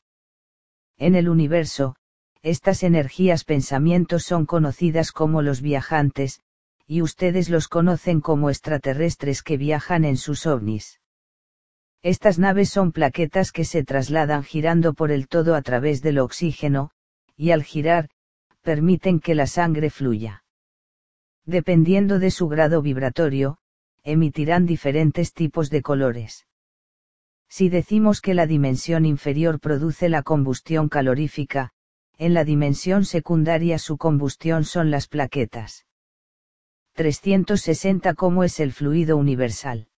En 0.99 1.15
el 1.15 1.29
universo, 1.29 1.97
estas 2.43 2.83
energías 2.83 3.45
pensamientos 3.45 4.25
son 4.25 4.47
conocidas 4.47 5.13
como 5.13 5.43
los 5.43 5.63
viajantes, 5.63 6.41
y 6.87 7.03
ustedes 7.03 7.49
los 7.49 7.69
conocen 7.69 8.21
como 8.21 8.51
extraterrestres 8.51 9.43
que 9.43 9.57
viajan 9.57 10.05
en 10.05 10.17
sus 10.17 10.47
ovnis. 10.47 11.01
Estas 12.03 12.39
naves 12.39 12.69
son 12.69 12.91
plaquetas 12.91 13.53
que 13.53 13.65
se 13.65 13.85
trasladan 13.85 14.43
girando 14.43 14.93
por 14.93 15.13
el 15.13 15.29
todo 15.29 15.55
a 15.55 15.63
través 15.63 16.03
del 16.03 16.19
oxígeno, 16.19 16.91
y 17.37 17.53
al 17.53 17.63
girar, 17.63 18.09
permiten 18.63 19.21
que 19.21 19.35
la 19.35 19.47
sangre 19.47 19.89
fluya. 19.89 20.45
Dependiendo 21.45 22.19
de 22.19 22.31
su 22.31 22.49
grado 22.49 22.83
vibratorio, 22.83 23.59
emitirán 24.03 24.67
diferentes 24.67 25.33
tipos 25.33 25.71
de 25.71 25.83
colores. 25.83 26.47
Si 27.55 27.69
decimos 27.69 28.23
que 28.23 28.33
la 28.33 28.47
dimensión 28.47 29.05
inferior 29.05 29.61
produce 29.61 30.09
la 30.09 30.23
combustión 30.23 30.89
calorífica, 30.89 31.75
en 32.17 32.33
la 32.33 32.45
dimensión 32.45 33.05
secundaria 33.05 33.79
su 33.79 33.99
combustión 33.99 34.65
son 34.65 34.91
las 34.91 35.07
plaquetas. 35.07 35.85
360 36.95 38.15
¿Cómo 38.15 38.43
es 38.43 38.59
el 38.59 38.73
fluido 38.73 39.19
universal? 39.19 39.89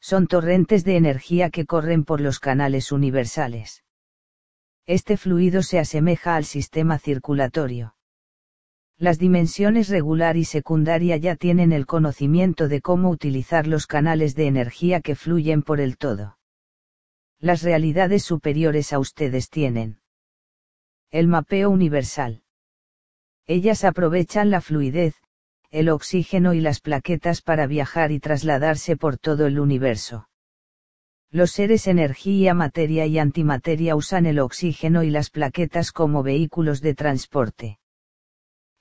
Son 0.00 0.26
torrentes 0.26 0.84
de 0.84 0.98
energía 0.98 1.48
que 1.48 1.64
corren 1.64 2.04
por 2.04 2.20
los 2.20 2.38
canales 2.38 2.92
universales. 2.92 3.82
Este 4.84 5.16
fluido 5.16 5.62
se 5.62 5.78
asemeja 5.78 6.36
al 6.36 6.44
sistema 6.44 6.98
circulatorio. 6.98 7.94
Las 8.98 9.18
dimensiones 9.18 9.88
regular 9.88 10.36
y 10.36 10.44
secundaria 10.44 11.16
ya 11.16 11.36
tienen 11.36 11.72
el 11.72 11.86
conocimiento 11.86 12.68
de 12.68 12.82
cómo 12.82 13.08
utilizar 13.08 13.66
los 13.66 13.86
canales 13.86 14.34
de 14.34 14.46
energía 14.46 15.00
que 15.00 15.14
fluyen 15.14 15.62
por 15.62 15.80
el 15.80 15.96
todo. 15.96 16.36
Las 17.42 17.62
realidades 17.62 18.22
superiores 18.22 18.92
a 18.92 18.98
ustedes 18.98 19.48
tienen. 19.48 20.00
El 21.10 21.26
mapeo 21.26 21.70
universal. 21.70 22.42
Ellas 23.46 23.84
aprovechan 23.84 24.50
la 24.50 24.60
fluidez, 24.60 25.14
el 25.70 25.88
oxígeno 25.88 26.52
y 26.52 26.60
las 26.60 26.80
plaquetas 26.80 27.40
para 27.40 27.66
viajar 27.66 28.12
y 28.12 28.20
trasladarse 28.20 28.98
por 28.98 29.16
todo 29.16 29.46
el 29.46 29.58
universo. 29.58 30.28
Los 31.30 31.52
seres 31.52 31.86
energía, 31.86 32.52
materia 32.52 33.06
y 33.06 33.18
antimateria 33.18 33.96
usan 33.96 34.26
el 34.26 34.38
oxígeno 34.38 35.02
y 35.02 35.08
las 35.08 35.30
plaquetas 35.30 35.92
como 35.92 36.22
vehículos 36.22 36.82
de 36.82 36.94
transporte. 36.94 37.78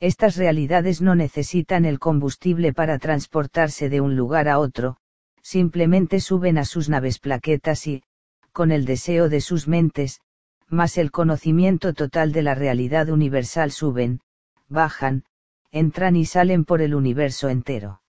Estas 0.02 0.36
realidades 0.36 1.02
no 1.02 1.16
necesitan 1.16 1.86
el 1.86 1.98
combustible 1.98 2.74
para 2.74 3.00
transportarse 3.00 3.88
de 3.88 4.02
un 4.02 4.18
lugar 4.18 4.50
a 4.50 4.60
otro, 4.60 4.98
simplemente 5.42 6.20
suben 6.20 6.58
a 6.58 6.66
sus 6.66 6.90
naves 6.90 7.20
plaquetas 7.20 7.88
y, 7.88 8.04
con 8.52 8.72
el 8.72 8.86
deseo 8.86 9.30
de 9.30 9.42
sus 9.42 9.68
mentes, 9.68 10.22
más 10.68 10.98
el 10.98 11.12
conocimiento 11.12 11.94
total 11.94 12.32
de 12.32 12.44
la 12.44 12.56
realidad 12.56 13.10
universal 13.10 13.72
suben, 13.72 14.22
bajan, 14.68 15.24
entran 15.72 16.16
y 16.16 16.26
salen 16.26 16.66
por 16.66 16.82
el 16.82 16.96
universo 16.96 17.50
entero. 17.50 18.02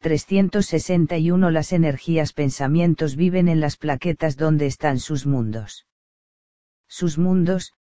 361 0.00 1.50
Las 1.50 1.72
energías 1.72 2.32
pensamientos 2.32 3.16
viven 3.16 3.48
en 3.48 3.60
las 3.60 3.76
plaquetas 3.76 4.36
donde 4.36 4.66
están 4.66 4.98
sus 4.98 5.26
mundos. 5.26 5.86
Sus 6.88 7.18
mundos, 7.18 7.74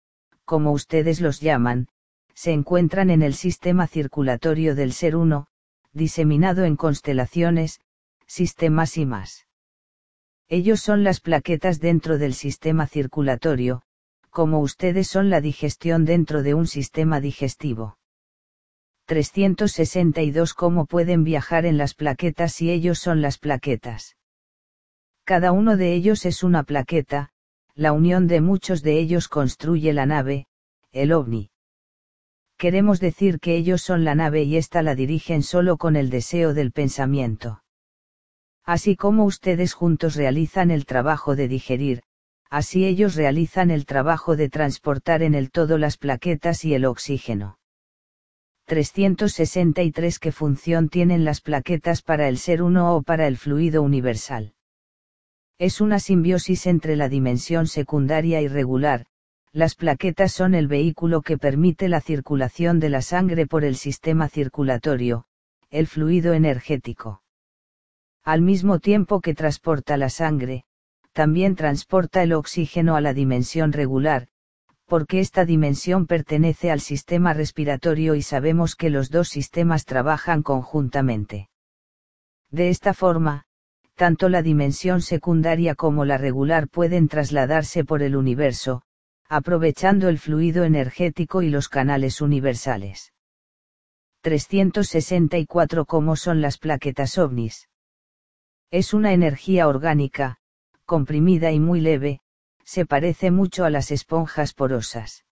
como 0.43 0.71
ustedes 0.71 1.21
los 1.21 1.39
llaman, 1.39 1.87
se 2.33 2.51
encuentran 2.51 3.09
en 3.09 3.21
el 3.21 3.33
sistema 3.33 3.87
circulatorio 3.87 4.75
del 4.75 4.93
ser 4.93 5.15
uno, 5.15 5.47
diseminado 5.93 6.65
en 6.65 6.75
constelaciones, 6.75 7.79
sistemas 8.27 8.97
y 8.97 9.05
más. 9.05 9.48
Ellos 10.49 10.79
son 10.79 11.03
las 11.03 11.19
plaquetas 11.19 11.79
dentro 11.79 12.17
del 12.17 12.33
sistema 12.33 12.87
circulatorio, 12.87 13.83
como 14.31 14.61
ustedes 14.61 15.07
son 15.07 15.29
la 15.29 15.41
digestión 15.41 16.05
dentro 16.05 16.41
de 16.41 16.55
un 16.55 16.65
sistema 16.65 17.21
digestivo. 17.21 17.97
362 19.05 20.55
Cómo 20.55 20.87
pueden 20.87 21.23
viajar 21.23 21.67
en 21.67 21.77
las 21.77 21.93
plaquetas 21.93 22.53
si 22.53 22.71
ellos 22.71 22.97
son 22.97 23.21
las 23.21 23.37
plaquetas. 23.37 24.17
Cada 25.23 25.51
uno 25.51 25.77
de 25.77 25.93
ellos 25.93 26.25
es 26.25 26.43
una 26.43 26.63
plaqueta, 26.63 27.29
la 27.75 27.91
unión 27.91 28.27
de 28.27 28.41
muchos 28.41 28.81
de 28.81 28.97
ellos 28.97 29.27
construye 29.27 29.93
la 29.93 30.07
nave, 30.07 30.47
el 30.91 31.11
ovni. 31.11 31.51
Queremos 32.57 32.99
decir 32.99 33.39
que 33.39 33.55
ellos 33.55 33.83
son 33.83 34.03
la 34.03 34.15
nave 34.15 34.43
y 34.43 34.57
ésta 34.57 34.81
la 34.81 34.95
dirigen 34.95 35.43
solo 35.43 35.77
con 35.77 35.95
el 35.95 36.09
deseo 36.09 36.55
del 36.55 36.71
pensamiento. 36.71 37.61
Así 38.69 38.95
como 38.95 39.25
ustedes 39.25 39.73
juntos 39.73 40.15
realizan 40.15 40.69
el 40.69 40.85
trabajo 40.85 41.35
de 41.35 41.47
digerir, 41.47 42.03
así 42.51 42.85
ellos 42.85 43.15
realizan 43.15 43.71
el 43.71 43.87
trabajo 43.87 44.35
de 44.35 44.47
transportar 44.47 45.23
en 45.23 45.33
el 45.33 45.49
todo 45.49 45.79
las 45.79 45.97
plaquetas 45.97 46.63
y 46.65 46.75
el 46.75 46.85
oxígeno. 46.85 47.57
363 48.65 50.19
¿Qué 50.19 50.31
función 50.31 50.87
tienen 50.87 51.25
las 51.25 51.41
plaquetas 51.41 52.03
para 52.03 52.27
el 52.27 52.37
ser 52.37 52.61
uno 52.61 52.95
o 52.95 53.01
para 53.01 53.25
el 53.25 53.37
fluido 53.37 53.81
universal? 53.81 54.53
Es 55.57 55.81
una 55.81 55.97
simbiosis 55.97 56.67
entre 56.67 56.95
la 56.95 57.09
dimensión 57.09 57.65
secundaria 57.65 58.39
y 58.39 58.47
regular, 58.47 59.07
las 59.51 59.73
plaquetas 59.73 60.31
son 60.31 60.53
el 60.53 60.67
vehículo 60.67 61.23
que 61.23 61.39
permite 61.39 61.89
la 61.89 62.01
circulación 62.01 62.79
de 62.79 62.89
la 62.89 63.01
sangre 63.01 63.47
por 63.47 63.65
el 63.65 63.75
sistema 63.77 64.29
circulatorio, 64.29 65.25
el 65.71 65.87
fluido 65.87 66.33
energético. 66.35 67.23
Al 68.29 68.43
mismo 68.43 68.77
tiempo 68.77 69.21
que 69.21 69.33
transporta 69.33 69.97
la 69.97 70.11
sangre, 70.11 70.63
también 71.13 71.55
transporta 71.55 72.21
el 72.21 72.33
oxígeno 72.33 72.95
a 72.95 73.01
la 73.01 73.15
dimensión 73.15 73.73
regular, 73.73 74.27
porque 74.85 75.19
esta 75.19 75.45
dimensión 75.45 76.05
pertenece 76.05 76.69
al 76.69 76.79
sistema 76.79 77.33
respiratorio 77.33 78.13
y 78.13 78.21
sabemos 78.21 78.75
que 78.75 78.91
los 78.91 79.09
dos 79.09 79.29
sistemas 79.29 79.85
trabajan 79.85 80.43
conjuntamente. 80.43 81.49
De 82.51 82.69
esta 82.69 82.93
forma, 82.93 83.45
tanto 83.95 84.29
la 84.29 84.43
dimensión 84.43 85.01
secundaria 85.01 85.73
como 85.73 86.05
la 86.05 86.19
regular 86.19 86.67
pueden 86.67 87.07
trasladarse 87.07 87.83
por 87.83 88.03
el 88.03 88.15
universo, 88.15 88.83
aprovechando 89.27 90.07
el 90.07 90.19
fluido 90.19 90.65
energético 90.65 91.41
y 91.41 91.49
los 91.49 91.67
canales 91.67 92.21
universales. 92.21 93.11
364 94.21 95.87
¿Cómo 95.87 96.15
son 96.15 96.41
las 96.41 96.59
plaquetas 96.59 97.17
ovnis? 97.17 97.69
Es 98.71 98.93
una 98.93 99.13
energía 99.13 99.67
orgánica, 99.67 100.37
comprimida 100.85 101.51
y 101.51 101.59
muy 101.59 101.81
leve, 101.81 102.19
se 102.63 102.85
parece 102.85 103.31
mucho 103.31 103.65
a 103.65 103.71
las 103.71 103.89
esponjas 103.89 104.53
porosas. 104.53 105.25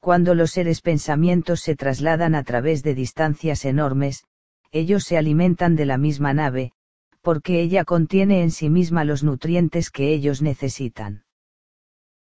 Cuando 0.00 0.34
los 0.34 0.50
seres 0.50 0.82
pensamientos 0.82 1.60
se 1.60 1.76
trasladan 1.76 2.34
a 2.34 2.44
través 2.44 2.82
de 2.82 2.94
distancias 2.94 3.64
enormes, 3.64 4.24
ellos 4.70 5.04
se 5.04 5.16
alimentan 5.16 5.76
de 5.76 5.86
la 5.86 5.96
misma 5.96 6.34
nave, 6.34 6.72
porque 7.22 7.60
ella 7.62 7.84
contiene 7.84 8.42
en 8.42 8.50
sí 8.50 8.68
misma 8.68 9.04
los 9.04 9.24
nutrientes 9.24 9.90
que 9.90 10.12
ellos 10.12 10.42
necesitan. 10.42 11.24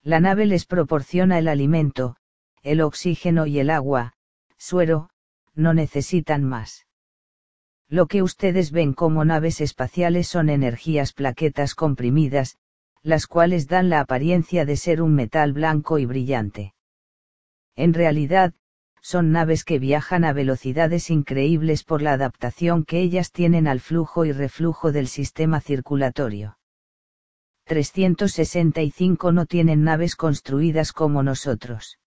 La 0.04 0.20
nave 0.20 0.46
les 0.46 0.66
proporciona 0.66 1.40
el 1.40 1.48
alimento, 1.48 2.18
el 2.64 2.82
oxígeno 2.82 3.46
y 3.46 3.60
el 3.60 3.70
agua, 3.70 4.14
suero, 4.58 5.10
no 5.56 5.74
necesitan 5.74 6.44
más. 6.44 6.86
Lo 7.92 8.08
que 8.08 8.24
ustedes 8.24 8.72
ven 8.72 8.94
como 8.94 9.26
naves 9.26 9.60
espaciales 9.60 10.30
son 10.30 10.48
energías 10.48 11.12
plaquetas 11.12 11.76
comprimidas, 11.76 12.58
las 13.04 13.28
cuales 13.28 13.68
dan 13.68 13.90
la 13.90 14.00
apariencia 14.00 14.64
de 14.64 14.78
ser 14.78 15.02
un 15.02 15.14
metal 15.14 15.52
blanco 15.52 16.00
y 16.00 16.06
brillante. 16.06 16.74
En 17.76 17.94
realidad, 17.94 18.54
son 19.02 19.34
naves 19.34 19.66
que 19.66 19.78
viajan 19.78 20.24
a 20.24 20.32
velocidades 20.32 21.10
increíbles 21.10 21.84
por 21.84 22.02
la 22.02 22.14
adaptación 22.14 22.86
que 22.86 23.02
ellas 23.02 23.34
tienen 23.34 23.68
al 23.68 23.82
flujo 23.82 24.24
y 24.24 24.32
reflujo 24.32 24.94
del 24.94 25.10
sistema 25.10 25.60
circulatorio. 25.60 26.58
365 27.66 29.34
no 29.34 29.46
tienen 29.46 29.84
naves 29.84 30.16
construidas 30.16 30.94
como 30.94 31.24
nosotros. 31.24 32.00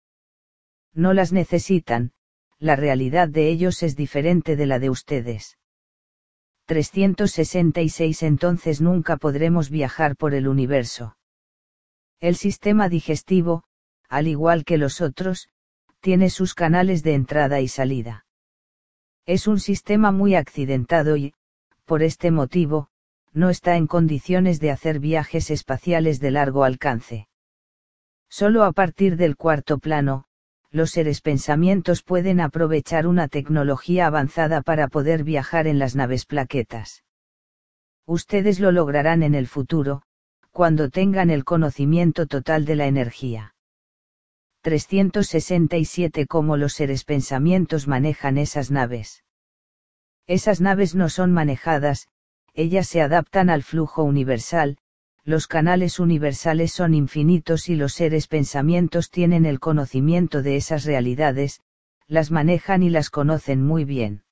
No 0.94 1.12
las 1.12 1.31
necesitan, 1.35 2.12
la 2.59 2.74
realidad 2.74 3.28
de 3.28 3.51
ellos 3.51 3.82
es 3.82 3.97
diferente 3.97 4.56
de 4.56 4.65
la 4.65 4.78
de 4.78 4.89
ustedes. 4.89 5.59
366 6.66 8.23
Entonces 8.23 8.81
nunca 8.81 9.16
podremos 9.16 9.70
viajar 9.70 10.16
por 10.16 10.35
el 10.35 10.49
universo. 10.49 11.16
El 12.20 12.36
sistema 12.36 12.89
digestivo, 12.89 13.65
al 14.09 14.28
igual 14.28 14.65
que 14.65 14.78
los 14.78 15.01
otros, 15.01 15.49
tiene 16.01 16.31
sus 16.31 16.55
canales 16.55 17.03
de 17.03 17.15
entrada 17.15 17.61
y 17.61 17.69
salida. 17.69 18.27
Es 19.27 19.47
un 19.47 19.61
sistema 19.61 20.12
muy 20.12 20.35
accidentado 20.35 21.16
y, 21.16 21.35
por 21.85 22.03
este 22.03 22.31
motivo, 22.31 22.89
no 23.32 23.51
está 23.51 23.77
en 23.77 23.86
condiciones 23.86 24.61
de 24.61 24.70
hacer 24.70 25.01
viajes 25.01 25.51
espaciales 25.51 26.20
de 26.20 26.31
largo 26.31 26.65
alcance. 26.65 27.28
Solo 28.28 28.65
a 28.65 28.73
partir 28.73 29.16
del 29.16 29.36
cuarto 29.36 29.78
plano, 29.78 30.27
los 30.75 30.91
seres 30.91 31.21
pensamientos 31.21 32.03
pueden 32.03 32.41
aprovechar 32.41 33.07
una 33.07 33.29
tecnología 33.29 34.09
avanzada 34.09 34.61
para 34.61 34.89
poder 34.89 35.23
viajar 35.23 35.69
en 35.69 35.79
las 35.79 35.95
naves 35.95 36.27
plaquetas. 36.27 37.05
Ustedes 38.07 38.59
lo 38.59 38.73
lograrán 38.73 39.23
en 39.23 39.37
el 39.37 39.47
futuro, 39.47 40.03
cuando 40.51 40.91
tengan 40.91 41.31
el 41.31 41.45
conocimiento 41.45 42.27
total 42.27 42.65
de 42.65 42.75
la 42.75 42.87
energía. 42.87 43.55
367 44.63 46.27
Cómo 46.27 46.57
los 46.57 46.73
seres 46.73 47.05
pensamientos 47.05 47.87
manejan 47.87 48.37
esas 48.37 48.73
naves. 48.73 49.23
Esas 50.27 50.61
naves 50.61 50.97
no 50.97 51.09
son 51.09 51.31
manejadas, 51.31 52.09
ellas 52.53 52.89
se 52.89 53.01
adaptan 53.01 53.49
al 53.49 53.63
flujo 53.63 54.03
universal, 54.03 54.79
los 55.25 55.47
canales 55.47 56.01
universales 56.01 56.73
son 56.73 56.93
infinitos 56.93 57.69
y 57.69 57.77
los 57.77 57.95
seres 57.95 58.27
pensamientos 58.27 59.11
tienen 59.11 59.47
el 59.47 59.59
conocimiento 59.61 60.43
de 60.43 60.57
esas 60.57 60.85
realidades, 60.85 61.61
las 62.07 62.31
manejan 62.31 62.83
y 62.83 62.91
las 62.91 63.09
conocen 63.09 63.63
muy 63.63 63.85
bien. 63.85 64.24